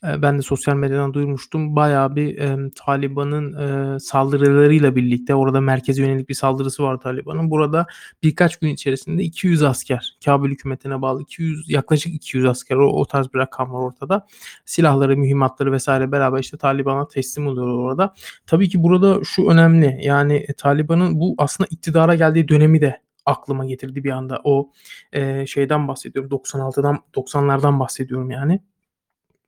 Eee, 0.04 0.22
ben 0.22 0.38
de 0.38 0.42
sosyal 0.42 0.76
medyadan 0.76 1.14
duymuştum. 1.14 1.76
Bayağı 1.76 2.16
bir, 2.16 2.38
emm, 2.38 2.70
Taliban'ın, 2.70 3.54
eee, 3.94 4.00
saldırılarıyla 4.00 4.96
birlikte 4.96 5.36
orada 5.36 5.62
merkeze 5.62 6.04
yönelik 6.04 6.30
bir 6.30 6.34
saldırısı 6.34 6.84
var 6.84 6.98
Taliban'ın. 7.02 7.52
Burada 7.52 7.86
birkaç 8.24 8.58
gün 8.58 8.70
içerisinde 8.70 9.24
200 9.24 9.64
asker, 9.64 10.18
Kabul 10.26 10.50
hükümetine 10.52 11.02
bağlı 11.02 11.22
200 11.22 11.70
yaklaşık 11.70 12.14
200 12.16 12.46
asker 12.46 12.76
o 12.76 12.88
o 12.90 13.06
tarz 13.06 13.34
bir 13.34 13.40
rakam 13.40 13.74
var 13.74 13.80
ortada. 13.82 14.28
Silahları, 14.66 15.18
mühimmatları 15.18 15.78
vs. 15.78 15.88
beraber, 15.90 16.40
işte, 16.40 16.58
Taliban'a 16.58 17.08
teslim 17.08 17.48
oluyorlar 17.48 17.74
orada. 17.76 18.14
Tabii 18.48 18.70
ki 18.70 18.84
burada 18.84 19.20
şu 19.24 19.48
önemli, 19.50 20.00
yani, 20.04 20.34
eee, 20.38 20.54
Taliban'ın 20.58 21.20
bu 21.20 21.36
aslında 21.38 21.68
iktidara 21.72 22.16
geldiği 22.16 22.48
dönemi 22.48 22.82
de 22.82 23.02
aklıma 23.28 23.66
getirdi 23.66 24.06
bir 24.06 24.12
anda. 24.12 24.42
O, 24.44 24.72
eee, 25.16 25.46
şeyden 25.48 25.88
bahsediyorum, 25.88 26.32
96'dan 26.32 27.00
90'lardan 27.16 27.80
bahsediyorum 27.80 28.32
yani. 28.32 28.62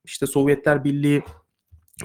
İşte, 0.05 0.27
Sovyetler 0.27 0.83
Birliği 0.83 1.23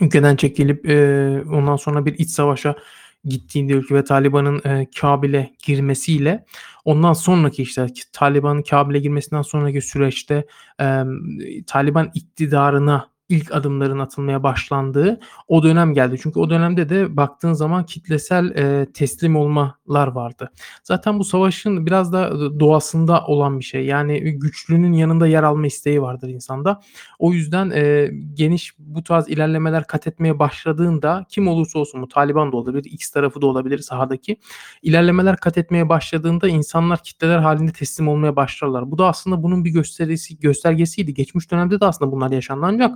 ülkeden 0.00 0.36
çekilip, 0.36 0.86
eee, 0.88 1.42
ondan 1.52 1.76
sonra 1.76 2.06
bir 2.06 2.14
iç 2.18 2.30
savaşa 2.30 2.76
gittiğinde 3.24 3.72
ülke 3.72 3.94
ve 3.94 4.04
Taliban'ın, 4.04 4.62
eee, 4.66 4.88
Kabil'e 5.00 5.50
girmesiyle 5.66 6.44
ondan 6.84 7.12
sonraki, 7.12 7.62
işte, 7.62 7.86
Taliban'ın 8.12 8.62
Kabil'e 8.62 8.98
girmesinden 9.00 9.42
sonraki 9.42 9.82
süreçte, 9.82 10.46
emm, 10.80 11.38
Taliban 11.66 12.10
iktidarına 12.14 13.08
ilk 13.34 13.54
adımların 13.54 13.98
atılmaya 13.98 14.42
başlandığı 14.42 15.20
o 15.48 15.62
dönem 15.62 15.94
geldi. 15.94 16.18
Çünkü 16.22 16.38
o 16.38 16.50
dönemde 16.50 16.88
de 16.88 17.16
baktığın 17.16 17.52
zaman 17.52 17.86
kitlesel, 17.86 18.50
eee, 18.56 18.92
teslim 18.92 19.36
olmalar 19.36 20.06
vardı. 20.06 20.50
Zaten 20.84 21.18
bu 21.18 21.24
savaşın 21.24 21.86
biraz 21.86 22.12
da 22.12 22.30
ı 22.30 22.60
doğasında 22.60 23.26
olan 23.26 23.58
bir 23.58 23.64
şey. 23.64 23.86
Yani, 23.86 24.20
güçlünün 24.20 24.92
yanında 24.92 25.26
yer 25.26 25.42
alma 25.42 25.66
isteği 25.66 26.02
vardır 26.02 26.28
insanda. 26.28 26.80
O 27.18 27.32
yüzden, 27.32 27.70
eee, 27.70 28.12
geniş 28.34 28.74
bu 28.78 29.02
tarz 29.02 29.28
ilerlemeler 29.28 29.86
kat 29.86 30.06
etmeye 30.06 30.38
başladığında 30.38 31.26
kim 31.28 31.48
olursa 31.48 31.78
olsun 31.78 32.02
bu 32.02 32.08
Taliban 32.08 32.52
da 32.52 32.56
olabilir, 32.56 32.84
X 32.84 33.10
tarafı 33.10 33.42
da 33.42 33.46
olabilir 33.46 33.78
sahadaki. 33.78 34.36
İlerlemeler 34.82 35.36
kat 35.36 35.58
etmeye 35.58 35.88
başladığında 35.88 36.48
insanlar 36.48 37.02
kitleler 37.02 37.38
hâlinde 37.38 37.72
teslim 37.72 38.08
olmaya 38.08 38.36
başlarlar. 38.36 38.90
Bu 38.90 38.98
da 38.98 39.08
aslında 39.08 39.42
bunun 39.42 39.64
bir 39.64 39.70
gösterisi 39.70 40.38
göstergesiydi. 40.38 41.14
Geçmiş 41.14 41.50
dönemde 41.50 41.80
de 41.80 41.86
aslında 41.86 42.12
bunlar 42.12 42.30
yaşandı 42.30 42.66
ancak 42.66 42.94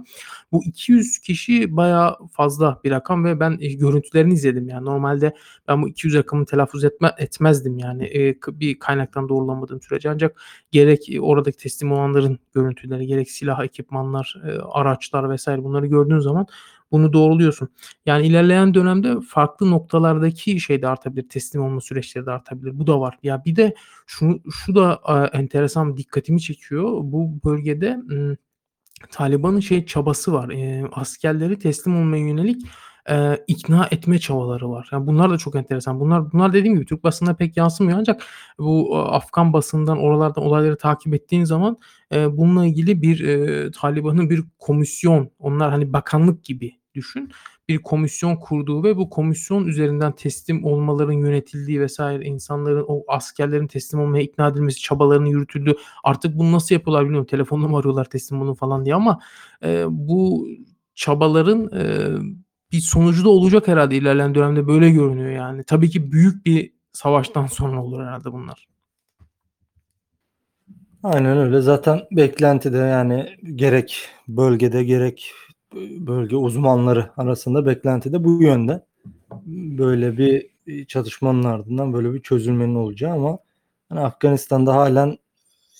bu 0.52 0.64
200 0.64 1.18
kişi 1.18 1.76
bayağı 1.76 2.16
fazla 2.32 2.80
bir 2.84 2.90
rakam 2.90 3.24
ve 3.24 3.40
ben, 3.40 3.50
eee, 3.60 3.72
görüntülerini 3.74 4.32
izledim. 4.34 4.68
Yani, 4.68 4.84
normalde 4.84 5.34
ben 5.68 5.82
bu 5.82 5.88
200 5.88 6.14
rakamını 6.14 6.46
telaffuz 6.46 6.84
etme 6.84 7.12
etmezdim 7.18 7.78
yani, 7.78 8.36
k 8.40 8.60
bir 8.60 8.78
kaynaktan 8.78 9.28
doğrulamadığım 9.28 9.82
sürece 9.82 10.10
ancak 10.10 10.42
gerek, 10.70 11.08
eee, 11.08 11.20
oradaki 11.20 11.56
teslim 11.56 11.92
olanların 11.92 12.38
görüntüleri, 12.54 13.06
gerek 13.06 13.30
silah, 13.30 13.64
ekipmanlar, 13.64 14.34
eee, 14.46 14.58
araçlar 14.72 15.36
vs. 15.36 15.48
bunları 15.48 15.86
gördüğün 15.86 16.18
zaman 16.18 16.46
bunu 16.92 17.12
doğruluyorsun. 17.12 17.68
Yani, 18.06 18.26
ilerleyen 18.26 18.74
dönemde 18.74 19.14
farklı 19.28 19.70
noktalardaki 19.70 20.60
şey 20.60 20.82
de 20.82 20.88
artabilir, 20.88 21.28
teslim 21.28 21.62
olma 21.62 21.80
süreçleri 21.80 22.26
de 22.26 22.30
artabilir. 22.30 22.78
Bu 22.78 22.86
da 22.86 23.00
var. 23.00 23.18
Ya, 23.22 23.42
bir 23.44 23.56
de 23.56 23.74
şu 24.06 24.40
şu 24.50 24.74
da, 24.74 24.96
aaa, 25.04 25.26
enteresan 25.26 25.96
dikkatimi 25.96 26.40
çekiyor. 26.40 26.84
Bu 27.02 27.30
bölgede, 27.44 27.90
ımm, 28.10 28.36
Taliban'ın 29.10 29.60
şey 29.60 29.86
çabası 29.86 30.32
var, 30.32 30.48
eee, 30.48 30.84
askerleri 30.92 31.58
teslim 31.58 31.96
olmaya 31.96 32.26
yönelik, 32.28 32.62
eee, 33.10 33.44
ikna 33.46 33.88
etme 33.90 34.18
çabaları 34.18 34.70
var. 34.70 34.88
Ya, 34.92 35.06
bunlar 35.06 35.30
da 35.30 35.38
çok 35.38 35.56
enteresan. 35.56 36.00
Bunlar 36.00 36.32
bunlar 36.32 36.52
dediğim 36.52 36.74
gibi 36.76 36.86
Türk 36.86 37.04
basınına 37.04 37.34
pek 37.34 37.56
yansımıyor 37.56 37.98
ancak 37.98 38.22
bu, 38.58 38.96
aaa, 38.98 39.12
Afgan 39.16 39.52
basınından, 39.52 39.98
oralardan 39.98 40.44
olayları 40.44 40.78
takip 40.78 41.14
ettiğin 41.14 41.44
zaman, 41.44 41.76
eee, 42.12 42.26
bununla 42.36 42.66
ilgili 42.66 43.02
bir, 43.02 43.18
eee, 43.20 43.70
Taliban'ın 43.70 44.30
bir 44.30 44.44
komisyon, 44.58 45.30
onlar, 45.38 45.70
hani, 45.70 45.92
bakanlık 45.92 46.44
gibi 46.44 46.72
düşün, 46.94 47.30
bir 47.68 47.78
komisyon 47.78 48.36
kurduğu 48.36 48.84
ve 48.84 48.96
bu 48.96 49.10
komisyon 49.10 49.66
üzerinden 49.66 50.12
teslim 50.12 50.64
olmaların 50.64 51.12
yönetildiği 51.12 51.86
vs. 51.86 52.00
insanların, 52.22 52.84
o 52.88 53.04
askerlerin 53.08 53.66
teslim 53.66 54.00
olmaya 54.00 54.22
ikna 54.22 54.48
edilmesi 54.48 54.80
çabalarının 54.80 55.26
yürütüldüğü, 55.26 55.74
artık 56.04 56.38
bunu 56.38 56.52
nasıl 56.52 56.74
yapıyorlar 56.74 57.04
bilmiyorum, 57.04 57.26
telefonla 57.26 57.68
mı 57.68 57.78
arıyorlar 57.78 58.04
teslim 58.04 58.42
olun 58.42 58.54
falan 58.54 58.84
diye 58.84 58.94
ama, 58.94 59.20
eee, 59.64 59.84
bu 59.88 60.48
çabaların, 60.94 61.70
eee, 61.72 62.08
bir 62.72 62.80
sonucu 62.80 63.24
da 63.24 63.28
olacak 63.28 63.68
herhâlde 63.68 63.96
ilerleyen 63.96 64.34
dönemde 64.34 64.68
böyle 64.68 64.90
görünüyor 64.90 65.30
yani. 65.30 65.64
Tabii 65.64 65.90
ki 65.90 66.12
büyük 66.12 66.46
bir 66.46 66.72
savaştan 66.92 67.46
sonra 67.46 67.84
olur 67.84 68.00
herhâlde 68.04 68.32
bunlar. 68.32 68.68
Aynen 71.02 71.38
öyle. 71.38 71.60
Zaten 71.60 72.00
beklenti 72.12 72.72
de, 72.72 72.76
yani, 72.78 73.36
gerek 73.54 74.08
bölgede 74.28 74.84
gerek 74.84 75.30
bölge 76.00 76.36
uzmanları 76.36 77.10
arasında 77.16 77.66
beklenti 77.66 78.12
de 78.12 78.24
bu 78.24 78.42
yönde. 78.42 78.84
Böyle 79.78 80.18
bir, 80.18 80.46
iii, 80.66 80.86
çatışmanın 80.86 81.42
ardından 81.44 81.92
böyle 81.92 82.14
bir 82.14 82.20
çözülmenin 82.22 82.74
olacağı 82.74 83.12
ama, 83.12 83.38
hani, 83.88 84.00
Afganistan'da 84.00 84.74
hâlen, 84.76 85.18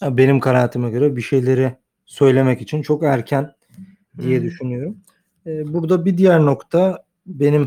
ya, 0.03 0.17
benim 0.17 0.41
kanaatime 0.41 0.91
göre 0.91 1.17
bir 1.17 1.23
şeyleri 1.23 1.77
söylemek 2.07 2.61
için 2.63 2.83
çok 2.83 3.03
erken 3.03 3.53
diye 4.21 4.37
Hımm. 4.39 4.47
düşünüyorum. 4.47 4.97
Eee, 5.47 5.65
burada 5.67 6.05
bir 6.05 6.19
diğer 6.19 6.41
nokta 6.45 7.05
benim, 7.27 7.63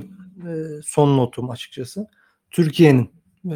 eee, 0.48 0.66
son 0.84 1.18
notum 1.18 1.50
açıkçası. 1.50 2.08
Türkiye'nin, 2.52 3.10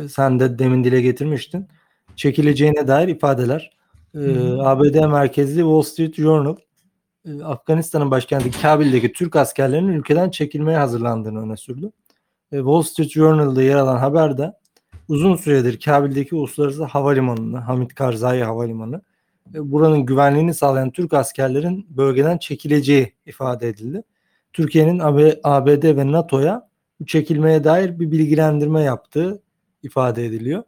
sen 0.09 0.39
de 0.39 0.59
demin 0.59 0.83
dile 0.83 1.01
getirmiştin, 1.01 1.67
çekileceğine 2.15 2.87
dair 2.87 3.07
ifadeler. 3.07 3.71
Hı. 4.11 4.57
ABD 4.61 5.05
merkezli 5.07 5.55
Wall 5.59 5.81
Street 5.81 6.15
Journal, 6.15 6.55
Afganistan'ın 7.43 8.11
başkenti 8.11 8.61
Kabil'deki 8.61 9.11
Türk 9.11 9.35
askerlerinin 9.35 9.93
ülkeden 9.93 10.29
çekilmeye 10.29 10.77
hazırlandığını 10.77 11.41
öne 11.41 11.57
sürdü. 11.57 11.91
Eee, 12.51 12.59
Wall 12.59 12.81
Street 12.81 13.09
Journal'da 13.11 13.63
yer 13.63 13.75
alan 13.75 13.97
haberde 13.97 14.53
uzun 15.07 15.35
süredir 15.35 15.79
Kabil'deki 15.79 16.35
uluslararası 16.35 16.83
havalimanını, 16.83 17.57
Hamid 17.57 17.91
Karzai 17.91 18.43
Havalimanı, 18.43 19.01
eee, 19.55 19.71
buranın 19.71 20.05
güvenliğini 20.05 20.53
sağlayan 20.53 20.91
Türk 20.91 21.13
askerlerin 21.13 21.87
bölgeden 21.89 22.37
çekileceği 22.37 23.13
ifade 23.25 23.67
edildi. 23.69 24.03
Türkiye'nin 24.53 24.99
AB 24.99 25.39
ABD 25.43 25.97
ve 25.97 26.11
NATO'ya 26.11 26.69
bu 26.99 27.05
çekilmeye 27.05 27.63
dair 27.63 27.99
bir 27.99 28.11
bilgilendirme 28.11 28.81
yaptığı 28.81 29.41
ifade 29.83 30.25
ediliyor. 30.25 30.63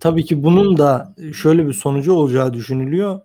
Tabii 0.00 0.24
ki 0.24 0.42
bunun 0.42 0.78
da, 0.78 1.14
şöyle 1.34 1.66
bir 1.66 1.72
sonucu 1.72 2.12
olacağı 2.12 2.54
düşünülüyor. 2.54 3.20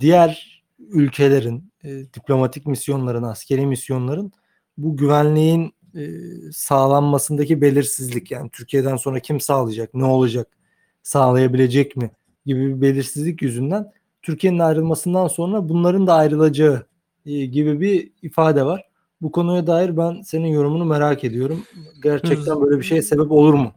Diğer 0.00 0.62
ülkelerin, 0.78 1.70
eee, 1.84 2.14
diplomatik 2.14 2.66
misyonların, 2.66 3.22
askeri 3.22 3.66
misyonların 3.66 4.32
bu 4.78 4.96
güvenliğin, 4.96 5.74
eee, 5.94 6.20
sağlanmasındaki 6.52 7.60
belirsizlik, 7.60 8.30
yani, 8.30 8.50
Türkiye'den 8.50 8.96
sonra 8.96 9.20
kim 9.20 9.40
sağlayacak, 9.40 9.94
ne 9.94 10.04
olacak, 10.04 10.48
sağlayabilecek 11.02 11.96
mi 11.96 12.10
gibi 12.46 12.76
bir 12.76 12.80
belirsizlik 12.80 13.42
yüzünden 13.42 13.92
Türkiye'nin 14.22 14.58
ayrılmasından 14.58 15.28
sonra 15.28 15.68
bunların 15.68 16.06
da 16.06 16.14
ayrılacağı, 16.14 16.86
eee, 17.24 17.46
gibi 17.46 17.80
bir 17.80 18.10
ifade 18.22 18.64
var. 18.66 18.84
Bu 19.22 19.32
konuya 19.32 19.66
dair 19.66 19.96
ben 19.96 20.22
senin 20.22 20.48
yorumunu 20.48 20.84
merak 20.84 21.24
ediyorum. 21.24 21.64
Gerçekten 22.02 22.60
böyle 22.62 22.78
bir 22.78 22.84
şeye 22.84 23.02
sebep 23.02 23.32
olur 23.32 23.54
mu? 23.54 23.72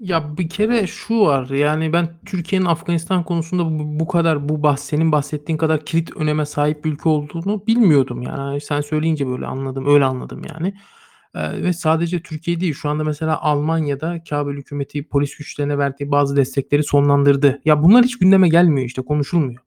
Ya, 0.00 0.36
bir 0.38 0.48
kere 0.48 0.86
şu 0.86 1.20
var, 1.20 1.48
yani, 1.50 1.92
ben 1.92 2.08
Türkiye'nin 2.26 2.66
Afganistan 2.66 3.24
konusunda 3.24 3.64
bu 3.64 4.00
bu 4.00 4.06
kadar 4.08 4.48
bu 4.48 4.62
bahs 4.62 4.82
senin 4.82 5.12
bahsettiğin 5.12 5.56
kadar 5.58 5.84
kilit 5.84 6.16
öneme 6.16 6.46
sahip 6.46 6.84
bir 6.84 6.92
ülke 6.92 7.08
olduğunu 7.08 7.66
bilmiyordum. 7.66 8.22
Yani, 8.22 8.60
sen 8.60 8.80
söyleyince 8.80 9.26
böyle 9.26 9.46
anladım, 9.46 9.86
öyle 9.86 10.04
anladım 10.04 10.42
yani. 10.54 10.74
Eee, 11.34 11.62
ve 11.62 11.72
sadece 11.72 12.22
Türkiye 12.22 12.60
değil, 12.60 12.74
şu 12.74 12.88
anda 12.88 13.04
mesela 13.04 13.40
Almanya'da 13.42 14.22
Kabil 14.30 14.56
hükümeti 14.56 15.08
polis 15.08 15.36
güçlerine 15.36 15.78
verdiği 15.78 16.10
bazı 16.10 16.36
destekleri 16.36 16.84
sonlandırdı. 16.84 17.60
Ya, 17.64 17.82
bunlar 17.82 18.04
hiç 18.04 18.18
gündeme 18.18 18.48
gelmiyor, 18.48 18.86
işte, 18.86 19.02
konuşulmuyor. 19.02 19.60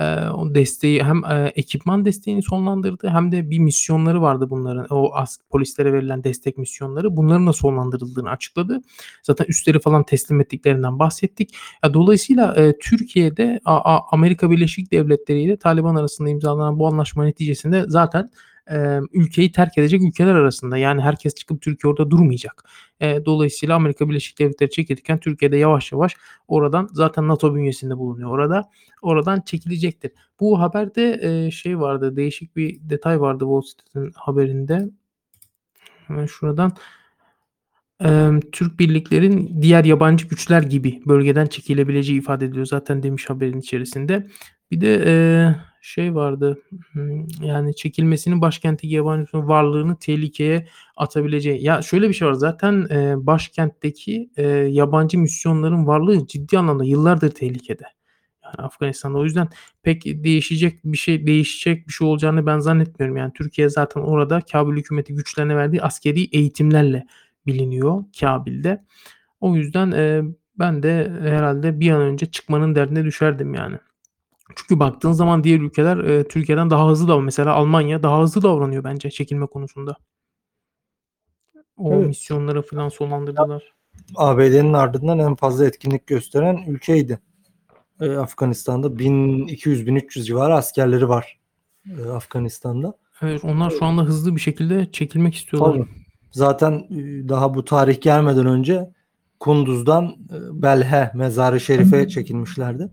Eee, 0.00 0.28
o 0.28 0.54
desteği 0.54 1.04
hem, 1.04 1.22
ekipman 1.54 2.04
desteğini 2.04 2.42
sonlandırdı 2.42 3.08
hem 3.08 3.32
de 3.32 3.50
bir 3.50 3.58
misyonları 3.58 4.22
vardı 4.22 4.50
bunların. 4.50 4.86
O 4.90 5.14
as 5.14 5.38
polislere 5.50 5.92
verilen 5.92 6.24
destek 6.24 6.58
misyonları. 6.58 7.16
Bunların 7.16 7.46
da 7.46 7.52
sonlandırıldığını 7.52 8.30
açıkladı. 8.30 8.80
Zaten 9.22 9.44
üsleri 9.48 9.80
falan 9.80 10.02
teslim 10.04 10.40
ettiklerinden 10.40 10.98
bahsettik. 10.98 11.54
Dolayısıyla, 11.94 12.72
Türkiye'de 12.80 13.60
A 13.64 13.76
A 13.96 14.06
Amerika 14.12 14.50
Birleşik 14.50 14.92
Devletleri 14.92 15.42
ile 15.42 15.56
Taliban 15.56 15.94
arasında 15.94 16.28
imzalanan 16.28 16.78
bu 16.78 16.86
anlaşma 16.86 17.24
neticesinde 17.24 17.84
zaten, 17.88 18.30
eee, 18.70 19.00
ülkeyi 19.12 19.52
terk 19.52 19.78
edecek 19.78 20.02
ülkeler 20.02 20.34
arasında. 20.34 20.78
Yani, 20.78 21.00
herkes 21.02 21.34
çıkıp 21.34 21.62
Türkiye 21.62 21.90
orada 21.90 22.10
durmayacak. 22.10 22.64
Eee, 23.00 23.24
dolayısıyla 23.24 23.74
Amerika 23.76 24.08
Birleşik 24.08 24.38
Devletleri 24.38 24.70
çekilirken 24.70 25.18
Türkiye 25.18 25.52
de 25.52 25.56
yavaş 25.56 25.92
yavaş 25.92 26.16
oradan 26.48 26.88
zaten 26.92 27.28
NATO 27.28 27.54
bünyesinde 27.54 27.98
bulunuyor 27.98 28.30
orada. 28.30 28.70
Oradan 29.02 29.40
çekilecektir. 29.40 30.12
Bu 30.40 30.60
haberde, 30.60 31.20
eee, 31.22 31.50
şey 31.50 31.80
vardı, 31.80 32.16
değişik 32.16 32.56
bir 32.56 32.78
detay 32.82 33.20
vardı 33.20 33.44
Wall 33.44 33.60
Street'in 33.60 34.12
haberinde. 34.16 34.88
Hemen 36.06 36.26
şuradan. 36.26 36.72
Türk 38.52 38.78
birliklerin 38.80 39.62
diğer 39.62 39.84
yabancı 39.84 40.28
güçler 40.28 40.62
gibi 40.62 41.02
bölgeden 41.06 41.46
çekilebileceği 41.46 42.18
ifade 42.18 42.44
ediliyor 42.44 42.66
zaten 42.66 43.02
demiş 43.02 43.30
haberin 43.30 43.60
içerisinde. 43.60 44.26
Bir 44.70 44.80
de, 44.80 45.56
şey 45.88 46.14
vardı. 46.14 46.62
Yani 47.42 47.76
çekilmesinin 47.76 48.40
başkentteki 48.40 48.94
yabancı 48.94 49.28
varlığını 49.32 49.96
tehlikeye 49.96 50.68
atabileceği. 50.96 51.64
Ya 51.64 51.82
şöyle 51.82 52.08
bir 52.08 52.14
şey 52.14 52.28
var. 52.28 52.32
Zaten 52.32 52.86
e, 52.90 53.26
başkentteki 53.26 54.30
e, 54.36 54.46
yabancı 54.48 55.18
misyonların 55.18 55.86
varlığı 55.86 56.26
ciddi 56.26 56.58
anlamda 56.58 56.84
yıllardır 56.84 57.30
tehlikede. 57.30 57.84
Yani 58.44 58.54
Afganistan'da. 58.58 59.18
O 59.18 59.24
yüzden 59.24 59.48
pek 59.82 60.04
değişecek 60.04 60.80
bir 60.84 60.96
şey 60.96 61.26
değişecek 61.26 61.88
bir 61.88 61.92
şey 61.92 62.08
olacağını 62.08 62.46
ben 62.46 62.58
zannetmiyorum. 62.58 63.16
Yani 63.16 63.32
Türkiye 63.32 63.68
zaten 63.68 64.00
orada 64.00 64.40
Kabil 64.40 64.76
hükümeti 64.76 65.14
güçlerine 65.14 65.56
verdiği 65.56 65.82
askeri 65.82 66.24
eğitimlerle 66.24 67.06
biliniyor 67.46 68.04
Kabil'de. 68.20 68.84
O 69.40 69.56
yüzden 69.56 69.90
e, 69.92 70.22
ben 70.58 70.82
de 70.82 71.12
herhalde 71.20 71.80
bir 71.80 71.90
an 71.90 72.00
önce 72.00 72.26
çıkmanın 72.26 72.74
derdine 72.74 73.04
düşerdim 73.04 73.54
yani. 73.54 73.78
Çünkü 74.56 74.80
baktığın 74.80 75.12
zaman 75.12 75.44
diğer 75.44 75.60
ülkeler 75.60 75.96
e, 75.96 76.28
Türkiye'den 76.28 76.70
daha 76.70 76.88
hızlı 76.88 77.08
davranıyor. 77.08 77.24
Mesela 77.24 77.54
Almanya 77.54 78.02
daha 78.02 78.22
hızlı 78.22 78.42
davranıyor 78.42 78.84
bence 78.84 79.10
çekilme 79.10 79.46
konusunda. 79.46 79.96
O 81.76 81.94
Evet. 81.94 82.06
misyonları 82.06 82.62
falan 82.62 82.88
sonlandırdılar. 82.88 83.72
ABD'nin 84.16 84.72
ardından 84.72 85.18
en 85.18 85.34
fazla 85.34 85.66
etkinlik 85.66 86.06
gösteren 86.06 86.56
ülkeydi. 86.66 87.20
Ee, 88.00 88.10
Afganistan'da 88.10 88.98
1200-1300 88.98 90.22
civarı 90.24 90.54
askerleri 90.54 91.08
var 91.08 91.38
e, 91.98 92.10
Afganistan'da. 92.10 92.94
Evet, 93.22 93.44
onlar 93.44 93.70
şu 93.70 93.84
anda 93.84 94.02
hızlı 94.02 94.36
bir 94.36 94.40
şekilde 94.40 94.92
çekilmek 94.92 95.34
istiyorlar. 95.34 95.72
Tabii. 95.72 95.86
Zaten 96.30 96.72
e, 96.72 97.28
daha 97.28 97.54
bu 97.54 97.64
tarih 97.64 98.00
gelmeden 98.00 98.46
önce 98.46 98.90
Kunduz'dan 99.40 100.04
e, 100.04 100.62
Belhe 100.62 101.10
Mezarı 101.14 101.60
Şerif'e 101.60 102.08
çekilmişlerdi. 102.08 102.88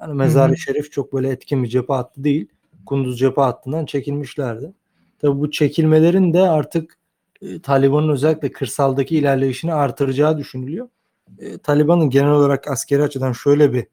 Yani 0.00 0.14
Mezarı. 0.14 0.56
Şerif 0.56 0.92
çok 0.92 1.12
böyle 1.12 1.30
etkin 1.30 1.62
bir 1.62 1.68
cephe 1.68 1.92
hattı 1.92 2.24
değil. 2.24 2.46
Kunduz 2.86 3.18
cephe 3.18 3.40
hattından 3.40 3.86
çekilmişlerdi. 3.86 4.72
Tabii 5.18 5.40
bu 5.40 5.50
çekilmelerin 5.50 6.32
de 6.32 6.40
artık 6.40 6.98
e, 7.42 7.60
Taliban'ın 7.60 8.08
özellikle 8.08 8.52
kırsaldaki 8.52 9.16
ilerleyişini 9.16 9.74
artıracağı 9.74 10.38
düşünülüyor. 10.38 10.88
E, 11.38 11.58
Taliban'ın 11.58 12.10
genel 12.10 12.30
olarak 12.30 12.70
askeri 12.70 13.02
açıdan 13.02 13.32
şöyle 13.32 13.72
bir 13.72 13.86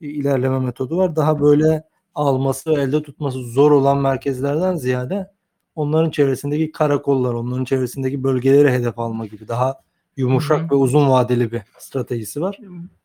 e, 0.00 0.06
ilerleme 0.06 0.58
metodu 0.58 0.96
var. 0.96 1.16
Daha 1.16 1.40
böyle 1.40 1.84
alması, 2.14 2.70
elde 2.72 3.02
tutması 3.02 3.38
zor 3.38 3.70
olan 3.70 3.98
merkezlerden 3.98 4.76
ziyade 4.76 5.30
onların 5.76 6.10
çevresindeki 6.10 6.72
karakollar, 6.72 7.34
onların 7.34 7.64
çevresindeki 7.64 8.24
bölgeleri 8.24 8.70
hedef 8.70 8.98
alma 8.98 9.26
gibi 9.26 9.48
daha 9.48 9.74
yumuşak 10.16 10.60
Hı 10.60 10.64
hı. 10.64 10.70
ve 10.70 10.74
uzun 10.74 11.10
vadeli 11.10 11.52
bir 11.52 11.62
stratejisi 11.78 12.40
var. 12.40 12.58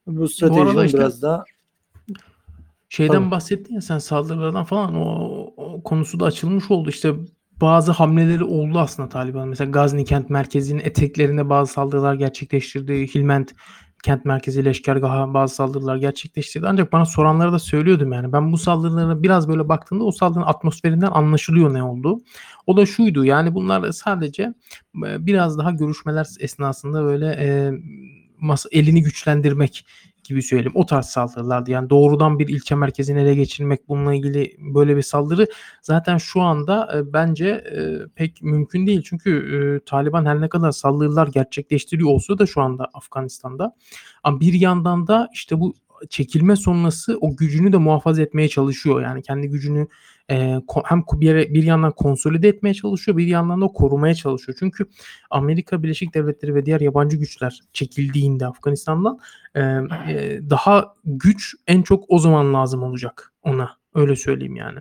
Bu 0.07 0.27
stratejinin 0.27 0.85
işte- 0.85 0.97
biraz 0.97 1.21
daha 1.21 1.43
Şeyden 2.93 3.13
Tabii. 3.13 3.31
bahsettin 3.31 3.75
ya 3.75 3.81
sen 3.81 3.97
saldırılardan 3.97 4.63
falan 4.63 4.95
o, 4.95 5.05
o 5.57 5.83
konusu 5.83 6.19
da 6.19 6.25
açılmış 6.25 6.71
oldu. 6.71 6.89
İşte 6.89 7.13
bazı 7.61 7.91
hamleleri 7.91 8.43
oldu 8.43 8.79
aslında 8.79 9.09
Taliban. 9.09 9.47
Mesela 9.47 9.71
Gazni 9.71 10.05
kent 10.05 10.29
merkezinin 10.29 10.79
eteklerine 10.79 11.49
bazı 11.49 11.73
saldırılar 11.73 12.13
gerçekleştirdi. 12.13 13.07
Hilment 13.15 13.55
kent 14.03 14.25
merkezi 14.25 14.65
leşkergaha 14.65 15.33
bazı 15.33 15.55
saldırılar 15.55 15.97
gerçekleştirdi. 15.97 16.67
Ancak 16.67 16.93
bana 16.93 17.05
soranlara 17.05 17.51
da 17.51 17.59
söylüyordum 17.59 18.11
yani. 18.11 18.33
Ben 18.33 18.51
bu 18.51 18.57
saldırılara 18.57 19.23
biraz 19.23 19.47
böyle 19.47 19.69
baktığımda 19.69 20.03
o 20.03 20.11
saldırının 20.11 20.45
atmosferinden 20.45 21.11
anlaşılıyor 21.11 21.73
ne 21.73 21.83
oldu. 21.83 22.21
O 22.67 22.77
da 22.77 22.85
şuydu 22.85 23.25
yani 23.25 23.55
bunlar 23.55 23.91
sadece 23.91 24.43
e, 25.07 25.25
biraz 25.25 25.57
daha 25.57 25.71
görüşmeler 25.71 26.27
esnasında 26.39 27.03
böyle 27.03 27.27
e, 27.39 27.71
masa, 28.39 28.69
elini 28.71 29.03
güçlendirmek 29.03 29.85
gibi 30.24 30.43
söyleyelim. 30.43 30.71
O 30.76 30.86
tarz 30.86 31.05
saldırılardı. 31.05 31.71
Yani 31.71 31.89
doğrudan 31.89 32.39
bir 32.39 32.47
ilçe 32.47 32.76
merkezini 32.76 33.19
ele 33.19 33.36
geçirmek 33.36 33.89
bununla 33.89 34.15
ilgili 34.15 34.55
böyle 34.59 34.97
bir 34.97 35.01
saldırı 35.01 35.47
zaten 35.82 36.17
şu 36.17 36.41
anda 36.41 36.97
e, 36.97 37.13
bence 37.13 37.47
e, 37.47 38.07
pek 38.15 38.41
mümkün 38.41 38.88
değil. 38.88 39.01
Çünkü 39.05 39.32
e, 39.32 39.86
Taliban 39.86 40.26
her 40.26 40.41
ne 40.41 40.49
kadar 40.49 40.71
saldırılar 40.71 41.28
gerçekleştiriyor 41.28 42.09
olsa 42.09 42.38
da 42.38 42.45
şu 42.45 42.61
anda 42.61 42.89
Afganistan'da 42.93 43.76
ama 44.24 44.39
bir 44.39 44.53
yandan 44.53 45.07
da 45.07 45.30
işte 45.34 45.59
bu 45.59 45.76
çekilme 46.09 46.55
sonrası 46.55 47.17
o 47.21 47.36
gücünü 47.36 47.74
de 47.74 47.78
muhafaza 47.78 48.21
etmeye 48.21 48.49
çalışıyor. 48.49 49.01
Yani 49.01 49.21
kendi 49.21 49.47
gücünü 49.47 49.88
e, 50.32 50.61
hem 50.86 51.03
bir, 51.13 51.53
bir 51.53 51.63
yandan 51.63 51.91
konsolide 51.91 52.47
etmeye 52.47 52.74
çalışıyor 52.74 53.17
bir 53.17 53.28
yandan 53.28 53.61
da 53.61 53.67
korumaya 53.67 54.15
çalışıyor. 54.15 54.55
Çünkü 54.59 54.86
Amerika 55.30 55.84
Birleşik 55.84 56.13
Devletleri 56.13 56.55
ve 56.55 56.65
diğer 56.65 56.82
yabancı 56.82 57.17
güçler 57.17 57.59
çekildiğinde 57.74 58.47
Afganistan'dan 58.47 59.19
e, 59.55 59.61
e, 59.61 60.39
daha 60.49 60.95
güç 61.05 61.55
en 61.67 61.82
çok 61.82 62.05
o 62.07 62.19
zaman 62.19 62.53
lazım 62.53 62.84
olacak 62.84 63.34
ona. 63.43 63.84
Öyle 63.95 64.15
söyleyeyim 64.15 64.55
yani. 64.55 64.80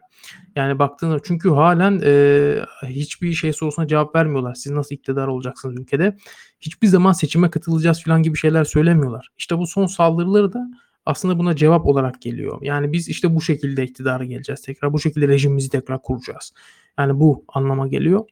Yani 0.56 0.78
baktığında 0.78 1.20
çünkü 1.24 1.50
halen 1.50 2.00
e, 2.04 2.64
hiçbir 2.86 3.32
şey 3.32 3.52
sorusuna 3.52 3.88
cevap 3.88 4.14
vermiyorlar. 4.14 4.54
Siz 4.54 4.72
nasıl 4.72 4.94
iktidar 4.94 5.26
olacaksınız 5.26 5.80
ülkede? 5.80 6.16
Hiçbir 6.60 6.88
zaman 6.88 7.12
seçime 7.12 7.50
katılacağız 7.50 8.02
falan 8.04 8.22
gibi 8.22 8.38
şeyler 8.38 8.64
söylemiyorlar. 8.64 9.28
İşte 9.38 9.58
bu 9.58 9.66
son 9.66 9.86
saldırıları 9.86 10.52
da 10.52 10.70
aslında 11.06 11.38
buna 11.38 11.56
cevap 11.56 11.86
olarak 11.86 12.22
geliyor. 12.22 12.58
Yani 12.62 12.92
biz 12.92 13.08
işte 13.08 13.34
bu 13.34 13.40
şekilde 13.40 13.84
iktidara 13.84 14.24
geleceğiz 14.24 14.62
tekrar. 14.62 14.92
Bu 14.92 15.00
şekilde 15.00 15.28
rejimimizi 15.28 15.70
tekrar 15.70 16.02
kuracağız. 16.02 16.52
Yani 16.98 17.20
bu 17.20 17.44
anlama 17.48 17.88
geliyor. 17.88 18.24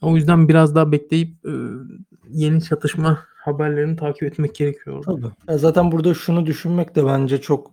O 0.00 0.16
yüzden 0.16 0.48
biraz 0.48 0.74
daha 0.74 0.92
bekleyip 0.92 1.46
e, 1.46 1.52
yeni 2.30 2.62
çatışma 2.62 3.24
haberlerini 3.36 3.96
takip 3.96 4.22
etmek 4.22 4.54
gerekiyor. 4.54 5.02
Tabii. 5.02 5.26
Ya 5.48 5.58
zaten 5.58 5.92
burada 5.92 6.14
şunu 6.14 6.46
düşünmek 6.46 6.96
de 6.96 7.06
bence 7.06 7.40
çok 7.40 7.70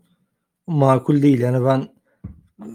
makul 0.68 1.22
değil. 1.22 1.40
Yani 1.40 1.66
ben 1.66 1.88
e, 2.60 2.70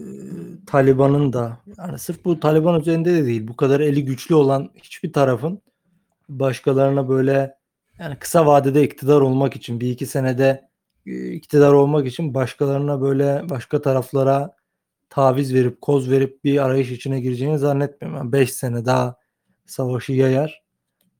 Taliban'ın 0.65 1.33
da 1.33 1.57
yani 1.77 1.99
sırf 1.99 2.25
bu 2.25 2.39
Taliban 2.39 2.81
üzerinde 2.81 3.13
de 3.13 3.25
değil 3.25 3.47
bu 3.47 3.55
kadar 3.55 3.79
eli 3.79 4.05
güçlü 4.05 4.35
olan 4.35 4.69
hiçbir 4.75 5.13
tarafın 5.13 5.61
başkalarına 6.29 7.09
böyle 7.09 7.55
yani 7.99 8.15
kısa 8.15 8.45
vadede 8.45 8.83
iktidar 8.83 9.21
olmak 9.21 9.55
için 9.55 9.79
bir 9.79 9.89
iki 9.89 10.05
senede 10.05 10.70
iktidar 11.05 11.73
olmak 11.73 12.07
için 12.07 12.33
başkalarına 12.33 13.01
böyle 13.01 13.45
başka 13.49 13.81
taraflara 13.81 14.55
taviz 15.09 15.53
verip 15.53 15.81
koz 15.81 16.09
verip 16.09 16.43
bir 16.43 16.65
arayış 16.65 16.91
içine 16.91 17.19
gireceğini 17.21 17.59
zannetmiyorum. 17.59 18.31
5 18.31 18.53
sene 18.53 18.85
daha 18.85 19.15
savaşı 19.65 20.13
yayar. 20.13 20.61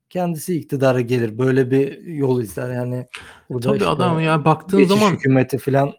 Kendisi 0.10 0.58
iktidara 0.58 1.02
gelir. 1.02 1.38
Böyle 1.38 1.72
bir 1.72 2.04
yol 2.04 2.42
izler. 2.42 2.74
Yani 2.74 3.08
burada 3.50 3.68
Tabii 3.68 3.78
işte 3.78 3.90
adam 3.90 4.20
ya 4.20 4.46
baktığın 4.46 4.84
zaman 4.84 5.12
hükümeti 5.12 5.58
falan 5.58 5.94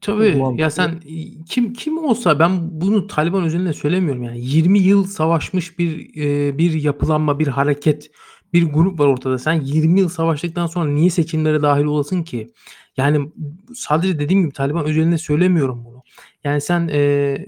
Tabii 0.00 0.34
mantıklı. 0.34 0.62
ya 0.62 0.70
sen 0.70 1.00
kim 1.48 1.72
kim 1.72 1.98
olsa 1.98 2.38
ben 2.38 2.80
bunu 2.80 3.06
Taliban 3.06 3.44
özelinde 3.44 3.72
söylemiyorum 3.72 4.22
yani 4.22 4.40
20 4.40 4.78
yıl 4.78 5.04
savaşmış 5.04 5.78
bir 5.78 6.16
e, 6.22 6.58
bir 6.58 6.72
yapılanma 6.82 7.38
bir 7.38 7.46
hareket 7.46 8.10
bir 8.52 8.72
grup 8.72 9.00
var 9.00 9.06
ortada 9.06 9.38
sen 9.38 9.60
20 9.60 10.00
yıl 10.00 10.08
savaştıktan 10.08 10.66
sonra 10.66 10.90
niye 10.90 11.10
seçimlere 11.10 11.62
dahil 11.62 11.84
olasın 11.84 12.22
ki 12.22 12.52
yani 12.98 13.32
sadece 13.74 14.18
dediğim 14.18 14.42
gibi 14.42 14.52
Taliban 14.52 14.84
özelinde 14.84 15.18
söylemiyorum 15.18 15.84
bunu. 15.84 16.02
Yani 16.44 16.60
sen 16.60 16.88
e, 16.92 16.98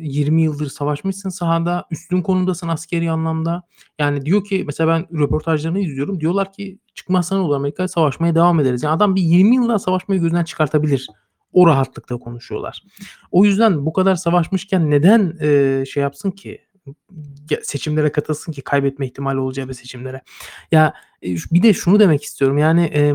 20 0.00 0.42
yıldır 0.42 0.68
savaşmışsın 0.68 1.28
sahada 1.28 1.84
üstün 1.90 2.22
konumdasın 2.22 2.68
askeri 2.68 3.10
anlamda. 3.10 3.62
Yani 3.98 4.26
diyor 4.26 4.44
ki 4.44 4.64
mesela 4.66 4.88
ben 4.88 5.20
röportajlarını 5.20 5.80
izliyorum. 5.80 6.20
Diyorlar 6.20 6.52
ki 6.52 6.78
çıkmazsan 6.94 7.38
olur 7.38 7.56
Amerika 7.56 7.88
savaşmaya 7.88 8.34
devam 8.34 8.60
ederiz. 8.60 8.82
Yani 8.82 8.94
adam 8.94 9.16
bir 9.16 9.22
20 9.22 9.56
yıl 9.56 9.68
daha 9.68 9.78
savaşmayı 9.78 10.20
gözden 10.20 10.44
çıkartabilir. 10.44 11.08
O 11.52 11.66
rahatlıkta 11.66 12.16
konuşuyorlar. 12.16 12.82
O 13.30 13.44
yüzden 13.44 13.86
bu 13.86 13.92
kadar 13.92 14.16
savaşmışken 14.16 14.90
neden 14.90 15.36
e, 15.40 15.84
şey 15.86 16.02
yapsın 16.02 16.30
ki 16.30 16.58
seçimlere 17.62 18.12
katılsın 18.12 18.52
ki 18.52 18.62
kaybetme 18.62 19.06
ihtimali 19.06 19.38
olacağı 19.38 19.68
bir 19.68 19.74
seçimlere. 19.74 20.20
Ya 20.72 20.94
e, 21.22 21.34
bir 21.52 21.62
de 21.62 21.74
şunu 21.74 22.00
demek 22.00 22.22
istiyorum. 22.22 22.58
Yani 22.58 22.84
e, 22.94 23.14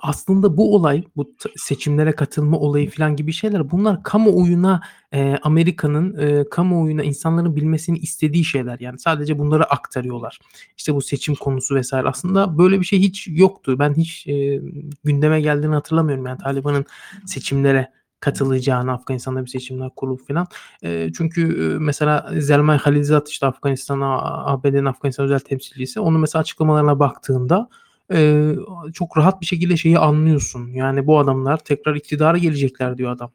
aslında 0.00 0.56
bu 0.56 0.74
olay 0.74 1.04
bu 1.16 1.34
seçimlere 1.56 2.12
katılma 2.12 2.58
olayı 2.58 2.90
falan 2.90 3.16
gibi 3.16 3.32
şeyler 3.32 3.70
bunlar 3.70 4.02
kamuoyuna 4.02 4.80
e, 5.12 5.36
Amerika'nın 5.42 6.18
e, 6.18 6.48
kamuoyuna 6.50 7.02
insanların 7.02 7.56
bilmesini 7.56 7.98
istediği 7.98 8.44
şeyler 8.44 8.80
yani 8.80 8.98
sadece 8.98 9.38
bunları 9.38 9.64
aktarıyorlar. 9.64 10.38
İşte 10.76 10.94
bu 10.94 11.02
seçim 11.02 11.34
konusu 11.34 11.74
vesaire 11.74 12.08
aslında 12.08 12.58
böyle 12.58 12.80
bir 12.80 12.86
şey 12.86 12.98
hiç 12.98 13.28
yoktu. 13.28 13.78
Ben 13.78 13.94
hiç 13.94 14.26
e, 14.26 14.60
gündeme 15.04 15.40
geldiğini 15.40 15.74
hatırlamıyorum 15.74 16.26
yani 16.26 16.38
Taliban'ın 16.38 16.84
seçimlere 17.26 17.96
katılacağını 18.20 18.92
Afganistan'da 18.92 19.44
bir 19.44 19.50
seçimler 19.50 19.90
kurulup 19.96 20.28
falan. 20.28 20.46
E, 20.82 21.10
çünkü 21.16 21.42
e, 21.42 21.78
mesela 21.78 22.30
Zelmay 22.38 22.78
Halilzad 22.78 23.26
işte 23.26 23.46
Afganistan'a 23.46 24.22
ABD'nin 24.46 24.84
Afganistan 24.84 25.24
özel 25.24 25.38
temsilcisi 25.38 26.00
onun 26.00 26.20
mesela 26.20 26.40
açıklamalarına 26.40 26.98
baktığında 26.98 27.68
e, 28.12 28.52
çok 28.94 29.16
rahat 29.18 29.40
bir 29.40 29.46
şekilde 29.46 29.76
şeyi 29.76 29.98
anlıyorsun. 29.98 30.68
Yani 30.68 31.06
bu 31.06 31.18
adamlar 31.18 31.56
tekrar 31.58 31.94
iktidara 31.94 32.38
gelecekler 32.38 32.98
diyor 32.98 33.12
adam. 33.12 33.32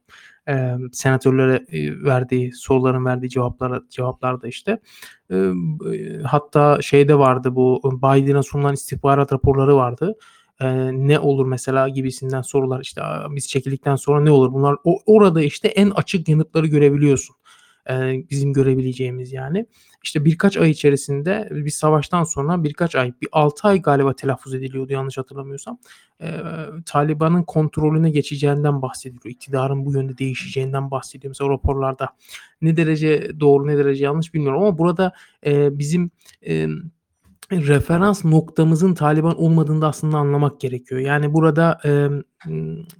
E, 0.49 0.75
senatörlere 0.91 1.65
e, 1.71 2.03
verdiği 2.03 2.53
soruların 2.53 3.05
verdiği 3.05 3.29
cevaplara 3.29 3.81
cevaplarda 3.89 4.47
işte. 4.47 4.79
E, 5.31 5.51
hatta 6.23 6.81
şeyde 6.81 7.17
vardı 7.19 7.55
bu 7.55 7.81
Biden'a 7.85 8.43
sunulan 8.43 8.73
istihbarat 8.73 9.33
raporları 9.33 9.75
vardı. 9.75 10.15
Ee, 10.61 10.91
ne 11.07 11.19
olur 11.19 11.45
mesela 11.45 11.89
gibisinden 11.89 12.41
sorular 12.41 12.81
işte 12.81 13.01
"Aa, 13.03 13.35
biz 13.35 13.49
çekildikten 13.49 13.95
sonra 13.95 14.21
ne 14.21 14.31
olur 14.31 14.53
bunlar 14.53 14.75
o, 14.83 14.99
orada 15.05 15.41
işte 15.41 15.67
en 15.67 15.89
açık 15.89 16.29
yanıtları 16.29 16.67
görebiliyorsun. 16.67 17.35
Ee, 17.89 18.23
bizim 18.29 18.53
görebileceğimiz 18.53 19.33
yani. 19.33 19.65
İşte 20.03 20.25
birkaç 20.25 20.57
ay 20.57 20.69
içerisinde 20.69 21.47
bir 21.51 21.69
savaştan 21.69 22.23
sonra 22.23 22.63
birkaç 22.63 22.95
ay 22.95 23.13
bir 23.21 23.27
6 23.31 23.67
ay 23.67 23.81
galiba 23.81 24.15
telaffuz 24.15 24.53
ediliyordu 24.53 24.93
yanlış 24.93 25.17
hatırlamıyorsam. 25.17 25.77
Ee, 26.21 26.41
Taliban'ın 26.85 27.43
kontrolüne 27.43 28.09
geçeceğinden 28.09 28.81
bahsediliyor. 28.81 29.35
İktidarın 29.35 29.85
bu 29.85 29.93
yönde 29.93 30.17
değişeceğinden 30.17 30.91
bahsediyor 30.91 31.29
mesela 31.29 31.49
raporlarda. 31.49 32.09
Ne 32.61 32.77
derece 32.77 33.39
doğru 33.39 33.67
ne 33.67 33.77
derece 33.77 34.03
yanlış 34.05 34.33
bilmiyorum 34.33 34.61
ama 34.61 34.77
burada 34.77 35.13
e, 35.45 35.79
bizim 35.79 36.11
e, 36.47 36.67
referans 37.51 38.25
noktamızın 38.25 38.93
Taliban 38.93 39.41
olmadığını 39.41 39.81
da 39.81 39.87
aslında 39.87 40.17
anlamak 40.17 40.61
gerekiyor. 40.61 41.01
Yani 41.01 41.33
burada 41.33 41.79
e, 41.85 42.09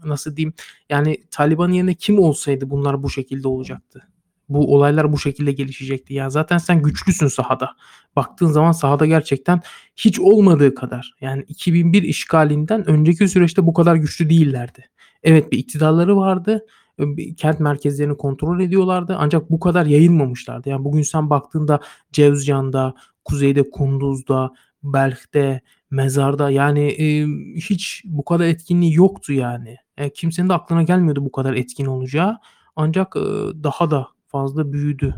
nasıl 0.05 0.35
diyeyim 0.35 0.53
yani 0.89 1.17
Taliban 1.31 1.71
yerine 1.71 1.93
kim 1.93 2.19
olsaydı 2.19 2.69
bunlar 2.69 3.03
bu 3.03 3.09
şekilde 3.09 3.47
olacaktı. 3.47 4.07
Bu 4.53 4.75
olaylar 4.75 5.13
bu 5.13 5.19
şekilde 5.19 5.51
gelişecekti. 5.51 6.13
Yani 6.13 6.31
zaten 6.31 6.57
sen 6.57 6.81
güçlüsün 6.81 7.27
sahada. 7.27 7.75
Baktığın 8.15 8.47
zaman 8.47 8.71
sahada 8.71 9.05
gerçekten 9.05 9.61
hiç 9.95 10.19
olmadığı 10.19 10.75
kadar. 10.75 11.13
Yani 11.21 11.45
2001 11.47 12.03
işgalinden 12.03 12.89
önceki 12.89 13.27
süreçte 13.27 13.67
bu 13.67 13.73
kadar 13.73 13.95
güçlü 13.95 14.29
değillerdi. 14.29 14.89
Evet 15.23 15.51
bir 15.51 15.57
iktidarları 15.57 16.17
vardı. 16.17 16.65
bir 16.99 17.35
Kent 17.35 17.59
merkezlerini 17.59 18.17
kontrol 18.17 18.59
ediyorlardı. 18.59 19.15
Ancak 19.19 19.51
bu 19.51 19.59
kadar 19.59 19.85
yayılmamışlardı. 19.85 20.69
Yani 20.69 20.85
bugün 20.85 21.01
sen 21.01 21.29
baktığında 21.29 21.79
Cevzcan'da, 22.11 22.93
kuzeyde 23.25 23.69
Kunduz'da, 23.69 24.51
Belh'te, 24.83 25.61
Mezar'da 25.91 26.49
yani 26.51 26.79
e, 26.79 27.27
hiç 27.55 28.01
bu 28.05 28.25
kadar 28.25 28.45
etkinliği 28.45 28.93
yoktu 28.93 29.33
yani. 29.33 29.77
E, 29.97 30.09
kimsenin 30.09 30.49
de 30.49 30.53
aklına 30.53 30.83
gelmiyordu 30.83 31.25
bu 31.25 31.31
kadar 31.31 31.53
etkin 31.53 31.85
olacağı. 31.85 32.37
Ancak 32.75 33.15
e, 33.15 33.19
daha 33.63 33.91
da 33.91 34.07
fazla 34.31 34.73
büyüdü. 34.73 35.15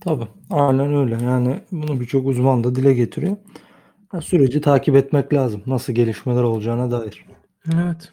Tabii. 0.00 0.26
Aynen 0.50 0.94
öyle. 0.94 1.24
Yani 1.24 1.60
bunu 1.72 2.00
birçok 2.00 2.26
uzman 2.26 2.64
da 2.64 2.74
dile 2.74 2.94
getiriyor. 2.94 3.36
Ha, 4.08 4.20
süreci 4.20 4.60
takip 4.60 4.96
etmek 4.96 5.34
lazım. 5.34 5.62
Nasıl 5.66 5.92
gelişmeler 5.92 6.42
olacağına 6.42 6.90
dair. 6.90 7.26
Evet. 7.74 8.12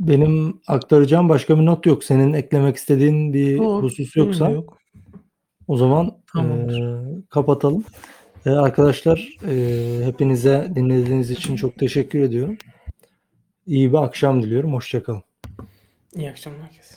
Benim 0.00 0.60
aktaracağım 0.66 1.28
başka 1.28 1.58
bir 1.58 1.66
not 1.66 1.86
yok. 1.86 2.04
Senin 2.04 2.32
eklemek 2.32 2.76
istediğin 2.76 3.32
bir 3.32 3.56
Yok, 3.56 3.82
husus 3.82 4.16
yoksa 4.16 4.50
yok. 4.50 4.78
o 5.68 5.76
zaman 5.76 6.18
Tamamdır. 6.32 6.78
eee, 6.78 7.22
kapatalım. 7.30 7.84
Eee, 8.46 8.52
arkadaşlar 8.52 9.28
eee, 9.48 10.04
hepinize 10.04 10.72
dinlediğiniz 10.74 11.30
için 11.30 11.56
çok 11.56 11.76
teşekkür 11.78 12.20
ediyorum. 12.20 12.56
İyi 13.66 13.92
bir 13.92 13.98
akşam 13.98 14.42
diliyorum. 14.42 14.72
Hoşçakalın. 14.74 15.22
İyi 16.14 16.30
akşamlar 16.30 16.62
herkese. 16.62 16.94